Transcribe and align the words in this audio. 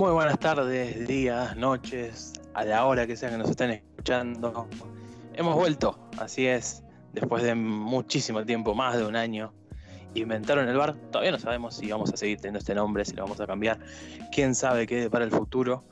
Muy 0.00 0.12
buenas 0.12 0.38
tardes, 0.38 1.06
días, 1.06 1.54
noches, 1.58 2.32
a 2.54 2.64
la 2.64 2.86
hora 2.86 3.06
que 3.06 3.16
sea 3.16 3.28
que 3.28 3.36
nos 3.36 3.50
estén 3.50 3.70
escuchando. 3.70 4.66
Hemos 5.34 5.54
vuelto, 5.54 6.08
así 6.16 6.46
es, 6.46 6.82
después 7.12 7.42
de 7.42 7.54
muchísimo 7.54 8.42
tiempo, 8.46 8.74
más 8.74 8.96
de 8.96 9.04
un 9.04 9.14
año. 9.14 9.52
Inventaron 10.14 10.66
el 10.70 10.76
bar, 10.78 10.94
todavía 11.12 11.32
no 11.32 11.38
sabemos 11.38 11.76
si 11.76 11.90
vamos 11.90 12.10
a 12.14 12.16
seguir 12.16 12.38
teniendo 12.38 12.60
este 12.60 12.74
nombre, 12.74 13.04
si 13.04 13.12
lo 13.14 13.24
vamos 13.24 13.42
a 13.42 13.46
cambiar. 13.46 13.78
Quién 14.32 14.54
sabe 14.54 14.86
qué 14.86 15.10
para 15.10 15.26
el 15.26 15.30
futuro, 15.32 15.84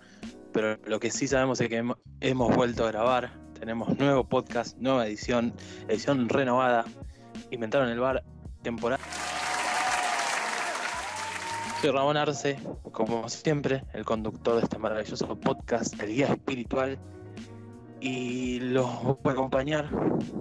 pero 0.55 0.79
lo 0.87 0.99
que 1.01 1.11
sí 1.11 1.29
sabemos 1.29 1.61
es 1.61 1.69
que 1.69 1.85
hemos 2.21 2.57
vuelto 2.57 2.87
a 2.87 2.91
grabar. 2.91 3.31
Tenemos 3.61 3.99
nuevo 3.99 4.25
podcast, 4.25 4.79
nueva 4.79 5.07
edición, 5.07 5.53
edición 5.87 6.31
renovada. 6.31 6.87
Inventaron 7.51 7.91
el 7.91 8.01
bar, 8.01 8.25
temporada. 8.63 9.05
Soy 11.81 11.93
Ramón 11.93 12.17
Arce, 12.17 12.59
como 12.91 13.29
siempre, 13.29 13.85
el 13.93 14.05
conductor 14.05 14.57
de 14.57 14.63
este 14.63 14.79
maravilloso 14.79 15.39
podcast, 15.39 15.95
el 16.03 16.09
guía 16.09 16.27
espiritual. 16.27 16.99
Y 18.01 18.59
los 18.59 19.05
voy 19.05 19.17
a 19.27 19.31
acompañar, 19.31 19.89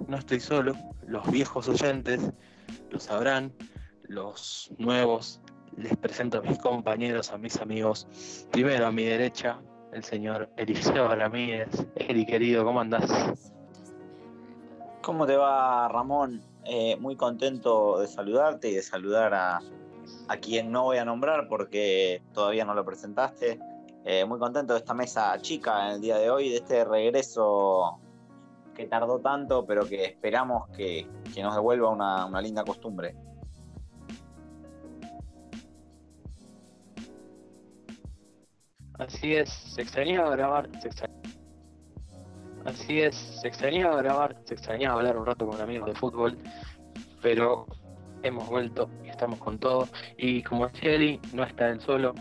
no 0.08 0.16
estoy 0.16 0.40
solo, 0.40 0.74
los 1.06 1.30
viejos 1.30 1.68
oyentes 1.68 2.32
lo 2.90 2.98
sabrán, 2.98 3.52
los 4.02 4.72
nuevos 4.78 5.40
les 5.76 5.96
presento 5.96 6.38
a 6.38 6.42
mis 6.42 6.58
compañeros, 6.58 7.30
a 7.30 7.38
mis 7.38 7.60
amigos. 7.60 8.08
Primero 8.50 8.88
a 8.88 8.90
mi 8.90 9.04
derecha, 9.04 9.60
el 9.92 10.02
señor 10.02 10.50
Eliseo 10.56 11.14
Ramírez. 11.14 11.68
Eri, 11.94 12.26
querido, 12.26 12.64
¿cómo 12.64 12.80
andás? 12.80 13.08
¿Cómo 15.02 15.24
te 15.24 15.36
va, 15.36 15.86
Ramón? 15.86 16.42
Eh, 16.64 16.96
muy 16.96 17.14
contento 17.14 18.00
de 18.00 18.08
saludarte 18.08 18.70
y 18.70 18.74
de 18.74 18.82
saludar 18.82 19.32
a, 19.34 19.60
a 20.28 20.36
quien 20.36 20.70
no 20.70 20.84
voy 20.84 20.98
a 20.98 21.04
nombrar 21.04 21.48
porque 21.48 22.22
todavía 22.32 22.64
no 22.64 22.74
lo 22.74 22.84
presentaste. 22.84 23.58
Eh, 24.04 24.24
muy 24.24 24.38
contento 24.38 24.72
de 24.72 24.78
esta 24.78 24.94
mesa 24.94 25.36
chica 25.40 25.86
en 25.86 25.96
el 25.96 26.00
día 26.00 26.16
de 26.16 26.30
hoy, 26.30 26.48
de 26.50 26.56
este 26.56 26.84
regreso 26.84 28.00
que 28.74 28.86
tardó 28.86 29.18
tanto, 29.18 29.66
pero 29.66 29.86
que 29.86 30.04
esperamos 30.04 30.68
que, 30.68 31.06
nos 31.42 31.54
devuelva 31.54 31.90
una, 31.90 32.40
linda 32.40 32.64
costumbre. 32.64 33.14
Así 38.94 39.34
es, 39.34 39.50
se 39.50 39.82
extrañaba 39.82 40.30
grabar, 40.30 40.68
se 40.80 40.90
Así 42.64 43.00
es, 43.00 43.14
se 43.14 43.48
extrañaba 43.48 43.96
grabar, 44.02 44.36
se 44.44 44.54
extrañaba 44.54 44.96
hablar 44.96 45.16
un 45.16 45.26
rato 45.26 45.46
con 45.46 45.60
amigos 45.60 45.88
de 45.88 45.94
fútbol, 45.94 46.38
pero 47.22 47.66
hemos 48.22 48.48
vuelto 48.48 48.88
estamos 49.18 49.40
con 49.40 49.58
todo. 49.58 49.88
Y 50.16 50.42
como 50.44 50.68
decía 50.68 50.92
Eli, 50.92 51.20
no 51.32 51.42
está 51.42 51.68
él 51.68 51.80
solo, 51.80 52.14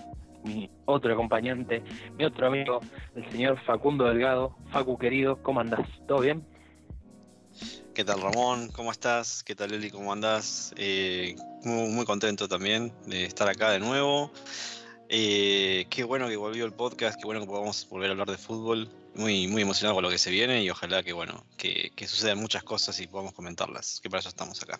mi 0.43 0.69
otro 0.85 1.13
acompañante, 1.13 1.83
mi 2.17 2.25
otro 2.25 2.47
amigo, 2.47 2.79
el 3.15 3.29
señor 3.31 3.59
Facundo 3.65 4.05
Delgado. 4.05 4.55
Facu 4.71 4.97
querido, 4.97 5.41
¿cómo 5.43 5.59
andás? 5.59 5.87
¿Todo 6.07 6.21
bien? 6.21 6.43
¿Qué 7.93 8.03
tal 8.03 8.21
Ramón? 8.21 8.69
¿Cómo 8.69 8.91
estás? 8.91 9.43
¿Qué 9.43 9.55
tal 9.55 9.73
Eli? 9.73 9.91
¿Cómo 9.91 10.11
andás? 10.11 10.73
Eh, 10.77 11.35
muy, 11.63 12.05
contento 12.05 12.47
también 12.47 12.91
de 13.05 13.25
estar 13.25 13.47
acá 13.47 13.71
de 13.71 13.79
nuevo. 13.79 14.31
Eh, 15.09 15.85
qué 15.89 16.03
bueno 16.03 16.27
que 16.27 16.35
volvió 16.35 16.65
el 16.65 16.73
podcast, 16.73 17.19
qué 17.19 17.25
bueno 17.25 17.41
que 17.41 17.47
podamos 17.47 17.87
volver 17.89 18.09
a 18.09 18.11
hablar 18.13 18.29
de 18.29 18.37
fútbol. 18.37 18.89
Muy, 19.15 19.47
muy 19.47 19.63
emocionado 19.63 19.95
con 19.95 20.03
lo 20.03 20.11
que 20.11 20.19
se 20.19 20.29
viene 20.29 20.63
y 20.63 20.69
ojalá 20.69 21.01
que 21.01 21.11
bueno, 21.13 21.43
que 21.57 21.91
sucedan 22.07 22.37
muchas 22.37 22.63
cosas 22.63 22.99
y 22.99 23.07
podamos 23.07 23.33
comentarlas, 23.33 23.99
que 24.01 24.11
para 24.11 24.19
eso 24.19 24.29
estamos 24.29 24.61
acá. 24.61 24.79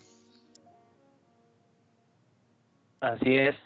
Así 3.00 3.36
es. 3.36 3.56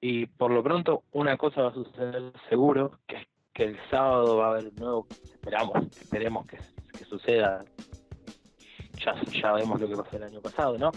Y 0.00 0.26
por 0.26 0.50
lo 0.50 0.62
pronto, 0.62 1.02
una 1.12 1.36
cosa 1.36 1.62
va 1.62 1.68
a 1.70 1.74
suceder 1.74 2.32
seguro, 2.48 2.98
que 3.06 3.16
es 3.16 3.26
que 3.54 3.64
el 3.64 3.78
sábado 3.88 4.36
va 4.36 4.48
a 4.48 4.50
haber 4.50 4.66
un 4.66 4.74
nuevo, 4.76 5.06
esperamos, 5.10 5.86
esperemos 5.96 6.46
que, 6.46 6.58
suceda. 7.04 7.64
Ya, 8.98 9.14
ya 9.30 9.52
vemos 9.52 9.80
lo 9.80 9.88
que 9.88 9.96
pasó 9.96 10.16
el 10.16 10.24
año 10.24 10.40
pasado, 10.40 10.76
¿no? 10.76 10.90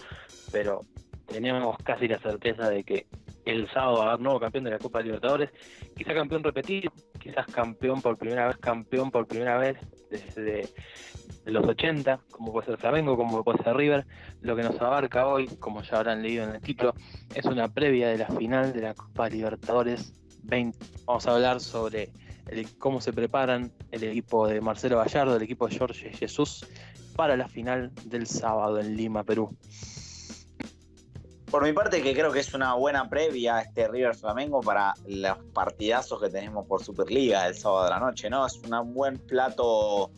Pero 0.51 0.81
tenemos 1.27 1.77
casi 1.83 2.07
la 2.07 2.17
certeza 2.17 2.69
de 2.69 2.83
que 2.83 3.07
el 3.47 3.69
sábado 3.71 4.01
a 4.01 4.09
haber 4.09 4.19
nuevo 4.21 4.39
campeón 4.39 4.65
de 4.65 4.71
la 4.71 4.79
Copa 4.79 5.01
Libertadores, 5.01 5.49
quizá 5.95 6.13
campeón 6.13 6.43
repetido, 6.43 6.91
quizás 7.19 7.45
campeón 7.47 8.01
por 8.01 8.17
primera 8.17 8.47
vez, 8.47 8.57
campeón 8.57 9.11
por 9.11 9.27
primera 9.27 9.57
vez 9.57 9.77
desde 10.09 10.69
los 11.45 11.65
80, 11.65 12.19
como 12.31 12.51
puede 12.51 12.67
ser 12.67 12.77
Flamengo, 12.77 13.15
como 13.15 13.43
puede 13.43 13.63
ser 13.63 13.75
River. 13.75 14.05
Lo 14.41 14.55
que 14.55 14.63
nos 14.63 14.79
abarca 14.81 15.27
hoy, 15.27 15.47
como 15.59 15.81
ya 15.81 15.97
habrán 15.97 16.21
leído 16.21 16.43
en 16.43 16.55
el 16.55 16.61
título, 16.61 16.93
es 17.33 17.45
una 17.45 17.67
previa 17.67 18.09
de 18.09 18.17
la 18.17 18.27
final 18.27 18.73
de 18.73 18.81
la 18.81 18.93
Copa 18.93 19.29
Libertadores 19.29 20.13
20. 20.43 20.77
Vamos 21.05 21.27
a 21.27 21.33
hablar 21.33 21.59
sobre 21.59 22.11
cómo 22.77 23.01
se 23.01 23.13
preparan 23.13 23.71
el 23.91 24.03
equipo 24.03 24.47
de 24.47 24.61
Marcelo 24.61 24.97
Gallardo, 24.97 25.35
el 25.35 25.43
equipo 25.43 25.67
de 25.67 25.77
Jorge 25.77 26.13
Jesús, 26.13 26.65
para 27.15 27.35
la 27.35 27.47
final 27.47 27.91
del 28.05 28.27
sábado 28.27 28.79
en 28.79 28.95
Lima, 28.95 29.23
Perú. 29.23 29.49
Por 31.49 31.63
mi 31.63 31.71
parte, 31.71 32.03
que 32.03 32.13
creo 32.13 32.31
que 32.31 32.39
es 32.39 32.53
una 32.53 32.73
buena 32.73 33.09
previa 33.09 33.61
este 33.61 33.87
River 33.87 34.15
Flamengo 34.15 34.61
para 34.61 34.93
los 35.05 35.37
partidazos 35.53 36.21
que 36.21 36.29
tenemos 36.29 36.67
por 36.67 36.83
Superliga 36.83 37.47
el 37.47 37.55
sábado 37.55 37.85
de 37.85 37.89
la 37.91 37.99
noche, 37.99 38.29
¿no? 38.29 38.45
Es 38.45 38.57
un 38.57 38.93
buen 38.93 39.17
plato 39.17 40.11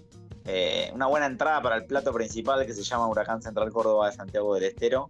eh, 0.51 0.89
una 0.95 1.05
buena 1.05 1.27
entrada 1.27 1.61
para 1.61 1.75
el 1.75 1.85
plato 1.85 2.11
principal 2.11 2.65
que 2.65 2.73
se 2.73 2.81
llama 2.81 3.07
Huracán 3.07 3.39
Central 3.39 3.71
Córdoba 3.71 4.09
de 4.09 4.15
Santiago 4.15 4.55
del 4.55 4.63
Estero. 4.63 5.07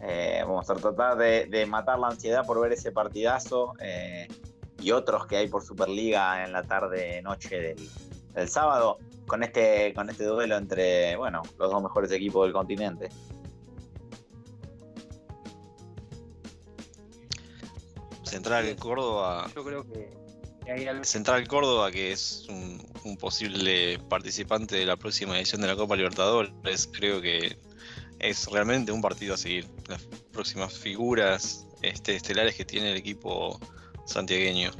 Eh, 0.00 0.42
vamos 0.42 0.68
a 0.68 0.74
tratar 0.74 1.16
de, 1.16 1.66
matar 1.66 2.00
la 2.00 2.08
ansiedad 2.08 2.44
por 2.44 2.60
ver 2.60 2.72
ese 2.72 2.90
partidazo 2.90 3.74
eh, 3.78 4.26
y 4.80 4.90
otros 4.90 5.26
que 5.26 5.36
hay 5.36 5.46
por 5.46 5.62
Superliga 5.62 6.44
en 6.44 6.52
la 6.52 6.64
tarde-noche 6.64 7.76
del, 8.34 8.48
sábado 8.48 8.98
con 9.28 9.44
este, 9.44 9.94
con 9.94 10.10
este 10.10 10.24
duelo 10.24 10.56
entre 10.56 11.14
bueno, 11.14 11.42
los 11.58 11.70
dos 11.70 11.80
mejores 11.80 12.10
equipos 12.10 12.44
del 12.46 12.52
continente. 12.52 13.08
Central 18.32 18.76
Córdoba. 18.76 19.46
Yo 19.54 19.62
creo 19.62 19.84
que 19.84 20.10
Central 21.02 21.46
Córdoba, 21.46 21.90
que 21.90 22.12
es 22.12 22.46
un, 22.48 23.16
posible 23.18 23.98
participante 24.08 24.76
de 24.76 24.86
la 24.86 24.96
próxima 24.96 25.36
edición 25.36 25.60
de 25.60 25.66
la 25.66 25.76
Copa 25.76 25.96
Libertadores, 25.96 26.88
creo 26.92 27.20
que 27.20 27.58
es 28.20 28.46
realmente 28.46 28.90
un 28.90 29.02
partido 29.02 29.34
a 29.34 29.36
seguir. 29.36 29.68
Las 29.86 30.02
próximas 30.32 30.72
figuras 30.72 31.66
este, 31.82 32.16
estelares 32.16 32.56
que 32.56 32.64
tiene 32.64 32.92
el 32.92 32.96
equipo 32.96 33.60
santiagueño. 34.06 34.70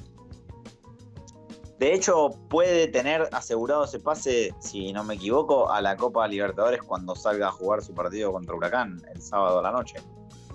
De 1.79 1.93
hecho, 1.93 2.31
puede 2.49 2.87
tener 2.87 3.29
asegurado 3.33 3.85
ese 3.85 4.01
pase, 4.01 4.55
si 4.61 4.95
no 4.95 5.05
me 5.05 5.15
equivoco, 5.15 5.71
a 5.71 5.83
la 5.83 5.97
Copa 5.97 6.27
Libertadores 6.27 6.81
cuando 6.81 7.15
salga 7.15 7.49
a 7.49 7.53
jugar 7.53 7.83
su 7.83 7.93
partido 7.93 8.33
contra 8.33 8.55
Huracán 8.55 9.03
el 9.15 9.21
sábado 9.21 9.59
a 9.59 9.63
la 9.63 9.73
noche. 9.73 9.97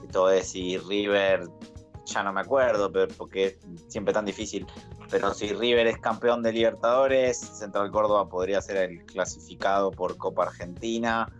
Esto 0.03 0.31
es 0.31 0.47
si 0.47 0.77
River, 0.77 1.47
ya 2.07 2.23
no 2.23 2.33
me 2.33 2.41
acuerdo, 2.41 2.91
pero 2.91 3.07
porque 3.15 3.45
es 3.45 3.57
siempre 3.87 4.13
tan 4.13 4.25
difícil 4.25 4.65
pero 5.09 5.33
si 5.33 5.53
River 5.53 5.87
es 5.87 5.97
campeón 5.99 6.43
de 6.43 6.51
Libertadores, 6.51 7.37
Central 7.37 7.91
Córdoba 7.91 8.27
podría 8.27 8.61
ser 8.61 8.77
el 8.77 9.05
clasificado 9.05 9.91
por 9.91 10.17
Copa 10.17 10.43
Argentina 10.43 11.31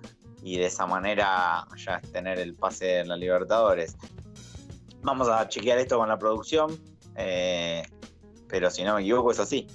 y 0.41 0.57
de 0.57 0.67
esa 0.67 0.85
manera 0.85 1.65
ya 1.75 1.99
tener 2.13 2.39
el 2.39 2.55
pase 2.55 2.99
en 2.99 3.09
la 3.09 3.17
Libertadores. 3.17 3.97
Vamos 5.01 5.27
a 5.27 5.47
chequear 5.49 5.79
esto 5.79 5.97
con 5.97 6.07
la 6.07 6.17
producción, 6.17 6.79
eh, 7.15 7.83
pero 8.47 8.69
si 8.69 8.83
no 8.83 8.95
me 8.95 9.01
equivoco 9.01 9.31
es 9.31 9.39
así. 9.39 9.67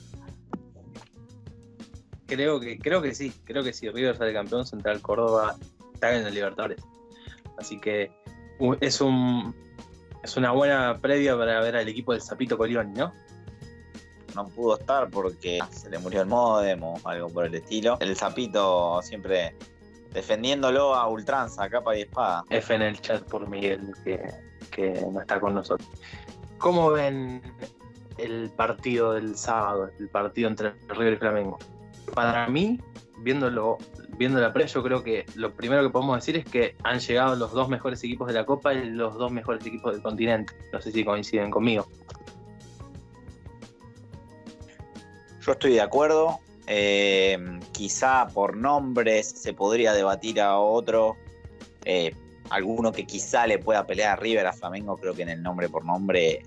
Creo 2.26 2.58
que, 2.60 2.78
creo 2.78 3.02
que 3.02 3.14
sí, 3.14 3.30
creo 3.44 3.62
que 3.62 3.74
si 3.74 3.90
River 3.90 4.16
sale 4.16 4.32
campeón, 4.32 4.64
Central 4.64 5.02
Córdoba 5.02 5.56
está 5.92 6.14
en 6.14 6.24
la 6.24 6.30
Libertadores. 6.30 6.82
Así 7.58 7.78
que 7.78 8.10
es 8.80 9.00
un 9.02 9.54
es 10.22 10.36
una 10.36 10.52
buena 10.52 10.98
previa 11.00 11.36
para 11.36 11.60
ver 11.60 11.76
al 11.76 11.88
equipo 11.88 12.12
del 12.12 12.22
Zapito 12.22 12.56
Colioni, 12.56 12.92
¿no? 12.94 13.12
no 14.34 14.48
pudo 14.48 14.78
estar 14.78 15.10
porque 15.10 15.58
se 15.70 15.90
le 15.90 15.98
murió 15.98 16.22
el 16.22 16.28
modem 16.28 16.82
o 16.82 16.98
algo 17.04 17.28
por 17.28 17.46
el 17.46 17.54
estilo. 17.54 17.96
El 18.00 18.16
Zapito 18.16 19.00
siempre 19.02 19.54
defendiéndolo 20.12 20.94
a 20.94 21.08
ultranza, 21.08 21.68
capa 21.68 21.96
y 21.96 22.02
espada. 22.02 22.44
F 22.50 22.74
en 22.74 22.82
el 22.82 23.00
chat 23.00 23.22
por 23.24 23.48
Miguel, 23.48 23.94
que, 24.04 24.22
que 24.70 25.06
no 25.12 25.20
está 25.20 25.40
con 25.40 25.54
nosotros. 25.54 25.88
¿Cómo 26.58 26.90
ven 26.90 27.42
el 28.18 28.50
partido 28.50 29.14
del 29.14 29.36
sábado, 29.36 29.90
el 29.98 30.08
partido 30.08 30.48
entre 30.48 30.72
River 30.88 31.14
y 31.14 31.16
Flamengo? 31.16 31.58
Para 32.14 32.46
mí, 32.48 32.78
viéndolo, 33.22 33.78
viendo 34.18 34.40
la 34.40 34.52
pre, 34.52 34.66
yo 34.66 34.82
creo 34.82 35.02
que 35.02 35.24
lo 35.34 35.52
primero 35.52 35.82
que 35.82 35.90
podemos 35.90 36.16
decir 36.16 36.36
es 36.36 36.44
que 36.44 36.76
han 36.82 36.98
llegado 36.98 37.36
los 37.36 37.52
dos 37.52 37.68
mejores 37.68 38.02
equipos 38.04 38.28
de 38.28 38.34
la 38.34 38.44
Copa 38.44 38.74
y 38.74 38.90
los 38.90 39.14
dos 39.14 39.32
mejores 39.32 39.64
equipos 39.64 39.92
del 39.92 40.02
continente. 40.02 40.52
No 40.72 40.80
sé 40.80 40.92
si 40.92 41.04
coinciden 41.04 41.50
conmigo. 41.50 41.86
Yo 45.40 45.52
estoy 45.52 45.74
de 45.74 45.80
acuerdo. 45.80 46.38
Eh, 46.66 47.38
quizá 47.72 48.28
por 48.28 48.56
nombres 48.56 49.28
se 49.28 49.52
podría 49.52 49.92
debatir 49.92 50.40
a 50.40 50.58
otro. 50.58 51.16
Eh, 51.84 52.14
alguno 52.50 52.92
que 52.92 53.06
quizá 53.06 53.46
le 53.46 53.58
pueda 53.58 53.86
pelear 53.86 54.12
a 54.12 54.16
River, 54.16 54.46
a 54.46 54.52
Flamengo, 54.52 54.96
creo 54.96 55.14
que 55.14 55.22
en 55.22 55.30
el 55.30 55.42
nombre 55.42 55.68
por 55.68 55.84
nombre 55.84 56.42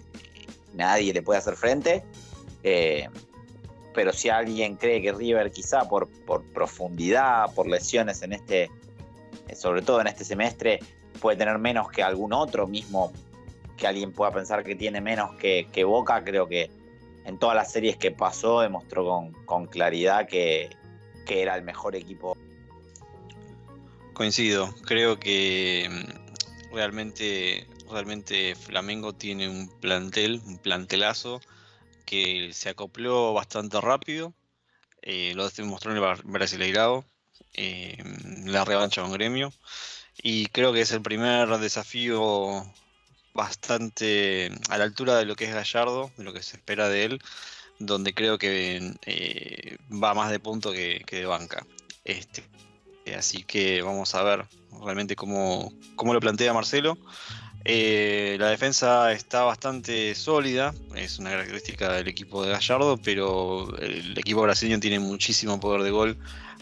nadie 0.73 1.13
le 1.13 1.21
puede 1.21 1.39
hacer 1.39 1.55
frente. 1.55 2.03
Eh, 2.63 3.09
pero 3.95 4.11
si 4.11 4.29
alguien 4.29 4.75
cree 4.75 5.01
que 5.01 5.13
River 5.13 5.51
quizá 5.51 5.87
por, 5.87 6.09
por 6.25 6.43
profundidad, 6.43 7.51
por 7.55 7.67
lesiones 7.67 8.21
en 8.21 8.33
este, 8.33 8.69
sobre 9.55 9.81
todo 9.81 10.01
en 10.01 10.07
este 10.07 10.25
semestre, 10.25 10.79
puede 11.21 11.37
tener 11.37 11.57
menos 11.57 11.89
que 11.89 12.03
algún 12.03 12.33
otro 12.33 12.67
mismo, 12.67 13.13
que 13.77 13.87
alguien 13.87 14.11
pueda 14.11 14.31
pensar 14.31 14.63
que 14.63 14.75
tiene 14.75 14.99
menos 14.99 15.35
que, 15.37 15.83
Boca, 15.85 16.23
creo 16.25 16.47
que 16.47 16.69
en 17.23 17.39
todas 17.39 17.55
las 17.55 17.71
series 17.71 17.95
que 17.95 18.11
pasó 18.11 18.59
demostró 18.59 19.31
con, 19.45 19.65
claridad 19.67 20.27
que, 20.27 20.69
que 21.25 21.41
era 21.41 21.55
el 21.55 21.63
mejor 21.63 21.95
equipo. 21.95 22.37
Coincido, 24.13 24.73
creo 24.85 25.19
que 25.19 25.89
mm, 25.89 26.75
realmente, 26.75 27.65
realmente 27.89 28.55
Flamengo 28.55 29.13
tiene 29.13 29.49
un 29.49 29.69
plantel, 29.69 30.41
un 30.45 30.57
plantelazo 30.57 31.39
que 32.05 32.51
se 32.53 32.69
acopló 32.69 33.33
bastante 33.33 33.81
rápido. 33.81 34.33
Eh, 35.01 35.33
lo 35.35 35.49
demostró 35.49 35.91
en 35.91 35.97
el 35.97 36.23
Brasileirao, 36.23 37.05
eh, 37.53 37.97
la 38.45 38.65
revancha 38.65 39.01
con 39.01 39.11
Gremio. 39.11 39.51
Y 40.21 40.47
creo 40.47 40.73
que 40.73 40.81
es 40.81 40.91
el 40.91 41.01
primer 41.01 41.49
desafío 41.59 42.65
bastante 43.33 44.49
a 44.69 44.77
la 44.77 44.85
altura 44.85 45.17
de 45.17 45.25
lo 45.25 45.35
que 45.35 45.45
es 45.45 45.53
Gallardo, 45.53 46.11
de 46.17 46.23
lo 46.23 46.33
que 46.33 46.41
se 46.41 46.57
espera 46.57 46.87
de 46.89 47.03
él, 47.03 47.21
donde 47.79 48.13
creo 48.13 48.37
que 48.37 48.95
eh, 49.05 49.77
va 49.91 50.13
más 50.13 50.31
de 50.31 50.39
punto 50.39 50.71
que, 50.71 51.03
de 51.05 51.25
banca. 51.25 51.65
Este, 52.05 52.43
así 53.15 53.43
que 53.43 53.81
vamos 53.81 54.15
a 54.15 54.23
ver 54.23 54.45
realmente 54.83 55.15
cómo, 55.15 55.71
cómo 55.95 56.13
lo 56.13 56.21
plantea 56.21 56.53
Marcelo. 56.53 56.97
Eh, 57.67 58.37
la 58.39 58.49
defensa 58.49 59.11
está 59.11 59.41
bastante 59.41 60.13
sólida, 60.13 60.71
es 60.95 61.17
una 61.17 61.31
característica 61.31 61.93
del 61.93 62.07
equipo 62.07 62.43
de 62.45 62.51
Gallardo, 62.51 62.97
pero 62.97 63.75
el 63.79 64.15
equipo 64.19 64.43
brasileño 64.43 64.79
tiene 64.79 64.99
muchísimo 64.99 65.59
poder 65.59 65.81
de 65.81 65.89
gol, 65.89 66.15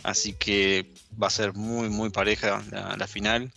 así 0.04 0.32
que 0.32 0.94
va 1.22 1.28
a 1.28 1.30
ser 1.30 1.56
muy, 1.56 1.90
muy 1.90 2.10
pareja 2.10 2.64
la, 2.72 3.06
final, 3.06 3.52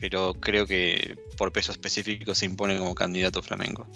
pero 0.00 0.34
creo 0.34 0.66
que 0.66 1.16
por 1.38 1.52
peso 1.52 1.70
específico 1.70 2.34
se 2.34 2.46
impone 2.46 2.76
como 2.76 2.96
candidato 2.96 3.42
Flamengo. 3.42 3.86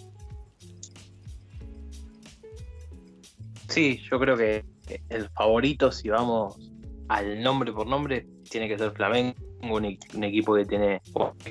Sí, 3.69 4.01
yo 4.09 4.21
creo 4.21 4.37
que 4.37 4.65
el 5.09 5.29
favorito, 5.31 5.91
si 5.91 6.09
vamos 6.09 6.57
al 7.09 7.43
nombre 7.43 7.73
por 7.73 7.89
nombre, 7.89 8.29
tiene 8.49 8.69
que 8.69 8.79
ser 8.79 8.93
Flamengo, 8.93 9.35
un, 9.63 9.85
equipo 10.23 10.55
que 10.55 10.65
tiene, 10.67 11.03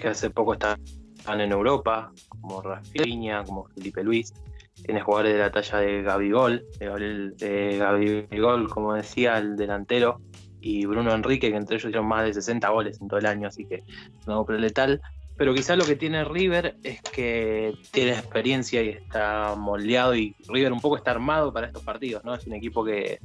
que 0.01 0.07
hace 0.07 0.29
poco 0.29 0.53
está 0.53 0.79
en 1.27 1.51
Europa, 1.51 2.11
como 2.41 2.61
Rafinha, 2.61 3.43
como 3.43 3.65
Felipe 3.69 4.03
Luis. 4.03 4.33
Tiene 4.83 5.01
jugadores 5.01 5.33
de 5.33 5.39
la 5.39 5.51
talla 5.51 5.79
de 5.79 6.03
Gabigol, 6.03 6.65
de 6.79 6.85
Gabriel, 6.85 7.37
de 7.37 7.77
Gabigol, 7.77 8.69
como 8.69 8.93
decía, 8.93 9.37
el 9.37 9.55
delantero, 9.55 10.21
y 10.59 10.85
Bruno 10.85 11.13
Enrique, 11.13 11.51
que 11.51 11.57
entre 11.57 11.75
ellos 11.75 11.85
hicieron 11.85 12.07
más 12.07 12.25
de 12.25 12.33
60 12.33 12.69
goles 12.69 12.99
en 12.99 13.07
todo 13.07 13.19
el 13.19 13.25
año, 13.25 13.47
así 13.47 13.65
que 13.65 13.83
no 14.25 14.45
letal. 14.49 15.01
Pero 15.37 15.53
quizás 15.53 15.77
lo 15.77 15.85
que 15.85 15.95
tiene 15.95 16.23
River 16.23 16.77
es 16.81 17.01
que 17.01 17.73
tiene 17.91 18.11
experiencia 18.11 18.81
y 18.81 18.89
está 18.89 19.53
moldeado 19.55 20.15
y 20.15 20.35
River 20.47 20.71
un 20.71 20.79
poco 20.79 20.97
está 20.97 21.11
armado 21.11 21.51
para 21.51 21.67
estos 21.67 21.83
partidos, 21.83 22.23
¿no? 22.23 22.33
Es 22.33 22.47
un 22.47 22.53
equipo 22.53 22.85
que, 22.85 23.19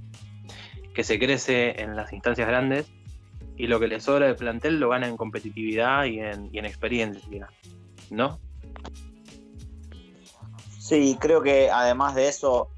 que 0.93 1.05
se 1.05 1.19
crece 1.19 1.81
en 1.81 1.95
las 1.97 2.13
instancias 2.13 2.49
grandes 2.49 2.91
y 3.57 3.69
lo 3.69 3.79
que 3.79 3.89
le 3.89 4.01
sobra 4.01 4.27
de 4.27 4.35
plantel 4.35 4.81
lo 4.81 4.89
gana 4.89 5.07
en 5.07 5.17
competitividad 5.17 6.05
y 6.05 6.19
en, 6.19 6.49
y 6.53 6.59
en 6.59 6.65
experiencia. 6.65 7.49
¿No? 8.11 8.39
Sí, 10.79 11.17
creo 11.21 11.41
que 11.43 11.71
además 11.71 12.15
de 12.15 12.29
eso, 12.29 12.71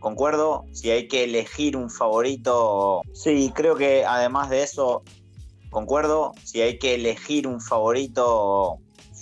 concuerdo, 0.00 0.64
si 0.72 0.90
hay 0.90 1.08
que 1.08 1.24
elegir 1.24 1.76
un 1.76 1.88
favorito, 1.88 3.02
sí, 3.12 3.52
creo 3.54 3.76
que 3.76 4.04
además 4.04 4.50
de 4.50 4.62
eso, 4.62 5.02
concuerdo, 5.70 6.32
si 6.42 6.60
hay 6.60 6.78
que 6.78 6.94
elegir 6.94 7.46
un 7.46 7.60
favorito, 7.60 8.78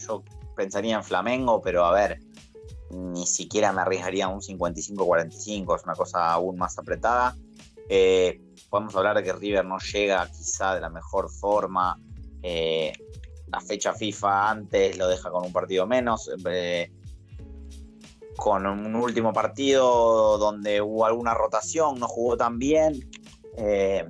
yo 0.07 0.25
pensaría 0.57 0.97
en 0.97 1.05
Flamengo, 1.05 1.61
pero 1.61 1.85
a 1.85 1.93
ver, 1.93 2.21
ni 2.91 3.27
siquiera 3.27 3.73
me 3.73 3.83
arriesgaría 3.83 4.29
un 4.29 4.41
55-45, 4.41 5.77
es 5.77 5.85
una 5.85 5.95
cosa 5.95 6.33
aún 6.33 6.57
más 6.57 6.79
apretada. 6.79 7.37
Eh, 7.89 8.41
podemos 8.71 8.95
hablar 8.97 9.17
de 9.17 9.23
que 9.23 9.33
River 9.33 9.65
no 9.65 9.79
llega 9.79 10.27
quizá 10.29 10.75
de 10.75 10.81
la 10.81 10.91
mejor 10.91 11.31
forma. 11.31 11.99
Eh, 12.43 12.93
la 13.53 13.61
fecha 13.61 13.93
FIFA 13.93 14.51
antes 14.51 14.97
lo 14.97 15.09
deja 15.09 15.31
con 15.31 15.45
un 15.45 15.53
partido 15.53 15.87
menos. 15.87 16.31
Eh, 16.47 16.91
con 18.37 18.67
un 18.67 18.97
último 18.97 19.33
partido 19.33 20.39
donde 20.39 20.81
hubo 20.81 21.05
alguna 21.05 21.35
rotación, 21.35 22.01
no 22.01 22.09
jugó 22.09 22.37
tan 22.37 22.59
bien. 22.59 23.09
Eh, 23.59 24.05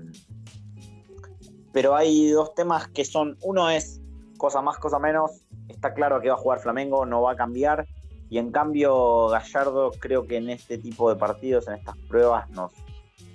pero 1.73 1.97
hay 1.97 2.31
dos 2.31 2.55
temas 2.55 2.89
que 2.89 3.05
son, 3.05 3.37
uno 3.43 3.69
es 3.69 4.01
cosa 4.37 4.63
más, 4.63 4.79
cosa 4.79 4.99
menos. 4.99 5.43
Está 5.69 5.93
claro 5.93 6.21
que 6.21 6.29
va 6.29 6.35
a 6.35 6.39
jugar 6.39 6.61
Flamengo, 6.61 7.05
no 7.05 7.23
va 7.23 7.33
a 7.33 7.37
cambiar. 7.37 7.87
Y 8.31 8.39
en 8.39 8.53
cambio, 8.53 9.29
Gallardo 9.29 9.91
creo 9.99 10.27
que 10.27 10.37
en 10.37 10.51
este 10.51 10.79
tipo 10.79 11.11
de 11.11 11.17
partidos, 11.17 11.67
en 11.67 11.75
estas 11.75 11.99
pruebas, 12.09 12.49
nos 12.51 12.73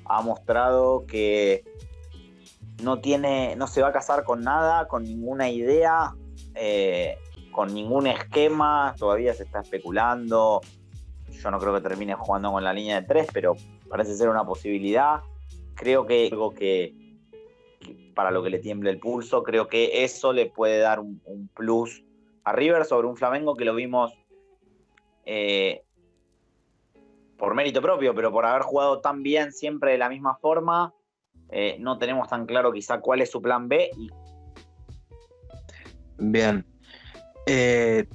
ha 0.06 0.22
mostrado 0.22 1.06
que 1.06 1.64
no 2.84 3.00
tiene, 3.00 3.56
no 3.56 3.68
se 3.68 3.82
va 3.82 3.90
a 3.90 3.94
casar 3.94 4.24
con 4.24 4.44
nada, 4.44 4.88
con 4.88 5.04
ninguna 5.04 5.50
idea, 5.50 6.14
eh, 6.56 7.18
con 7.52 7.74
ningún 7.74 8.08
esquema, 8.08 8.94
todavía 8.98 9.34
se 9.34 9.44
está 9.44 9.62
especulando. 9.62 10.62
Yo 11.30 11.52
no 11.52 11.60
creo 11.60 11.74
que 11.74 11.82
termine 11.82 12.14
jugando 12.14 12.52
con 12.52 12.64
la 12.64 12.74
línea 12.74 13.02
de 13.02 13.08
tres, 13.08 13.28
pero 13.34 13.56
parece 13.90 14.16
ser 14.16 14.30
una 14.30 14.46
posibilidad. 14.46 15.22
Creo 15.76 16.06
que 16.06 16.30
algo 16.32 16.52
que, 16.52 16.94
para 18.14 18.32
lo 18.32 18.44
que 18.44 18.50
le 18.50 18.60
tiemble 18.60 18.90
el 18.90 19.00
pulso, 19.00 19.44
creo 19.44 19.68
que 19.68 20.04
eso 20.04 20.34
le 20.34 20.48
puede 20.48 20.80
dar 20.80 21.00
un, 21.00 21.50
plus 21.56 22.04
a 22.44 22.54
River 22.54 22.86
sobre 22.86 23.08
un 23.08 23.18
Flamengo 23.18 23.56
que 23.56 23.66
lo 23.66 23.76
vimos 23.76 24.14
eh, 25.26 25.84
por 27.38 27.54
mérito 27.56 27.82
propio, 27.82 28.16
pero 28.16 28.32
por 28.32 28.46
haber 28.46 28.62
jugado 28.62 29.02
tan 29.02 29.22
bien 29.24 29.52
siempre 29.52 29.92
de 29.92 29.98
la 29.98 30.10
misma 30.10 30.36
forma 30.36 30.94
eh, 31.50 31.78
no 31.80 31.98
tenemos 31.98 32.28
tan 32.28 32.46
claro 32.46 32.72
quizá 32.72 33.00
cuál 33.00 33.22
es 33.22 33.32
su 33.32 33.42
plan 33.42 33.68
B. 33.68 33.90
Bien. 36.18 36.66
Eh, 37.46 38.06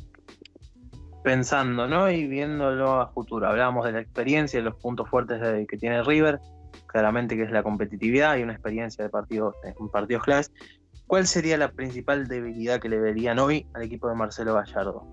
pensando, 1.22 1.86
¿no? 1.86 2.10
Y 2.10 2.26
viéndolo 2.26 3.00
a 3.00 3.08
futuro, 3.08 3.46
hablábamos 3.46 3.86
de 3.86 3.92
la 3.92 4.00
experiencia 4.00 4.60
y 4.60 4.62
los 4.62 4.74
puntos 4.76 5.08
fuertes 5.08 5.40
que 5.66 5.76
tiene 5.76 6.02
River, 6.02 6.40
claramente 6.86 7.36
que 7.36 7.44
es 7.44 7.50
la 7.50 7.62
competitividad 7.62 8.36
y 8.36 8.42
una 8.42 8.52
experiencia 8.52 9.04
de 9.04 9.10
partidos, 9.10 9.54
un 9.78 9.88
partidos 9.88 10.24
clave. 10.24 10.46
¿Cuál 11.06 11.26
sería 11.26 11.56
la 11.58 11.70
principal 11.70 12.26
debilidad 12.26 12.80
que 12.80 12.88
le 12.88 12.98
verían 12.98 13.38
hoy 13.38 13.66
al 13.74 13.82
equipo 13.82 14.08
de 14.08 14.14
Marcelo 14.14 14.54
Gallardo? 14.54 15.08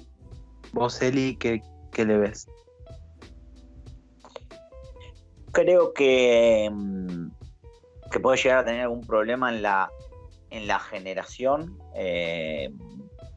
Vos, 0.72 1.02
Eli, 1.02 1.36
¿qué, 1.36 1.62
qué 1.92 2.06
le 2.06 2.18
ves? 2.18 2.48
Creo 5.52 5.94
que 5.94 6.70
mm, 6.72 7.28
que 8.10 8.20
puede 8.20 8.38
llegar 8.38 8.60
a 8.60 8.66
tener 8.66 8.82
algún 8.82 9.06
problema 9.06 9.54
en 9.54 9.62
la, 9.62 9.90
en 10.50 10.68
la 10.68 10.80
generación 10.80 11.78
eh, 11.96 12.70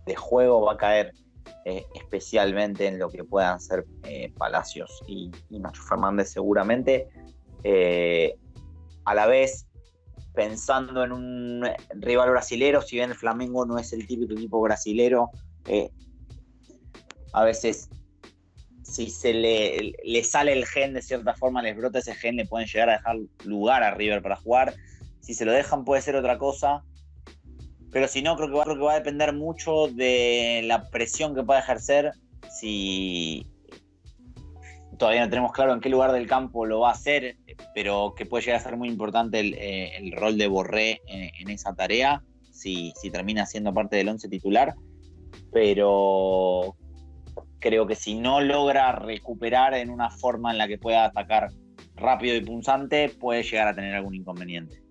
de 0.06 0.16
juego, 0.16 0.62
va 0.62 0.72
a 0.72 0.76
caer 0.76 1.12
eh, 1.64 1.84
especialmente 1.94 2.86
en 2.86 2.98
lo 2.98 3.08
que 3.08 3.24
puedan 3.24 3.60
ser 3.60 3.84
eh, 4.04 4.32
Palacios 4.36 5.02
y, 5.06 5.30
Nacho 5.50 5.82
Fernández 5.82 6.30
seguramente. 6.30 7.08
a 9.04 9.14
la 9.14 9.26
vez, 9.26 9.66
pensando 10.34 11.04
en 11.04 11.12
un 11.12 11.68
rival 11.94 12.30
brasilero, 12.30 12.82
si 12.82 12.96
bien 12.96 13.10
el 13.10 13.16
Flamengo 13.16 13.66
no 13.66 13.78
es 13.78 13.92
el 13.92 14.06
típico 14.06 14.32
equipo 14.32 14.60
brasilero, 14.60 15.30
a 17.32 17.44
veces 17.44 17.88
si 18.92 19.08
se 19.08 19.32
le, 19.32 19.94
le, 20.04 20.25
sale 20.25 20.52
el 20.52 20.66
gen 20.66 20.92
de 20.92 21.00
cierta 21.00 21.34
forma, 21.34 21.62
les 21.62 21.75
brota 21.75 21.99
ese 21.99 22.14
gen, 22.14 22.37
le 22.37 22.44
pueden 22.44 22.68
llegar 22.68 22.90
a 22.90 22.92
dejar 22.92 23.16
lugar 23.44 23.82
a 23.82 23.94
River 23.94 24.20
para 24.20 24.37
jugar. 24.37 24.75
Si 25.20 25.32
se 25.32 25.46
lo 25.46 25.52
dejan 25.52 25.84
puede 25.84 26.02
ser 26.02 26.14
otra 26.14 26.37
cosa. 26.37 26.84
Pero 27.90 28.06
si 28.06 28.20
no, 28.20 28.37
creo 28.37 28.49
que 28.49 28.54
va, 28.54 28.64
creo 28.64 28.76
que 28.76 28.82
va 28.82 28.92
a 28.92 28.99
depender 28.99 29.32
mucho 29.32 29.88
de 29.88 30.62
la 30.64 30.90
presión 30.90 31.34
que 31.34 31.42
pueda 31.42 31.61
ejercer. 31.61 32.12
Si 32.50 33.46
todavía 34.99 35.25
no 35.25 35.30
tenemos 35.30 35.52
claro 35.52 35.72
en 35.72 35.80
qué 35.80 35.88
lugar 35.88 36.12
del 36.12 36.26
campo 36.26 36.66
lo 36.66 36.80
va 36.80 36.90
a 36.90 36.92
hacer, 36.92 37.37
pero 37.75 38.14
que 38.14 38.26
puede 38.26 38.44
llegar 38.44 38.61
a 38.61 38.64
ser 38.64 38.76
muy 38.76 38.88
importante 38.88 39.40
el, 39.40 39.54
eh, 39.54 40.12
rol 40.14 40.37
de 40.37 40.49
Borré 40.49 41.00
en, 41.06 41.49
esa 41.49 41.75
tarea, 41.75 42.22
si, 42.50 42.92
si 43.00 43.11
termina 43.11 43.46
siendo 43.46 43.72
parte 43.72 43.96
del 43.96 44.11
once 44.11 44.28
titular. 44.28 44.75
Pero 45.50 46.76
creo 47.62 47.87
que 47.87 47.95
si 47.95 48.16
no 48.16 48.40
logra 48.40 48.92
recuperar 48.92 49.75
en 49.75 49.88
una 49.88 50.11
forma 50.11 50.50
en 50.50 50.59
la 50.59 50.69
que 50.69 50.76
pueda 50.76 51.04
atacar 51.04 51.50
rápido 51.97 52.37
y 52.37 52.40
punzante, 52.40 53.09
puede 53.09 53.45
llegar 53.45 53.69
a 53.69 53.75
tener 53.75 53.95
algún 53.95 54.14
inconveniente. 54.14 54.83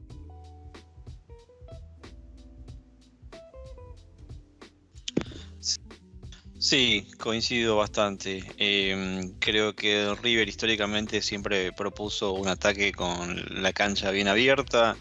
Sí, 6.57 7.07
coincido 7.19 7.77
bastante. 7.77 8.43
Em, 8.57 9.33
creo 9.39 9.75
que 9.75 10.15
River 10.21 10.47
históricamente 10.47 11.21
siempre 11.21 11.73
propuso 11.73 12.33
un 12.33 12.47
ataque 12.47 12.91
con 12.91 13.35
la 13.63 13.73
cancha 13.73 14.11
bien 14.11 14.27
abierta, 14.27 14.95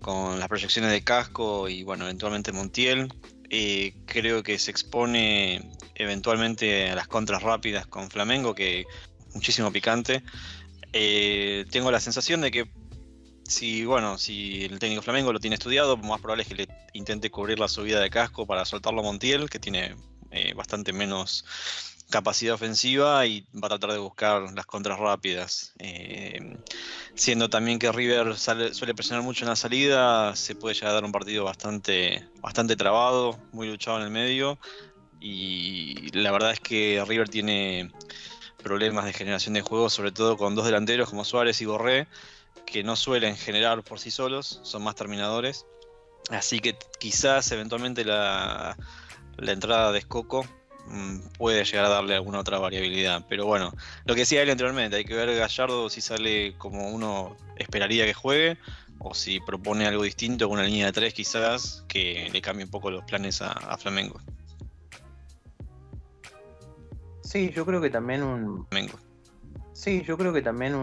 con 0.00 0.40
las 0.40 0.48
proyecciones 0.48 0.90
de 0.90 1.04
casco 1.04 1.68
y 1.68 1.84
bueno, 1.84 2.04
eventualmente 2.04 2.52
Montiel. 2.52 3.08
Eh, 3.56 3.94
creo 4.04 4.42
que 4.42 4.58
se 4.58 4.72
expone 4.72 5.70
eventualmente 5.94 6.90
a 6.90 6.96
las 6.96 7.06
contras 7.06 7.40
rápidas 7.44 7.86
con 7.86 8.10
Flamengo, 8.10 8.52
que 8.52 8.84
muchísimo 9.32 9.70
picante. 9.70 10.24
Eh, 10.92 11.64
tengo 11.70 11.92
la 11.92 12.00
sensación 12.00 12.40
de 12.40 12.50
que 12.50 12.68
si, 13.46 13.84
bueno, 13.84 14.18
si 14.18 14.64
el 14.64 14.80
técnico 14.80 15.02
Flamengo 15.02 15.32
lo 15.32 15.38
tiene 15.38 15.54
estudiado, 15.54 15.96
más 15.96 16.20
probable 16.20 16.42
es 16.42 16.48
que 16.48 16.54
le 16.56 16.68
intente 16.94 17.30
cubrir 17.30 17.60
la 17.60 17.68
subida 17.68 18.00
de 18.00 18.10
casco 18.10 18.44
para 18.44 18.64
soltarlo 18.64 19.02
a 19.02 19.04
Montiel, 19.04 19.48
que 19.48 19.60
tiene 19.60 19.94
eh, 20.32 20.52
bastante 20.54 20.92
menos 20.92 21.44
capacidad 22.10 22.54
ofensiva 22.54 23.26
y 23.26 23.46
va 23.54 23.66
a 23.66 23.70
tratar 23.70 23.92
de 23.92 23.98
buscar 23.98 24.42
las 24.54 24.66
contras 24.66 24.98
rápidas. 24.98 25.72
Eh, 25.78 26.56
siendo 27.14 27.48
también 27.50 27.78
que 27.78 27.90
River 27.90 28.36
suele 28.36 28.94
presionar 28.94 29.24
mucho 29.24 29.44
en 29.44 29.50
la 29.50 29.56
salida, 29.56 30.34
se 30.36 30.54
puede 30.54 30.74
llegar 30.74 30.90
a 30.90 30.94
dar 30.94 31.04
un 31.04 31.12
partido 31.12 31.44
bastante, 31.44 32.28
bastante 32.40 32.76
trabado, 32.76 33.38
muy 33.52 33.68
luchado 33.68 33.98
en 33.98 34.04
el 34.04 34.10
medio. 34.10 34.58
Y 35.20 36.10
la 36.12 36.32
verdad 36.32 36.52
es 36.52 36.60
que 36.60 37.02
River 37.06 37.28
tiene 37.28 37.90
problemas 38.62 39.04
de 39.04 39.12
generación 39.12 39.54
de 39.54 39.62
juego, 39.62 39.88
sobre 39.88 40.12
todo 40.12 40.36
con 40.36 40.54
dos 40.54 40.66
delanteros 40.66 41.10
como 41.10 41.24
Suárez 41.24 41.60
y 41.60 41.66
Borré, 41.66 42.08
que 42.66 42.82
no 42.82 42.96
suelen 42.96 43.36
generar 43.36 43.82
por 43.82 43.98
sí 43.98 44.10
solos, 44.10 44.60
son 44.62 44.82
más 44.82 44.94
terminadores. 44.94 45.66
Así 46.30 46.60
que 46.60 46.76
quizás 46.98 47.50
eventualmente 47.52 48.04
la, 48.04 48.76
la 49.36 49.52
entrada 49.52 49.92
de 49.92 49.98
Escoco 49.98 50.46
puede 51.38 51.64
llegar 51.64 51.86
a 51.86 51.88
darle 51.88 52.14
alguna 52.14 52.40
otra 52.40 52.58
variabilidad. 52.58 53.24
Pero 53.28 53.46
bueno, 53.46 53.72
lo 54.04 54.14
que 54.14 54.20
decía 54.20 54.42
él 54.42 54.50
anteriormente, 54.50 54.96
hay 54.96 55.04
que 55.04 55.14
ver 55.14 55.34
Gallardo 55.36 55.88
si 55.88 56.00
sale 56.00 56.54
como 56.58 56.88
uno 56.88 57.36
esperaría 57.56 58.04
que 58.04 58.14
juegue 58.14 58.58
o 58.98 59.14
si 59.14 59.40
propone 59.40 59.86
algo 59.86 60.02
distinto, 60.02 60.48
con 60.48 60.58
una 60.58 60.66
línea 60.66 60.86
de 60.86 60.92
tres 60.92 61.14
quizás, 61.14 61.84
que 61.88 62.28
le 62.32 62.40
cambie 62.40 62.64
un 62.64 62.70
poco 62.70 62.90
los 62.90 63.04
planes 63.04 63.42
a, 63.42 63.76
Flamengo. 63.76 64.20
Sí, 67.22 67.50
yo 67.54 67.66
creo 67.66 67.80
que 67.80 67.90
también 67.90 68.22
un... 68.22 68.66
Flamengo. 68.68 68.98
Sí, 69.72 70.02
yo 70.06 70.16
creo 70.16 70.32
que 70.32 70.40
también 70.40 70.74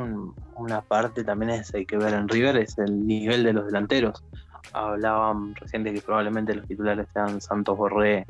una 0.56 0.82
parte 0.82 1.24
también 1.24 1.52
es 1.52 1.74
hay 1.74 1.86
que 1.86 1.98
ver 1.98 2.14
en 2.14 2.28
River 2.28 2.58
es 2.58 2.78
el 2.78 3.08
nivel 3.08 3.44
de 3.44 3.54
los 3.54 3.66
delanteros. 3.66 4.24
Hablaban 4.74 5.56
recién 5.56 5.84
de 5.84 5.94
que 5.94 6.02
probablemente 6.02 6.54
los 6.54 6.68
titulares 6.68 7.08
sean 7.14 7.42
Santos 7.42 7.78
Borré 7.78 8.28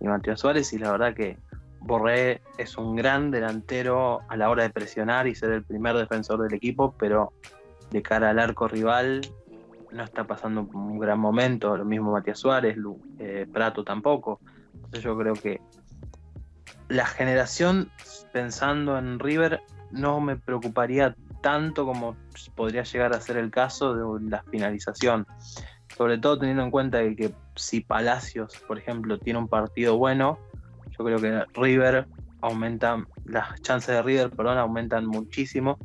y 0.00 0.06
Matías 0.06 0.40
Suárez 0.40 0.72
y 0.72 0.78
la 0.78 0.92
verdad 0.92 1.14
que 1.14 1.38
Borré 1.80 2.40
es 2.56 2.78
un 2.78 2.96
gran 2.96 3.30
delantero 3.30 4.20
a 4.28 4.36
la 4.36 4.48
hora 4.48 4.62
de 4.62 4.70
presionar 4.70 5.26
y 5.26 5.34
ser 5.34 5.50
el 5.50 5.64
primer 5.64 5.96
defensor 5.96 6.42
del 6.42 6.54
equipo, 6.54 6.94
pero 6.98 7.32
de 7.90 8.02
cara 8.02 8.30
al 8.30 8.38
arco 8.38 8.68
rival 8.68 9.20
no 9.92 10.02
está 10.02 10.24
pasando 10.26 10.62
un 10.62 10.98
gran 10.98 11.20
momento, 11.20 11.76
lo 11.76 11.84
mismo 11.84 12.12
Matías 12.12 12.38
Suárez, 12.38 12.76
eh, 13.18 13.46
Prato 13.52 13.84
tampoco. 13.84 14.40
Entonces 14.74 15.02
yo 15.02 15.16
creo 15.16 15.34
que 15.34 15.60
la 16.88 17.06
generación 17.06 17.90
pensando 18.32 18.98
en 18.98 19.18
River 19.18 19.62
no 19.90 20.20
me 20.20 20.36
preocuparía 20.36 21.14
tanto 21.42 21.86
como 21.86 22.16
podría 22.54 22.82
llegar 22.82 23.14
a 23.14 23.20
ser 23.20 23.36
el 23.36 23.50
caso 23.50 23.94
de 23.94 24.30
la 24.30 24.42
finalización. 24.50 25.26
Sobre 25.96 26.18
todo 26.18 26.38
teniendo 26.38 26.62
en 26.62 26.70
cuenta 26.70 27.00
que, 27.14 27.32
si 27.56 27.80
Palacios, 27.80 28.62
por 28.66 28.78
ejemplo, 28.78 29.18
tiene 29.18 29.38
un 29.38 29.48
partido 29.48 29.96
bueno, 29.96 30.38
yo 30.96 31.04
creo 31.04 31.20
que 31.20 31.44
River 31.54 32.06
aumenta, 32.40 33.06
las 33.24 33.60
chances 33.62 33.94
de 33.94 34.02
River, 34.02 34.30
perdón, 34.30 34.58
aumentan 34.58 35.06
muchísimo. 35.06 35.78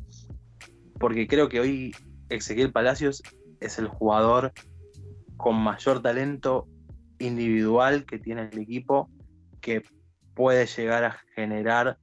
Porque 0.98 1.26
creo 1.26 1.48
que 1.48 1.60
hoy 1.60 1.94
Ezequiel 2.28 2.72
Palacios 2.72 3.22
es 3.60 3.78
el 3.78 3.88
jugador 3.88 4.52
con 5.36 5.56
mayor 5.56 6.02
talento 6.02 6.66
individual 7.18 8.04
que 8.04 8.18
tiene 8.18 8.48
el 8.52 8.58
equipo, 8.58 9.08
que 9.60 9.82
puede 10.34 10.66
llegar 10.66 11.04
a 11.04 11.16
generar 11.34 11.98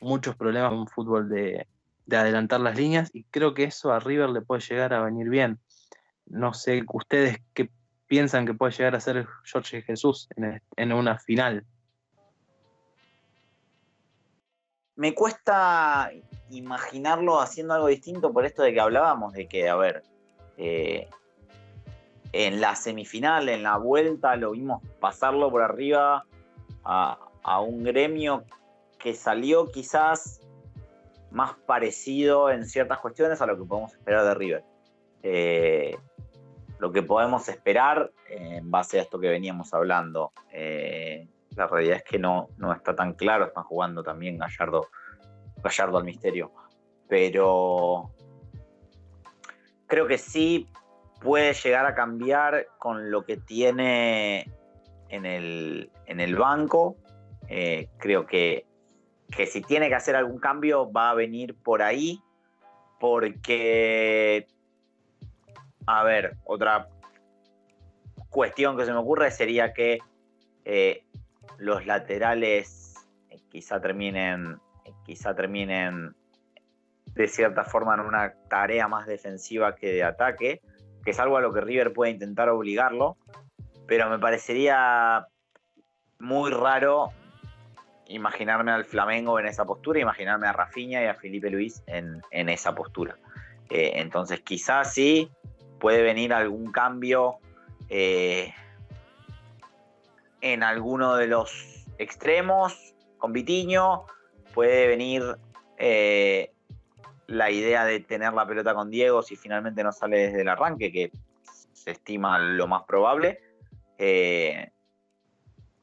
muchos 0.00 0.36
problemas 0.36 0.72
en 0.72 0.78
un 0.78 0.88
fútbol 0.88 1.28
de, 1.28 1.66
de 2.06 2.16
adelantar 2.16 2.60
las 2.60 2.76
líneas 2.76 3.10
y 3.12 3.24
creo 3.24 3.54
que 3.54 3.64
eso 3.64 3.92
a 3.92 4.00
River 4.00 4.30
le 4.30 4.42
puede 4.42 4.60
llegar 4.60 4.92
a 4.92 5.02
venir 5.02 5.28
bien. 5.28 5.58
No 6.32 6.54
sé, 6.54 6.82
ustedes 6.90 7.42
qué 7.52 7.68
piensan 8.06 8.46
que 8.46 8.54
puede 8.54 8.72
llegar 8.72 8.94
a 8.94 9.00
ser 9.00 9.26
Jorge 9.50 9.82
Jesús 9.82 10.28
en, 10.76 10.92
una 10.92 11.18
final. 11.18 11.66
Me 14.96 15.14
cuesta 15.14 16.10
imaginarlo 16.48 17.38
haciendo 17.38 17.74
algo 17.74 17.88
distinto 17.88 18.32
por 18.32 18.46
esto 18.46 18.62
de 18.62 18.72
que 18.72 18.80
hablábamos, 18.80 19.34
de 19.34 19.46
que, 19.46 19.68
a 19.68 19.76
ver, 19.76 20.04
eh, 20.56 21.06
en 22.32 22.62
la 22.62 22.76
semifinal, 22.76 23.50
en 23.50 23.62
la 23.62 23.76
vuelta, 23.76 24.34
lo 24.36 24.52
vimos 24.52 24.82
pasarlo 25.00 25.50
por 25.50 25.60
arriba 25.60 26.24
a, 26.82 27.18
a 27.42 27.60
un 27.60 27.84
gremio 27.84 28.44
que 28.98 29.14
salió 29.14 29.70
quizás 29.70 30.40
más 31.30 31.56
parecido 31.66 32.50
en 32.50 32.64
ciertas 32.66 33.00
cuestiones 33.00 33.42
a 33.42 33.46
lo 33.46 33.58
que 33.58 33.64
podemos 33.64 33.92
esperar 33.92 34.24
de 34.24 34.34
River. 34.34 34.71
Eh, 35.22 35.96
lo 36.78 36.90
que 36.92 37.02
podemos 37.02 37.48
esperar 37.48 38.10
en 38.28 38.70
base 38.70 38.98
a 38.98 39.02
esto 39.02 39.20
que 39.20 39.28
veníamos 39.28 39.72
hablando. 39.72 40.32
Eh, 40.50 41.28
la 41.56 41.66
realidad 41.66 41.98
es 41.98 42.04
que 42.04 42.18
no, 42.18 42.48
no 42.56 42.72
está 42.72 42.96
tan 42.96 43.14
claro, 43.14 43.46
están 43.46 43.64
jugando 43.64 44.02
también 44.02 44.38
Gallardo, 44.38 44.88
Gallardo 45.62 45.98
al 45.98 46.04
misterio. 46.04 46.52
Pero 47.08 48.10
creo 49.86 50.06
que 50.06 50.18
sí 50.18 50.66
puede 51.20 51.52
llegar 51.52 51.86
a 51.86 51.94
cambiar 51.94 52.66
con 52.78 53.10
lo 53.10 53.24
que 53.24 53.36
tiene 53.36 54.50
en 55.08 55.26
el, 55.26 55.90
en 56.06 56.20
el 56.20 56.36
banco. 56.36 56.96
Eh, 57.48 57.88
creo 57.98 58.26
que 58.26 58.66
que 59.32 59.46
si 59.46 59.62
tiene 59.62 59.88
que 59.88 59.94
hacer 59.94 60.14
algún 60.14 60.38
cambio 60.38 60.92
va 60.92 61.10
a 61.10 61.14
venir 61.14 61.56
por 61.56 61.82
ahí, 61.82 62.22
porque, 63.00 64.46
a 65.86 66.04
ver, 66.04 66.36
otra 66.44 66.88
cuestión 68.30 68.76
que 68.76 68.84
se 68.84 68.92
me 68.92 68.98
ocurre 68.98 69.30
sería 69.30 69.72
que 69.72 69.98
eh, 70.64 71.04
los 71.58 71.86
laterales 71.86 72.94
eh, 73.30 73.38
quizá 73.50 73.80
terminen, 73.80 74.58
quizá 75.04 75.34
terminen 75.34 76.14
de 77.14 77.28
cierta 77.28 77.64
forma 77.64 77.94
en 77.94 78.00
una 78.00 78.34
tarea 78.48 78.88
más 78.88 79.06
defensiva 79.06 79.74
que 79.74 79.92
de 79.92 80.02
ataque, 80.02 80.60
que 81.04 81.10
es 81.10 81.20
algo 81.20 81.36
a 81.36 81.40
lo 81.40 81.52
que 81.52 81.60
River 81.60 81.92
puede 81.92 82.10
intentar 82.10 82.48
obligarlo, 82.48 83.16
pero 83.86 84.08
me 84.08 84.18
parecería 84.18 85.26
muy 86.18 86.50
raro 86.50 87.10
imaginarme 88.06 88.72
al 88.72 88.84
Flamengo 88.84 89.38
en 89.38 89.46
esa 89.46 89.64
postura, 89.64 90.00
imaginarme 90.00 90.46
a 90.46 90.52
Rafinha 90.52 91.02
y 91.02 91.06
a 91.06 91.14
Felipe 91.14 91.50
Luis 91.50 91.82
en, 91.86 92.22
esa 92.30 92.74
postura. 92.74 93.16
Eh, 93.68 93.92
entonces 93.96 94.40
quizás 94.40 94.92
sí 94.92 95.30
puede 95.82 96.02
venir 96.02 96.32
algún 96.32 96.70
cambio 96.70 97.38
eh, 97.88 98.54
en 100.40 100.62
alguno 100.62 101.16
de 101.16 101.26
los 101.26 101.84
extremos 101.98 102.94
con 103.18 103.32
Vitiño, 103.32 104.04
puede 104.54 104.86
venir 104.86 105.24
eh, 105.78 106.52
la 107.26 107.50
idea 107.50 107.84
de 107.84 107.98
tener 107.98 108.32
la 108.32 108.46
pelota 108.46 108.74
con 108.74 108.90
Diego 108.90 109.22
si 109.22 109.34
finalmente 109.34 109.82
no 109.82 109.90
sale 109.90 110.18
desde 110.18 110.42
el 110.42 110.48
arranque, 110.50 110.92
que 110.92 111.10
se 111.72 111.90
estima 111.90 112.38
lo 112.38 112.68
más 112.68 112.84
probable. 112.84 113.40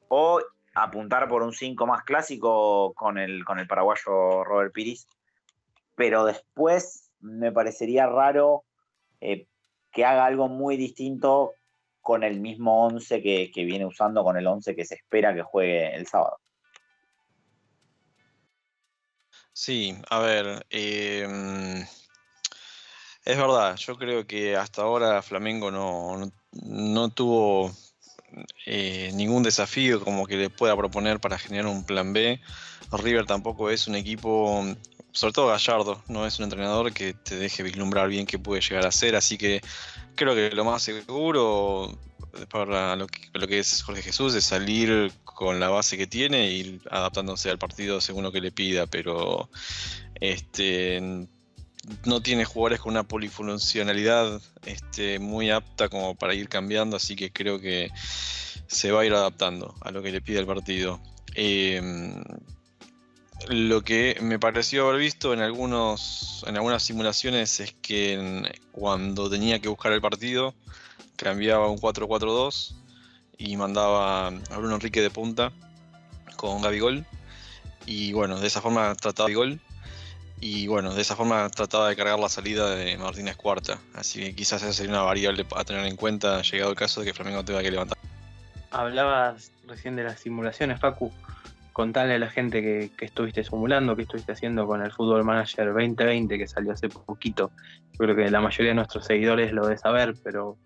o 0.08 0.40
apuntar 0.76 1.28
por 1.28 1.44
un 1.44 1.52
5 1.52 1.86
más 1.86 2.04
clásico 2.04 2.94
con 2.94 3.18
el, 3.18 3.44
con 3.44 3.60
el 3.60 3.68
paraguayo 3.68 4.46
Robert 4.46 4.72
Piris. 4.74 5.10
Pero 5.96 6.24
después 6.24 7.12
me 7.20 7.52
parecería 7.52 8.08
raro 8.08 8.64
eh, 9.20 9.46
que 9.92 10.06
haga 10.06 10.26
algo 10.26 10.48
muy 10.48 10.78
distinto 10.78 11.54
con 12.02 12.24
el 12.24 12.40
mismo 12.40 12.86
11 12.86 13.22
que, 13.22 13.52
viene 13.56 13.86
usando, 13.86 14.24
con 14.24 14.38
el 14.38 14.48
11 14.48 14.76
que 14.76 14.86
se 14.86 14.96
espera 14.96 15.34
que 15.34 15.44
juegue 15.44 15.96
el 15.96 16.08
sábado. 16.08 16.38
Sí, 19.54 19.96
a 20.10 20.20
ver, 20.20 20.66
em, 20.70 21.82
es 23.26 23.38
verdad, 23.38 23.76
yo 23.76 23.98
creo 23.98 24.26
que 24.26 24.56
hasta 24.56 24.84
ahora 24.84 25.22
Flamengo 25.22 25.70
no, 25.70 26.32
no 26.54 27.10
tuvo 27.10 27.72
eh, 28.66 29.12
ningún 29.14 29.44
desafío 29.44 30.04
como 30.04 30.26
que 30.26 30.38
le 30.38 30.50
pueda 30.50 30.76
proponer 30.76 31.20
para 31.20 31.38
generar 31.38 31.68
un 31.68 31.84
plan 31.84 32.14
B. 32.14 32.40
River 32.92 33.26
tampoco 33.26 33.70
es 33.70 33.88
un 33.88 33.96
equipo, 33.96 34.64
sobre 35.12 35.34
todo 35.34 35.48
Gallardo, 35.48 36.02
no 36.08 36.26
es 36.26 36.40
un 36.40 36.46
entrenador 36.46 36.94
que 36.94 37.14
te 37.14 37.38
deje 37.38 37.64
vislumbrar 37.64 38.08
bien 38.08 38.26
qué 38.26 38.40
puede 38.40 38.62
llegar 38.62 38.86
a 38.86 38.92
ser, 38.92 39.16
así 39.16 39.38
que 39.38 39.62
creo 40.16 40.36
que 40.36 40.52
lo 40.52 40.66
más 40.66 40.84
seguro 40.84 41.98
para 42.50 42.96
lo 42.96 43.08
que, 43.08 43.30
lo 43.34 43.48
que 43.48 43.60
es 43.60 43.82
Jorge 43.82 44.02
Jesús, 44.02 44.34
de 44.34 44.42
salir 44.42 45.12
con 45.24 45.60
la 45.60 45.70
base 45.70 45.98
que 45.98 46.08
tiene 46.08 46.52
ir 46.52 46.82
adaptándose 46.92 47.50
al 47.50 47.58
partido 47.58 48.02
según 48.02 48.24
lo 48.24 48.32
que 48.32 48.42
le 48.42 48.52
pida, 48.52 48.86
pero 48.86 49.50
este 50.20 51.28
no 52.06 52.22
tiene 52.22 52.46
jugadores 52.46 52.82
con 52.82 52.92
una 52.92 53.04
polifuncionalidad 53.04 54.42
este, 54.66 55.18
muy 55.20 55.50
apta 55.50 55.90
como 55.90 56.16
para 56.16 56.34
ir 56.34 56.50
cambiando, 56.50 56.98
así 56.98 57.16
que 57.16 57.32
creo 57.32 57.60
que 57.60 57.90
se 58.68 58.92
va 58.92 59.02
a 59.02 59.06
ir 59.06 59.14
adaptando 59.14 59.74
a 59.82 59.92
lo 59.92 60.02
que 60.02 60.12
le 60.12 60.22
pide 60.22 60.40
el 60.40 60.46
partido. 60.46 61.02
Em, 61.36 62.24
lo 63.48 63.82
que 63.82 64.18
me 64.22 64.38
pareció 64.38 64.88
haber 64.88 65.00
visto 65.00 65.34
en, 65.34 65.40
algunos, 65.40 66.44
en 66.48 66.56
algunas 66.56 66.84
simulaciones 66.84 67.60
es 67.60 67.74
que 67.82 68.52
cuando 68.72 69.30
tenía 69.30 69.60
que 69.60 69.70
buscar 69.70 69.92
el 69.92 70.02
partido, 70.02 70.54
cambiaba 71.16 71.70
un 71.70 71.78
4-4-2 71.78 72.74
y 73.38 73.56
mandaba 73.58 74.28
a 74.28 74.58
Bruno 74.58 74.76
Enrique 74.76 75.02
de 75.02 75.10
punta 75.10 75.52
con 76.36 76.62
Gabigol. 76.62 77.06
Y 77.86 78.14
bueno, 78.14 78.40
de 78.40 78.48
esa 78.48 78.62
forma 78.62 78.94
trataba. 78.96 79.30
Y 80.42 80.68
bueno, 80.68 80.94
de 80.94 81.02
esa 81.02 81.16
forma 81.16 81.50
trataba 81.50 81.90
de 81.90 81.96
cargar 81.96 82.20
la 82.20 82.30
salida 82.30 82.76
de 82.76 82.98
Martínez 82.98 83.36
Cuarta. 83.36 83.80
Así 83.96 84.20
que 84.22 84.36
quizás 84.36 84.62
esa 84.62 84.74
sería 84.74 84.92
una 84.92 85.02
variable 85.02 85.46
a 85.56 85.64
tener 85.64 85.86
en 85.86 85.96
cuenta 85.96 86.42
llegado 86.42 86.72
el 86.72 86.78
caso 86.78 87.02
de 87.02 87.08
que 87.08 87.14
Flamengo 87.14 87.44
tenga 87.44 87.62
que 87.62 87.72
levantar. 87.72 87.98
Hablabas 88.72 89.52
recién 89.68 89.96
de 89.96 90.04
las 90.04 90.20
simulaciones, 90.20 90.80
Facu. 90.80 91.12
Contale 91.80 92.16
a 92.16 92.20
la 92.20 92.30
gente 92.30 92.62
que, 92.62 93.06
estuviste 93.06 93.42
simulando, 93.42 93.96
que 93.96 94.02
estuviste 94.02 94.34
haciendo 94.34 94.68
con 94.68 94.84
el 94.84 94.92
Fútbol 94.92 95.24
Manager 95.24 95.68
2020 95.68 96.38
que 96.38 96.46
salió 96.46 96.74
hace 96.74 96.90
poquito. 96.90 97.52
Yo 97.94 98.00
creo 98.00 98.18
que 98.18 98.30
la 98.30 98.42
mayoría 98.42 98.72
de 98.72 98.76
nuestros 98.76 99.06
seguidores 99.06 99.54
lo 99.54 99.64
debe 99.66 99.78
saber, 99.78 100.14
pero 100.22 100.58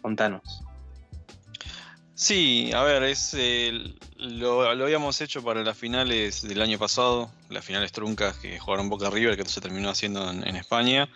Contanos. 0.00 0.62
Sí, 2.14 2.70
a 2.74 2.84
ver, 2.84 3.02
es 3.02 3.36
lo, 4.16 4.62
habíamos 4.62 5.20
hecho 5.20 5.42
para 5.42 5.62
las 5.62 5.76
finales 5.76 6.40
del 6.40 6.62
año 6.62 6.78
pasado, 6.78 7.30
las 7.50 7.66
finales 7.66 7.92
truncas 7.92 8.38
que 8.38 8.58
jugaron 8.58 8.88
Boca 8.88 9.10
River, 9.10 9.36
que 9.36 9.44
se 9.44 9.60
terminó 9.60 9.90
haciendo 9.90 10.30
en, 10.30 10.56
España. 10.56 11.06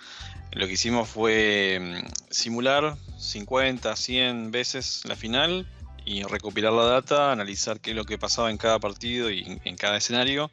Lo 0.52 0.66
que 0.66 0.74
hicimos 0.74 1.08
fue 1.08 1.78
mm, 1.80 2.08
simular 2.30 2.94
50, 3.16 3.96
100 3.96 4.50
veces 4.50 5.00
la 5.06 5.16
final 5.16 5.66
y 6.06 6.22
recopilar 6.22 6.72
la 6.72 6.84
data, 6.84 7.32
analizar 7.32 7.80
qué 7.80 7.90
es 7.90 7.96
lo 7.96 8.06
que 8.06 8.16
pasaba 8.16 8.50
en 8.50 8.56
cada 8.56 8.78
partido 8.78 9.30
y 9.30 9.60
en 9.64 9.76
cada 9.76 9.98
escenario. 9.98 10.50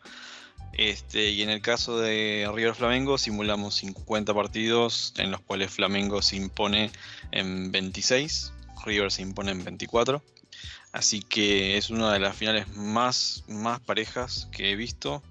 Este, 0.74 1.30
y 1.30 1.44
en 1.44 1.50
el 1.50 1.62
caso 1.62 2.00
de 2.00 2.50
River 2.52 2.74
Flamengo 2.74 3.20
simulamos 3.20 3.76
50 3.76 4.34
partidos 4.34 5.14
en 5.18 5.30
los 5.30 5.40
cuales 5.40 5.72
Flamengo 5.72 6.24
se 6.24 6.36
impone 6.36 6.90
en 7.32 7.72
26, 7.72 8.52
River 8.84 9.12
se 9.12 9.22
impone 9.22 9.52
en 9.52 9.64
24. 9.64 10.24
Así 10.92 11.22
que 11.22 11.78
es 11.78 11.92
una 11.92 12.12
de 12.12 12.20
las 12.20 12.36
finales 12.36 12.68
más, 12.76 13.44
más 13.48 13.80
parejas 13.82 14.48
que 14.52 14.72
he 14.72 14.76
visto. 14.76 15.22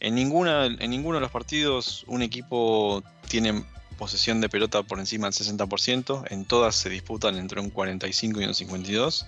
En, 0.00 0.16
ninguna, 0.16 0.66
en 0.66 0.90
ninguno 0.90 1.16
de 1.16 1.20
los 1.20 1.30
partidos 1.30 2.04
un 2.08 2.22
equipo 2.22 3.04
tiene 3.28 3.64
posesión 4.02 4.40
de 4.40 4.48
pelota 4.48 4.82
por 4.82 4.98
encima 4.98 5.30
del 5.30 5.34
60%. 5.34 6.24
En 6.30 6.44
todas 6.44 6.74
se 6.74 6.90
disputan 6.90 7.36
entre 7.36 7.60
un 7.60 7.70
45 7.70 8.40
y 8.40 8.44
un 8.46 8.52
52. 8.52 9.26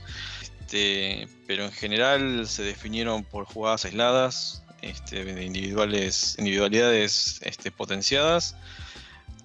Este, 0.60 1.28
pero 1.46 1.64
en 1.64 1.70
general 1.70 2.48
se 2.48 2.64
definieron 2.64 3.22
por 3.22 3.44
jugadas 3.44 3.84
aisladas, 3.84 4.64
este, 4.82 5.24
de 5.24 5.44
individuales, 5.44 6.34
individualidades 6.40 7.38
este, 7.42 7.70
potenciadas. 7.70 8.56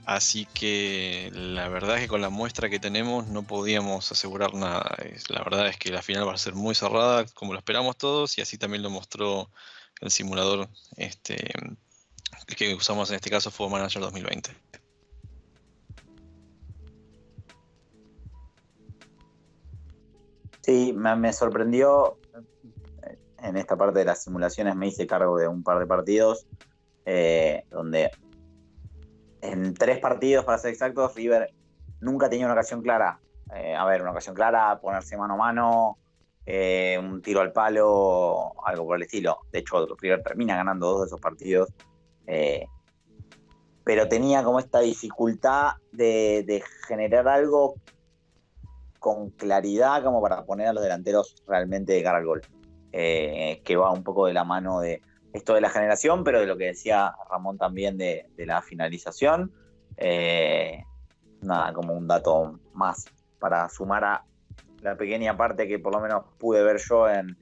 Así 0.04 0.48
que 0.52 1.30
la 1.32 1.70
verdad 1.70 1.98
es 1.98 2.02
que 2.02 2.08
con 2.08 2.22
la 2.22 2.32
muestra 2.32 2.68
que 2.68 2.80
tenemos 2.80 3.28
no 3.28 3.44
podíamos 3.44 4.12
asegurar 4.12 4.56
nada. 4.56 4.98
La 5.28 5.44
verdad 5.44 5.68
es 5.68 5.78
que 5.78 5.92
la 5.92 6.02
final 6.02 6.28
va 6.28 6.34
a 6.34 6.40
ser 6.40 6.56
muy 6.56 6.74
cerrada, 6.74 7.28
como 7.36 7.54
lo 7.54 7.60
esperamos 7.60 7.98
todos, 7.98 8.36
y 8.40 8.42
así 8.42 8.58
también 8.58 8.82
lo 8.82 8.90
mostró 8.90 9.52
el 10.02 10.10
simulador 10.10 10.70
que 12.56 12.74
usamos 12.74 13.12
en 13.12 13.18
este 13.18 13.30
caso 13.30 13.52
fue 13.52 13.70
Manager 13.70 14.02
2020. 14.02 14.79
Sí, 20.62 20.94
me 20.94 21.34
sorprendió 21.34 22.18
en 23.44 23.58
esta 23.58 23.78
parte 23.78 24.00
de 24.00 24.06
las 24.06 24.24
simulaciones 24.24 24.76
me 24.76 24.88
hice 24.88 25.08
cargo 25.08 25.38
de 25.38 25.48
un 25.48 25.64
par 25.64 25.80
de 25.80 25.88
partidos 25.88 26.46
eh, 27.06 27.64
donde 27.70 28.12
en 29.42 29.74
tres 29.74 30.00
partidos, 30.00 30.46
para 30.46 30.58
ser 30.58 30.72
exactos, 30.72 31.16
River 31.16 31.52
nunca 32.02 32.30
tenía 32.30 32.46
una 32.46 32.54
ocasión 32.54 32.82
clara. 32.82 33.20
Eh, 33.56 33.74
a 33.74 33.86
ver, 33.86 34.02
una 34.02 34.12
ocasión 34.12 34.36
clara, 34.36 34.80
ponerse 34.80 35.18
mano 35.18 35.34
a 35.36 35.38
mano, 35.38 35.98
eh, 36.46 37.00
un 37.02 37.22
tiro 37.22 37.40
al 37.42 37.52
palo, 37.52 38.54
algo 38.64 38.86
por 38.86 38.98
el 38.98 39.04
estilo. 39.04 39.40
De 39.52 39.60
hecho, 39.60 39.88
River 40.00 40.22
termina 40.22 40.56
ganando 40.56 40.88
dos 40.88 41.02
de 41.02 41.08
esos 41.08 41.20
partidos. 41.20 41.70
pero 43.84 44.08
tenía 44.08 44.44
como 44.44 44.60
esta 44.60 44.82
dificultad 44.82 45.78
de 45.92 46.64
generar 46.88 47.28
algo 47.28 47.74
con 49.00 49.32
claridad 49.32 50.04
como 50.04 50.22
para 50.22 50.46
poner 50.46 50.68
a 50.68 50.74
los 50.74 50.84
delanteros 50.84 51.44
realmente 51.48 51.94
de 51.94 52.04
cara 52.04 52.20
al 52.20 52.26
gol. 52.26 52.42
Eh, 52.92 53.62
que 53.64 53.76
va 53.76 53.92
un 53.92 54.04
poco 54.04 54.26
de 54.26 54.34
la 54.34 54.44
mano 54.44 54.80
de 54.80 55.02
esto 55.32 55.54
de 55.54 55.62
la 55.62 55.70
generación, 55.70 56.24
pero 56.24 56.40
de 56.40 56.48
lo 56.48 56.58
que 56.58 56.66
decía 56.66 57.14
Ramón 57.30 57.58
también 57.58 57.98
de, 57.98 58.30
la 58.38 58.62
finalización. 58.62 59.52
Eh, 59.98 60.84
nada, 61.42 61.74
como 61.74 61.94
un 61.94 62.08
dato 62.08 62.60
más 62.74 63.06
para 63.40 63.70
sumar 63.70 64.04
a 64.04 64.26
la 64.82 64.96
pequeña 64.96 65.38
parte 65.38 65.68
que 65.68 65.80
por 65.80 65.94
lo 65.94 66.02
menos 66.02 66.26
pude 66.38 66.64
ver 66.64 66.78
yo 66.78 67.08
en, 67.10 67.38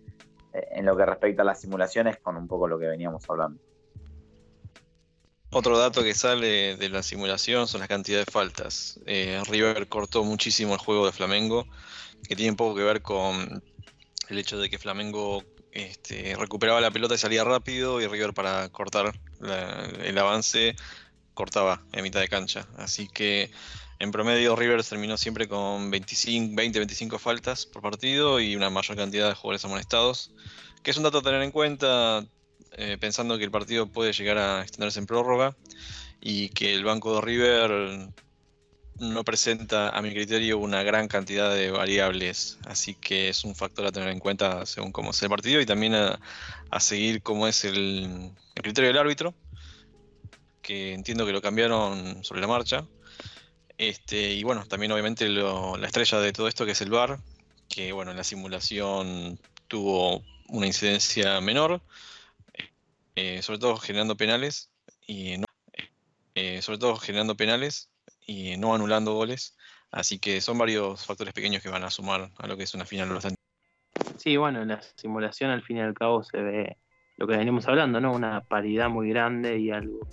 lo 0.82 0.98
que 0.98 1.06
respecta 1.06 1.44
a 1.44 1.46
las 1.46 1.62
simulaciones 1.62 2.18
con 2.18 2.36
un 2.36 2.48
poco 2.48 2.68
lo 2.68 2.80
que 2.80 2.88
veníamos 2.88 3.24
hablando. 3.30 3.62
Otro 5.50 5.78
dato 5.78 6.04
que 6.04 6.14
sale 6.14 6.76
de 6.76 6.90
la 6.90 7.04
simulación 7.04 7.68
son 7.68 7.80
las 7.80 7.88
cantidades 7.88 8.26
de 8.26 8.32
faltas. 8.32 9.00
Eh, 9.06 9.42
River 9.48 9.88
cortó 9.88 10.24
muchísimo 10.24 10.74
el 10.74 10.80
juego 10.80 11.06
de 11.06 11.12
Flamengo, 11.14 11.68
que 12.28 12.36
tiene 12.36 12.56
poco 12.56 12.76
que 12.76 12.84
ver 12.84 13.02
con 13.02 13.64
el 14.30 14.38
hecho 14.38 14.58
de 14.58 14.70
que 14.70 14.78
Flamengo 14.78 15.44
este, 15.72 16.36
recuperaba 16.36 16.82
la 16.82 16.92
pelota 16.92 17.16
y 17.16 17.18
salía 17.18 17.44
rápido 17.44 18.02
y 18.02 18.08
River 18.08 18.34
para 18.34 18.68
cortar 18.70 19.18
el 20.04 20.18
avance 20.18 20.76
cortaba 21.34 21.84
en 21.94 22.04
mitad 22.04 22.20
de 22.20 22.28
cancha. 22.28 22.68
Así 22.78 23.08
que 23.08 23.52
en 24.00 24.12
promedio 24.12 24.56
River 24.56 24.84
terminó 24.84 25.18
siempre 25.18 25.48
con 25.48 25.92
25, 25.92 26.56
20, 26.56 26.80
25 26.80 27.20
faltas 27.20 27.66
por 27.66 27.82
partido 27.82 28.40
y 28.40 28.56
una 28.56 28.70
mayor 28.70 28.98
cantidad 28.98 29.30
de 29.30 29.36
jugadores 29.36 29.64
amonestados, 29.64 30.32
que 30.84 30.92
es 30.92 30.98
un 30.98 31.04
dato 31.04 31.20
a 31.20 31.22
tener 31.22 31.42
en 31.44 31.52
cuenta 31.52 32.26
eh, 32.78 32.98
pensando 33.00 33.38
que 33.38 33.44
el 33.44 33.52
partido 33.52 33.88
puede 33.88 34.14
llegar 34.14 34.38
a 34.38 34.62
extenderse 34.62 35.00
en 35.00 35.08
prórroga 35.08 35.56
y 36.22 36.50
que 36.50 36.74
el 36.74 36.84
banco 36.84 37.16
de 37.16 37.22
River 37.22 38.12
no 39.00 39.24
presenta, 39.24 39.90
a 39.90 40.02
mi 40.02 40.12
criterio, 40.12 40.58
una 40.58 40.84
gran 40.84 41.08
cantidad 41.08 41.54
de 41.54 41.72
variables, 41.72 42.58
así 42.66 42.96
que 42.96 43.30
es 43.30 43.44
un 43.44 43.56
factor 43.56 43.86
a 43.86 43.92
tener 43.92 44.10
en 44.10 44.20
cuenta 44.20 44.66
según 44.66 44.92
cómo 44.92 45.12
es 45.12 45.22
el 45.22 45.30
partido 45.30 45.62
y 45.62 45.66
también 45.66 45.96
a, 45.96 46.20
seguir 46.80 47.22
cómo 47.22 47.48
es 47.48 47.64
el, 47.66 48.32
criterio 48.56 48.90
del 48.90 48.98
árbitro, 48.98 49.34
que 50.62 50.94
entiendo 50.94 51.26
que 51.26 51.32
lo 51.32 51.42
cambiaron 51.42 52.24
sobre 52.24 52.42
la 52.42 52.48
marcha. 52.48 52.86
Este, 53.78 54.34
y 54.34 54.44
bueno, 54.44 54.66
también 54.66 54.92
obviamente 54.92 55.30
la 55.30 55.86
estrella 55.86 56.20
de 56.20 56.34
todo 56.34 56.48
esto 56.48 56.66
que 56.66 56.72
es 56.72 56.82
el 56.82 56.90
VAR, 56.90 57.20
que 57.70 57.92
bueno, 57.92 58.12
en 58.12 58.18
la 58.18 58.24
simulación 58.24 59.40
tuvo 59.68 60.24
una 60.48 60.66
incidencia 60.66 61.40
menor, 61.42 61.82
eh, 63.18 63.42
sobre 63.42 63.58
todo 63.58 63.78
generando 63.78 64.16
penales, 64.16 64.72
y 65.08 65.42
eh, 66.36 66.62
sobre 66.62 66.78
todo 66.78 66.98
generando 66.98 67.36
penales 67.36 67.90
y 68.28 68.58
no 68.58 68.76
anulando 68.76 69.16
goles. 69.16 69.58
Así 69.90 70.20
que 70.20 70.40
son 70.40 70.60
varios 70.60 71.04
factores 71.04 71.34
pequeños 71.34 71.64
que 71.64 71.70
van 71.70 71.84
a 71.84 71.90
sumar 71.90 72.30
a 72.38 72.48
lo 72.48 72.56
que 72.56 72.64
es 72.64 72.76
una 72.76 72.86
final 72.86 73.10
bastante. 73.10 73.38
Sí, 74.18 74.38
bueno, 74.38 74.62
en 74.62 74.68
la 74.68 74.82
simulación 74.96 75.50
al 75.50 75.64
fin 75.64 75.78
y 75.78 75.82
al 75.82 75.96
cabo 75.96 76.24
se 76.24 76.38
ve 76.38 76.78
lo 77.16 77.26
que 77.26 77.38
venimos 77.38 77.68
hablando, 77.68 78.00
¿no? 78.00 78.14
Una 78.14 78.42
paridad 78.42 78.88
muy 78.88 79.10
grande 79.10 79.58
y 79.58 79.72
algo 79.72 80.08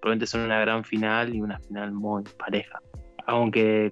probablemente 0.00 0.26
son 0.26 0.42
una 0.42 0.60
gran 0.60 0.84
final 0.84 1.34
y 1.34 1.42
una 1.42 1.58
final 1.58 1.92
muy 1.92 2.22
pareja. 2.38 2.80
Aunque 3.26 3.90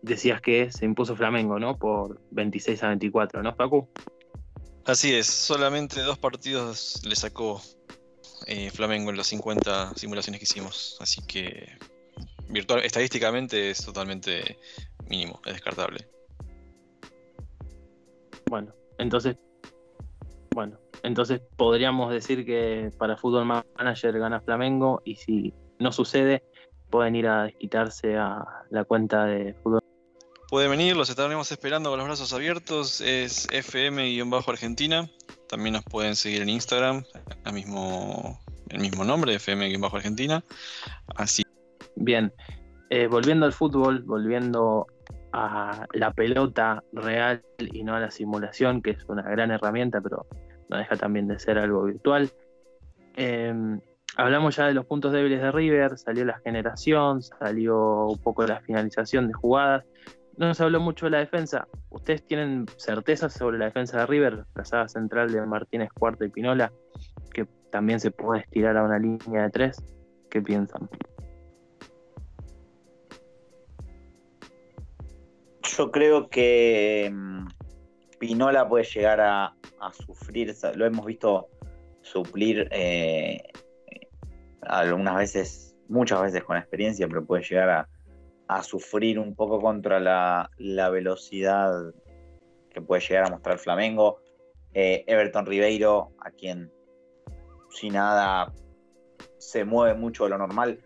decías 0.00 0.40
que 0.40 0.72
se 0.72 0.86
impuso 0.86 1.14
Flamengo, 1.14 1.58
¿no? 1.58 1.76
Por 1.76 2.22
26 2.30 2.82
a 2.84 2.88
24, 2.88 3.42
¿no, 3.42 3.54
Facu? 3.54 3.86
Así 4.88 5.14
es, 5.14 5.26
solamente 5.26 6.00
dos 6.00 6.16
partidos 6.18 7.02
le 7.04 7.14
sacó 7.14 7.60
eh, 8.46 8.70
Flamengo 8.70 9.10
en 9.10 9.18
las 9.18 9.26
50 9.26 9.94
simulaciones 9.96 10.40
que 10.40 10.44
hicimos. 10.44 10.96
Así 10.98 11.20
que 11.26 11.76
virtual, 12.48 12.82
estadísticamente 12.82 13.68
es 13.68 13.84
totalmente 13.84 14.58
mínimo, 15.06 15.42
es 15.44 15.52
descartable. 15.52 16.08
Bueno, 18.48 18.72
entonces, 18.96 19.36
bueno, 20.54 20.78
entonces 21.02 21.42
podríamos 21.58 22.10
decir 22.10 22.46
que 22.46 22.90
para 22.96 23.18
Fútbol 23.18 23.44
Manager 23.44 24.18
gana 24.18 24.40
Flamengo 24.40 25.02
y 25.04 25.16
si 25.16 25.52
no 25.78 25.92
sucede, 25.92 26.42
pueden 26.88 27.14
ir 27.14 27.26
a 27.26 27.42
desquitarse 27.42 28.16
a 28.16 28.42
la 28.70 28.84
cuenta 28.84 29.26
de 29.26 29.52
Fútbol. 29.62 29.82
Pueden 30.48 30.70
venir, 30.70 30.96
los 30.96 31.10
estaremos 31.10 31.50
esperando 31.52 31.90
con 31.90 31.98
los 31.98 32.06
brazos 32.06 32.32
abiertos. 32.32 33.00
Es 33.00 33.48
FM-Argentina. 33.52 35.08
También 35.48 35.74
nos 35.74 35.84
pueden 35.84 36.16
seguir 36.16 36.42
en 36.42 36.48
Instagram, 36.48 37.04
el 37.44 37.52
mismo, 37.52 38.38
el 38.68 38.80
mismo 38.80 39.04
nombre, 39.04 39.34
FM-Argentina. 39.34 40.42
Así. 41.16 41.42
Bien, 41.96 42.32
eh, 42.90 43.06
volviendo 43.06 43.46
al 43.46 43.52
fútbol, 43.52 44.02
volviendo 44.02 44.86
a 45.32 45.86
la 45.92 46.12
pelota 46.12 46.82
real 46.92 47.42
y 47.58 47.82
no 47.82 47.94
a 47.94 48.00
la 48.00 48.10
simulación, 48.10 48.82
que 48.82 48.90
es 48.90 49.04
una 49.08 49.22
gran 49.22 49.50
herramienta, 49.50 50.00
pero 50.00 50.26
no 50.68 50.76
deja 50.76 50.96
también 50.96 51.28
de 51.28 51.38
ser 51.38 51.58
algo 51.58 51.84
virtual. 51.84 52.30
Em, 53.16 53.80
hablamos 54.16 54.56
ya 54.56 54.66
de 54.66 54.74
los 54.74 54.86
puntos 54.86 55.12
débiles 55.12 55.40
de 55.40 55.50
River, 55.50 55.98
salió 55.98 56.24
la 56.24 56.38
generación, 56.40 57.22
salió 57.22 58.06
un 58.06 58.18
poco 58.18 58.46
la 58.46 58.60
finalización 58.60 59.28
de 59.28 59.34
jugadas. 59.34 59.84
No 60.38 60.54
se 60.54 60.62
habló 60.62 60.78
mucho 60.78 61.06
de 61.06 61.10
la 61.10 61.18
defensa. 61.18 61.66
¿Ustedes 61.90 62.24
tienen 62.24 62.66
certezas 62.76 63.32
sobre 63.32 63.58
la 63.58 63.64
defensa 63.64 63.98
de 63.98 64.06
River? 64.06 64.44
La 64.54 64.64
saga 64.64 64.86
central 64.86 65.32
de 65.32 65.44
Martínez 65.44 65.90
Cuarto 65.92 66.24
y 66.24 66.28
Pinola, 66.28 66.72
que 67.34 67.44
también 67.72 67.98
se 67.98 68.12
puede 68.12 68.42
estirar 68.42 68.76
a 68.76 68.84
una 68.84 69.00
línea 69.00 69.42
de 69.42 69.50
tres. 69.50 69.82
¿Qué 70.30 70.40
piensan? 70.40 70.88
Yo 75.76 75.90
creo 75.90 76.28
que 76.28 77.10
mm, 77.12 77.48
Pinola 78.20 78.68
puede 78.68 78.84
llegar 78.84 79.20
a, 79.20 79.52
sufrir, 80.06 80.54
lo 80.76 80.86
hemos 80.86 81.04
visto 81.04 81.48
suplir 82.02 82.68
eh, 82.70 83.42
algunas 84.62 85.16
veces, 85.16 85.76
muchas 85.88 86.22
veces 86.22 86.44
con 86.44 86.56
experiencia, 86.56 87.08
pero 87.08 87.24
puede 87.24 87.42
llegar 87.42 87.70
a, 87.70 87.88
sufrir 88.62 89.18
un 89.18 89.34
poco 89.34 89.60
contra 89.60 90.00
la, 90.00 90.90
velocidad 90.90 91.92
que 92.70 92.80
puede 92.80 93.02
llegar 93.02 93.26
a 93.26 93.30
mostrar 93.30 93.58
Flamengo. 93.58 94.20
Eh, 94.74 95.04
Everton 95.06 95.46
Ribeiro, 95.46 96.12
a 96.20 96.30
quien 96.30 96.72
sin 97.70 97.94
nada 97.94 98.52
se 99.38 99.64
mueve 99.64 99.94
mucho 99.94 100.24
de 100.24 100.30
lo 100.30 100.38
normal, 100.38 100.80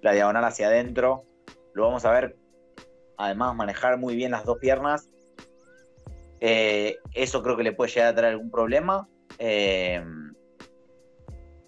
la 0.00 0.12
diagonal 0.12 0.44
hacia 0.44 0.66
adentro, 0.66 1.24
lo 1.72 1.84
vamos 1.84 2.04
a 2.04 2.12
ver 2.12 2.36
además 3.16 3.54
manejar 3.54 3.98
muy 3.98 4.16
bien 4.16 4.32
las 4.32 4.44
dos 4.44 4.58
piernas. 4.58 5.08
Eh, 6.40 6.98
eso 7.14 7.42
creo 7.42 7.56
que 7.56 7.62
le 7.62 7.72
puede 7.72 7.90
llegar 7.90 8.08
a 8.08 8.14
traer 8.14 8.32
algún 8.34 8.50
problema. 8.50 9.08
Eh, 9.38 10.04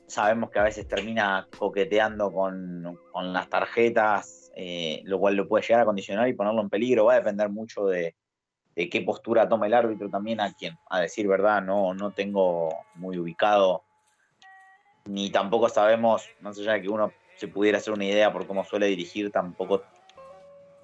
sabemos 0.06 0.50
que 0.50 0.58
a 0.58 0.64
veces 0.64 0.86
termina 0.86 1.48
coqueteando 1.58 2.32
con, 2.32 2.98
las 3.32 3.48
tarjetas, 3.48 4.45
eh, 4.58 5.02
lo 5.04 5.18
cual 5.20 5.36
lo 5.36 5.46
puede 5.46 5.64
llegar 5.64 5.82
a 5.82 5.84
condicionar 5.84 6.26
y 6.26 6.32
ponerlo 6.32 6.62
en 6.62 6.70
peligro. 6.70 7.04
Va 7.04 7.12
a 7.12 7.16
depender 7.16 7.50
mucho 7.50 7.84
de, 7.86 8.16
qué 8.74 9.02
postura 9.02 9.48
tome 9.48 9.68
el 9.68 9.74
árbitro 9.74 10.10
también 10.10 10.40
a 10.40 10.52
quien, 10.54 10.76
a 10.90 11.00
decir 11.00 11.28
verdad, 11.28 11.62
no, 11.62 11.94
no 11.94 12.10
tengo 12.10 12.70
muy 12.94 13.18
ubicado, 13.18 13.84
ni 15.04 15.30
tampoco 15.30 15.68
sabemos, 15.68 16.28
más 16.40 16.58
allá 16.58 16.72
de 16.72 16.82
que 16.82 16.88
uno 16.88 17.12
se 17.36 17.48
pudiera 17.48 17.78
hacer 17.78 17.92
una 17.92 18.04
idea 18.04 18.32
por 18.32 18.46
cómo 18.46 18.64
suele 18.64 18.86
dirigir, 18.86 19.30
tampoco 19.30 19.82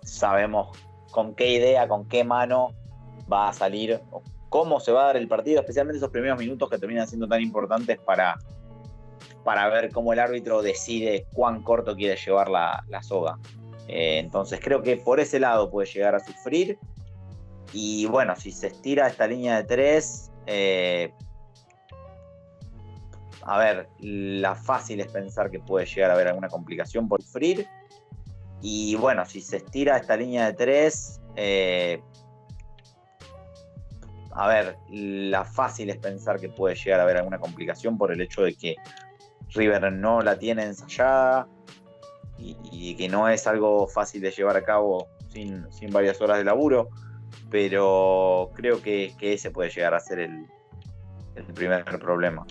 sabemos 0.03 0.79
con 1.11 1.35
qué 1.35 1.53
idea, 1.53 1.89
con 1.89 2.09
qué 2.09 2.25
mano 2.25 2.75
va 3.31 3.49
a 3.49 3.53
salir, 3.53 4.01
cómo 4.49 4.81
se 4.81 4.93
va 4.93 5.05
a 5.05 5.07
dar 5.07 5.17
el 5.17 5.29
partido, 5.29 5.61
especialmente 5.61 5.97
esos 5.97 6.11
primeros 6.11 6.39
minutos 6.39 6.69
que 6.69 6.79
terminan 6.79 7.09
siendo 7.09 7.27
tan 7.27 7.41
importantes 7.41 7.99
para, 7.99 8.39
para 9.45 9.69
ver 9.69 9.91
cómo 9.91 10.13
el 10.13 10.19
árbitro 10.19 10.63
decide 10.63 11.27
cuán 11.33 11.63
corto 11.63 11.97
quiere 11.97 12.17
llevar 12.17 12.49
la, 12.51 13.03
soga. 13.03 13.39
Eh, 13.89 14.19
entonces 14.19 14.61
creo 14.63 14.83
que 14.83 14.97
por 14.97 15.21
ese 15.21 15.41
lado 15.41 15.71
puede 15.71 15.87
llegar 15.91 16.15
a 16.15 16.21
sufrir. 16.21 16.79
Y 17.73 18.07
bueno, 18.07 18.37
si 18.37 18.53
se 18.53 18.69
estira 18.69 19.09
esta 19.09 19.27
línea 19.27 19.57
de 19.57 19.65
tres, 19.65 20.31
eh, 20.47 21.13
a 23.43 23.59
ver, 23.59 23.89
la 23.99 24.55
fácil 24.55 25.01
es 25.01 25.09
pensar 25.09 25.51
que 25.51 25.59
puede 25.59 25.87
llegar 25.87 26.11
a 26.11 26.15
haber 26.15 26.29
alguna 26.29 26.49
complicación 26.49 27.09
por 27.09 27.23
sufrir. 27.23 27.67
Y 28.61 28.95
bueno, 28.97 29.25
si 29.27 29.41
se 29.41 29.57
estira 29.57 29.97
esta 29.97 30.17
línea 30.17 30.47
de 30.47 30.53
tres, 30.53 31.21
eh, 31.35 32.01
a 34.31 34.49
ver, 34.49 34.77
la 34.91 35.45
fácil 35.45 35.91
es 35.91 35.97
pensar 35.99 36.39
que 36.39 36.49
puede 36.49 36.75
llegar 36.77 37.01
a 37.01 37.03
haber 37.03 37.17
alguna 37.19 37.39
complicación 37.39 37.99
por 37.99 38.13
el 38.13 38.21
hecho 38.21 38.43
de 38.43 38.55
que 38.55 38.77
River 39.49 39.93
no 39.93 40.23
la 40.23 40.39
tiene 40.39 40.65
ensayada 40.65 41.49
y, 42.43 42.95
que 42.97 43.09
no 43.09 43.29
es 43.29 43.47
algo 43.47 43.87
fácil 43.87 44.21
de 44.21 44.31
llevar 44.31 44.57
a 44.57 44.65
cabo 44.65 45.09
sin, 45.33 45.67
varias 45.91 46.21
horas 46.21 46.39
de 46.39 46.45
laburo, 46.45 46.89
pero 47.51 48.51
creo 48.55 48.83
que, 48.83 49.15
ese 49.21 49.51
puede 49.51 49.71
llegar 49.71 49.95
a 49.95 50.01
ser 50.01 50.21
el, 50.21 50.47
el 51.37 51.45
primer 51.55 51.85
problema. 51.85 52.47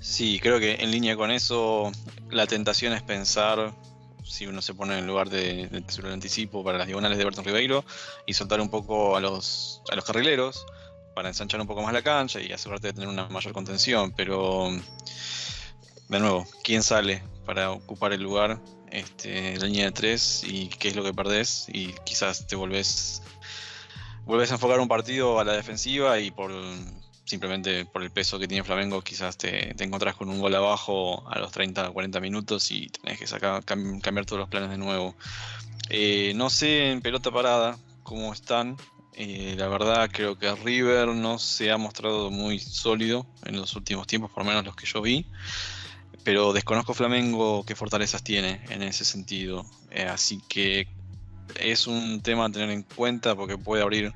Sí, 0.00 0.40
creo 0.40 0.58
que 0.58 0.74
en 0.74 0.90
línea 0.90 1.16
con 1.16 1.30
eso, 1.30 1.92
la 2.30 2.46
tentación 2.46 2.92
es 2.92 3.02
pensar, 3.02 3.72
si 4.24 4.46
uno 4.46 4.62
se 4.62 4.74
pone 4.74 4.98
en 4.98 5.06
lugar 5.06 5.30
de, 5.30 5.68
de 5.68 5.84
el 5.98 6.12
anticipo 6.12 6.64
para 6.64 6.78
las 6.78 6.86
diagonales 6.86 7.18
de 7.18 7.24
Berton 7.24 7.44
Ribeiro, 7.44 7.84
y 8.26 8.34
soltar 8.34 8.60
un 8.60 8.68
poco 8.68 9.16
a 9.16 9.20
los, 9.20 9.82
a 9.90 9.96
los 9.96 10.04
carrileros 10.04 10.66
para 11.18 11.30
ensanchar 11.30 11.60
un 11.60 11.66
poco 11.66 11.82
más 11.82 11.92
la 11.92 12.02
cancha 12.02 12.40
y 12.40 12.52
asegurarte 12.52 12.86
de 12.86 12.92
tener 12.92 13.08
una 13.08 13.28
mayor 13.28 13.52
contención. 13.52 14.12
Pero, 14.12 14.70
de 16.08 16.20
nuevo, 16.20 16.46
¿quién 16.62 16.82
sale 16.82 17.22
para 17.44 17.70
ocupar 17.70 18.12
el 18.12 18.22
lugar? 18.22 18.60
Este, 18.90 19.58
la 19.58 19.66
línea 19.66 19.86
de 19.86 19.92
tres 19.92 20.42
y 20.46 20.68
qué 20.68 20.88
es 20.88 20.96
lo 20.96 21.04
que 21.04 21.12
perdés 21.12 21.66
y 21.68 21.92
quizás 22.04 22.46
te 22.46 22.56
volvés, 22.56 23.22
volvés 24.24 24.50
a 24.50 24.54
enfocar 24.54 24.80
un 24.80 24.88
partido 24.88 25.38
a 25.38 25.44
la 25.44 25.52
defensiva 25.52 26.18
y 26.20 26.30
por 26.30 26.50
simplemente 27.28 27.84
por 27.84 28.02
el 28.02 28.10
peso 28.10 28.38
que 28.38 28.48
tiene 28.48 28.64
Flamengo, 28.64 29.02
quizás 29.02 29.36
te, 29.36 29.74
te 29.74 29.84
encontrás 29.84 30.14
con 30.14 30.30
un 30.30 30.40
gol 30.40 30.54
abajo 30.54 31.28
a 31.28 31.38
los 31.38 31.52
30 31.52 31.90
40 31.90 32.20
minutos 32.20 32.70
y 32.70 32.88
tenés 32.88 33.18
que 33.18 33.26
sacar, 33.26 33.62
cambiar 33.64 34.24
todos 34.24 34.40
los 34.40 34.48
planes 34.48 34.70
de 34.70 34.78
nuevo. 34.78 35.14
Eh, 35.90 36.32
no 36.34 36.48
sé 36.48 36.90
en 36.90 37.02
pelota 37.02 37.30
parada 37.30 37.78
cómo 38.02 38.32
están. 38.32 38.78
Eh, 39.12 39.56
la 39.58 39.68
verdad 39.68 40.08
creo 40.10 40.38
que 40.38 40.54
River 40.54 41.08
no 41.08 41.38
se 41.38 41.70
ha 41.70 41.76
mostrado 41.76 42.30
muy 42.30 42.58
sólido 42.58 43.26
en 43.44 43.56
los 43.56 43.76
últimos 43.76 44.06
tiempos, 44.06 44.30
por 44.30 44.44
lo 44.44 44.48
menos 44.48 44.64
los 44.64 44.76
que 44.76 44.86
yo 44.86 45.02
vi. 45.02 45.26
Pero 46.24 46.52
desconozco 46.52 46.94
Flamengo 46.94 47.64
qué 47.64 47.74
fortalezas 47.74 48.22
tiene 48.22 48.60
en 48.68 48.82
ese 48.82 49.04
sentido. 49.04 49.64
Eh, 49.90 50.04
así 50.04 50.42
que 50.48 50.86
es 51.60 51.86
un 51.86 52.20
tema 52.20 52.46
a 52.46 52.50
tener 52.50 52.70
en 52.70 52.82
cuenta 52.82 53.34
porque 53.34 53.56
puede 53.56 53.82
abrir 53.82 54.12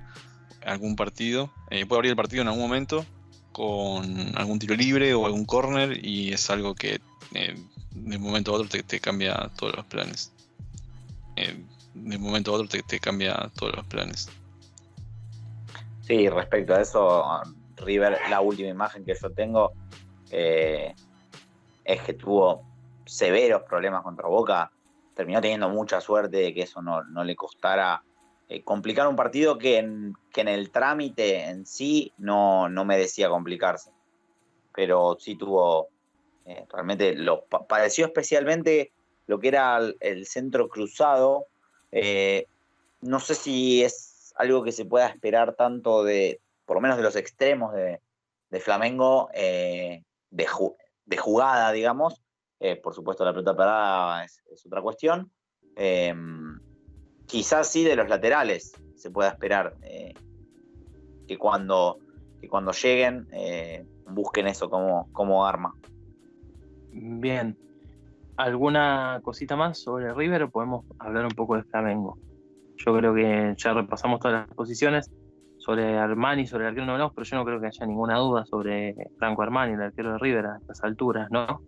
algún 0.65 0.97
partido. 0.97 1.51
Eh, 1.71 1.87
puede 1.87 1.99
abrir 1.99 2.11
el 2.11 2.17
partido 2.17 2.43
en 2.43 2.49
algún 2.49 2.63
momento 2.63 3.07
con 3.53 4.37
algún 4.37 4.59
tiro 4.59 4.75
libre 4.75 5.15
o 5.15 5.27
algún 5.27 5.45
corner 5.45 6.05
y 6.05 6.33
es 6.33 6.51
algo 6.51 6.75
que 6.75 7.01
eh, 7.35 7.55
de 7.95 8.17
un 8.17 8.23
momento 8.23 8.53
a 8.53 8.55
otro 8.55 8.83
te, 8.83 9.01
cambia 9.01 9.51
todos 9.59 9.77
los 9.77 9.87
planes. 9.87 10.33
Eh, 11.37 11.65
de 11.95 12.17
un 12.17 12.23
momento 12.23 12.53
a 12.53 12.55
otro 12.55 12.69
te, 12.69 12.99
cambia 12.99 13.51
todos 13.57 13.77
los 13.77 13.87
planes. 13.87 14.31
Sí, 16.03 16.29
respecto 16.29 16.75
a 16.75 16.81
eso, 16.81 17.25
River, 17.77 18.19
la 18.29 18.41
última 18.41 18.69
imagen 18.69 19.05
que 19.05 19.15
yo 19.21 19.31
tengo 19.31 19.73
es 21.85 22.03
que 22.03 22.15
tuvo 22.15 22.63
severos 23.05 23.63
problemas 23.63 24.03
contra 24.03 24.29
Boca. 24.29 24.73
Terminó 25.15 25.41
teniendo 25.41 25.69
mucha 25.69 26.01
suerte 26.01 26.39
de 26.39 26.55
que 26.55 26.63
eso 26.63 26.81
no, 26.81 27.05
no 27.05 27.25
le 27.25 27.37
costara 27.37 28.03
eh, 28.49 28.63
complicar 28.63 29.09
un 29.09 29.17
partido 29.17 29.57
que 29.57 29.79
en, 29.79 30.15
que 30.31 30.43
en 30.43 30.49
el 30.49 30.71
trámite 30.71 31.45
en 31.45 31.65
sí 31.65 32.13
no, 32.19 32.69
no 32.69 32.85
merecía 32.85 33.29
complicarse. 33.29 33.91
Pero 34.75 35.17
sí 35.19 35.37
tuvo, 35.37 35.89
eh, 36.45 36.67
realmente 36.71 37.15
lo 37.15 37.45
padeció 37.45 38.07
especialmente 38.07 38.93
lo 39.27 39.39
que 39.39 39.49
era 39.49 39.79
el, 40.01 40.27
centro 40.27 40.69
cruzado. 40.69 41.47
Eh, 41.93 42.47
no 43.01 43.21
sé 43.21 43.35
si 43.35 43.85
es 43.85 44.35
algo 44.37 44.63
que 44.63 44.73
se 44.73 44.85
pueda 44.85 45.07
esperar 45.07 45.55
tanto 45.55 46.05
de, 46.05 46.41
por 46.67 46.77
lo 46.77 46.81
menos 46.81 46.97
de 46.97 47.03
los 47.05 47.17
extremos 47.17 47.73
de, 47.75 48.01
Flamengo, 48.61 49.31
de, 49.33 50.47
de, 51.13 51.17
jugada, 51.17 51.73
digamos. 51.73 52.23
por 52.83 52.95
supuesto, 52.95 53.25
la 53.25 53.33
pelota 53.33 53.57
parada 53.57 54.25
es, 54.25 54.43
otra 54.67 54.83
cuestión 54.83 55.31
quizás 57.33 57.69
sí 57.69 57.83
de 57.83 57.97
los 57.97 58.11
laterales 58.11 58.73
se 58.95 59.11
pueda 59.11 59.31
esperar 59.31 59.75
eh, 59.83 60.13
que, 61.27 61.39
cuando, 61.39 61.99
cuando 62.51 62.73
lleguen 62.73 63.27
eh, 63.33 63.87
busquen 64.07 64.47
eso 64.47 64.69
como, 64.69 65.11
como 65.13 65.47
arma. 65.47 65.75
Bien. 66.93 67.57
¿Alguna 68.37 69.21
cosita 69.23 69.57
más 69.57 69.79
sobre 69.79 70.13
River 70.13 70.43
o 70.43 70.51
podemos 70.51 70.85
hablar 70.99 71.25
un 71.25 71.33
poco 71.33 71.57
de 71.57 71.65
Flamengo? 71.65 72.19
Yo 72.77 72.95
creo 72.97 73.15
que 73.15 73.55
ya 73.57 73.73
repasamos 73.73 74.21
todas 74.21 74.47
las 74.47 74.55
posiciones. 74.55 75.11
Sobre 75.65 75.97
Armani, 75.97 76.45
sobre 76.45 76.65
el 76.65 76.71
arquero 76.71 76.87
no 76.87 76.93
hablamos, 76.95 77.15
pero 77.15 77.25
yo 77.25 77.37
no 77.37 77.45
creo 77.45 77.61
que 77.61 77.69
haya 77.69 77.87
ninguna 77.87 78.19
duda 78.19 78.45
sobre 78.45 78.97
Franco 79.17 79.43
Armani, 79.43 79.75
el 79.75 79.83
arquero 79.83 80.15
de 80.15 80.19
River 80.19 80.47
a 80.47 80.57
estas 80.57 80.83
alturas, 80.83 81.31
¿no? 81.31 81.63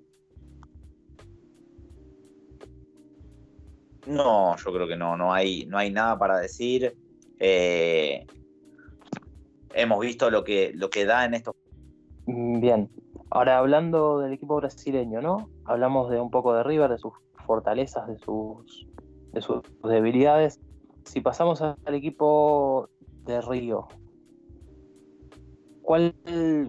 No, 4.09 4.57
yo 4.57 4.73
creo 4.73 4.89
que 4.89 4.97
no, 4.97 5.17
no 5.17 5.33
hay, 5.33 5.67
no 5.67 5.79
hay 5.79 5.93
nada 5.93 6.19
para 6.19 6.39
decir. 6.39 6.93
Eh, 7.39 8.27
hemos 9.75 10.01
visto 10.01 10.29
lo 10.29 10.43
que, 10.43 10.73
lo 10.75 10.91
que 10.91 11.05
da 11.05 11.25
en 11.25 11.35
estos. 11.35 11.55
Bien, 12.27 12.91
ahora 13.31 13.59
hablando 13.59 14.19
del 14.19 14.33
equipo 14.33 14.57
brasileño, 14.57 15.23
¿no? 15.23 15.49
Hablamos 15.67 16.11
de 16.11 16.21
un 16.21 16.33
poco 16.33 16.53
de 16.53 16.65
River, 16.65 16.91
de 16.91 16.99
sus 16.99 17.13
fortalezas, 17.47 18.09
de 18.09 18.19
sus, 18.19 18.89
de 19.33 19.41
sus 19.41 19.63
debilidades. 19.85 20.61
Si 21.05 21.21
pasamos 21.21 21.63
al 21.63 21.95
equipo 21.95 22.91
de 23.25 23.41
Río, 23.41 23.89
¿cuál, 25.83 26.15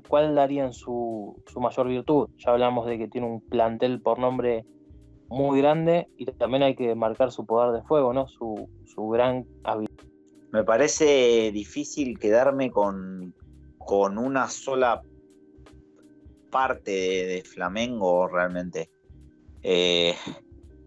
cuál 0.07 0.35
darían 0.35 0.73
su, 0.73 1.41
su 1.47 1.59
mayor 1.59 1.87
virtud? 1.87 2.29
Ya 2.37 2.51
hablamos 2.51 2.85
de 2.87 2.97
que 2.97 3.07
tiene 3.07 3.27
un 3.27 3.41
plantel 3.41 4.01
por 4.01 4.19
nombre 4.19 4.65
muy 5.27 5.59
grande 5.59 6.07
y 6.17 6.25
también 6.25 6.63
hay 6.63 6.75
que 6.75 6.93
marcar 6.95 7.31
su 7.31 7.45
poder 7.45 7.73
de 7.73 7.87
fuego, 7.87 8.13
¿no? 8.13 8.27
Su, 8.27 8.69
su 8.85 9.07
gran 9.09 9.45
habilidad. 9.63 10.03
Me 10.51 10.63
parece 10.63 11.51
difícil 11.51 12.17
quedarme 12.19 12.71
con, 12.71 13.33
con 13.77 14.17
una 14.17 14.47
sola 14.47 15.01
parte 16.49 16.91
de, 16.91 17.43
Flamengo 17.43 18.27
realmente. 18.27 18.89
Eh, 19.61 20.15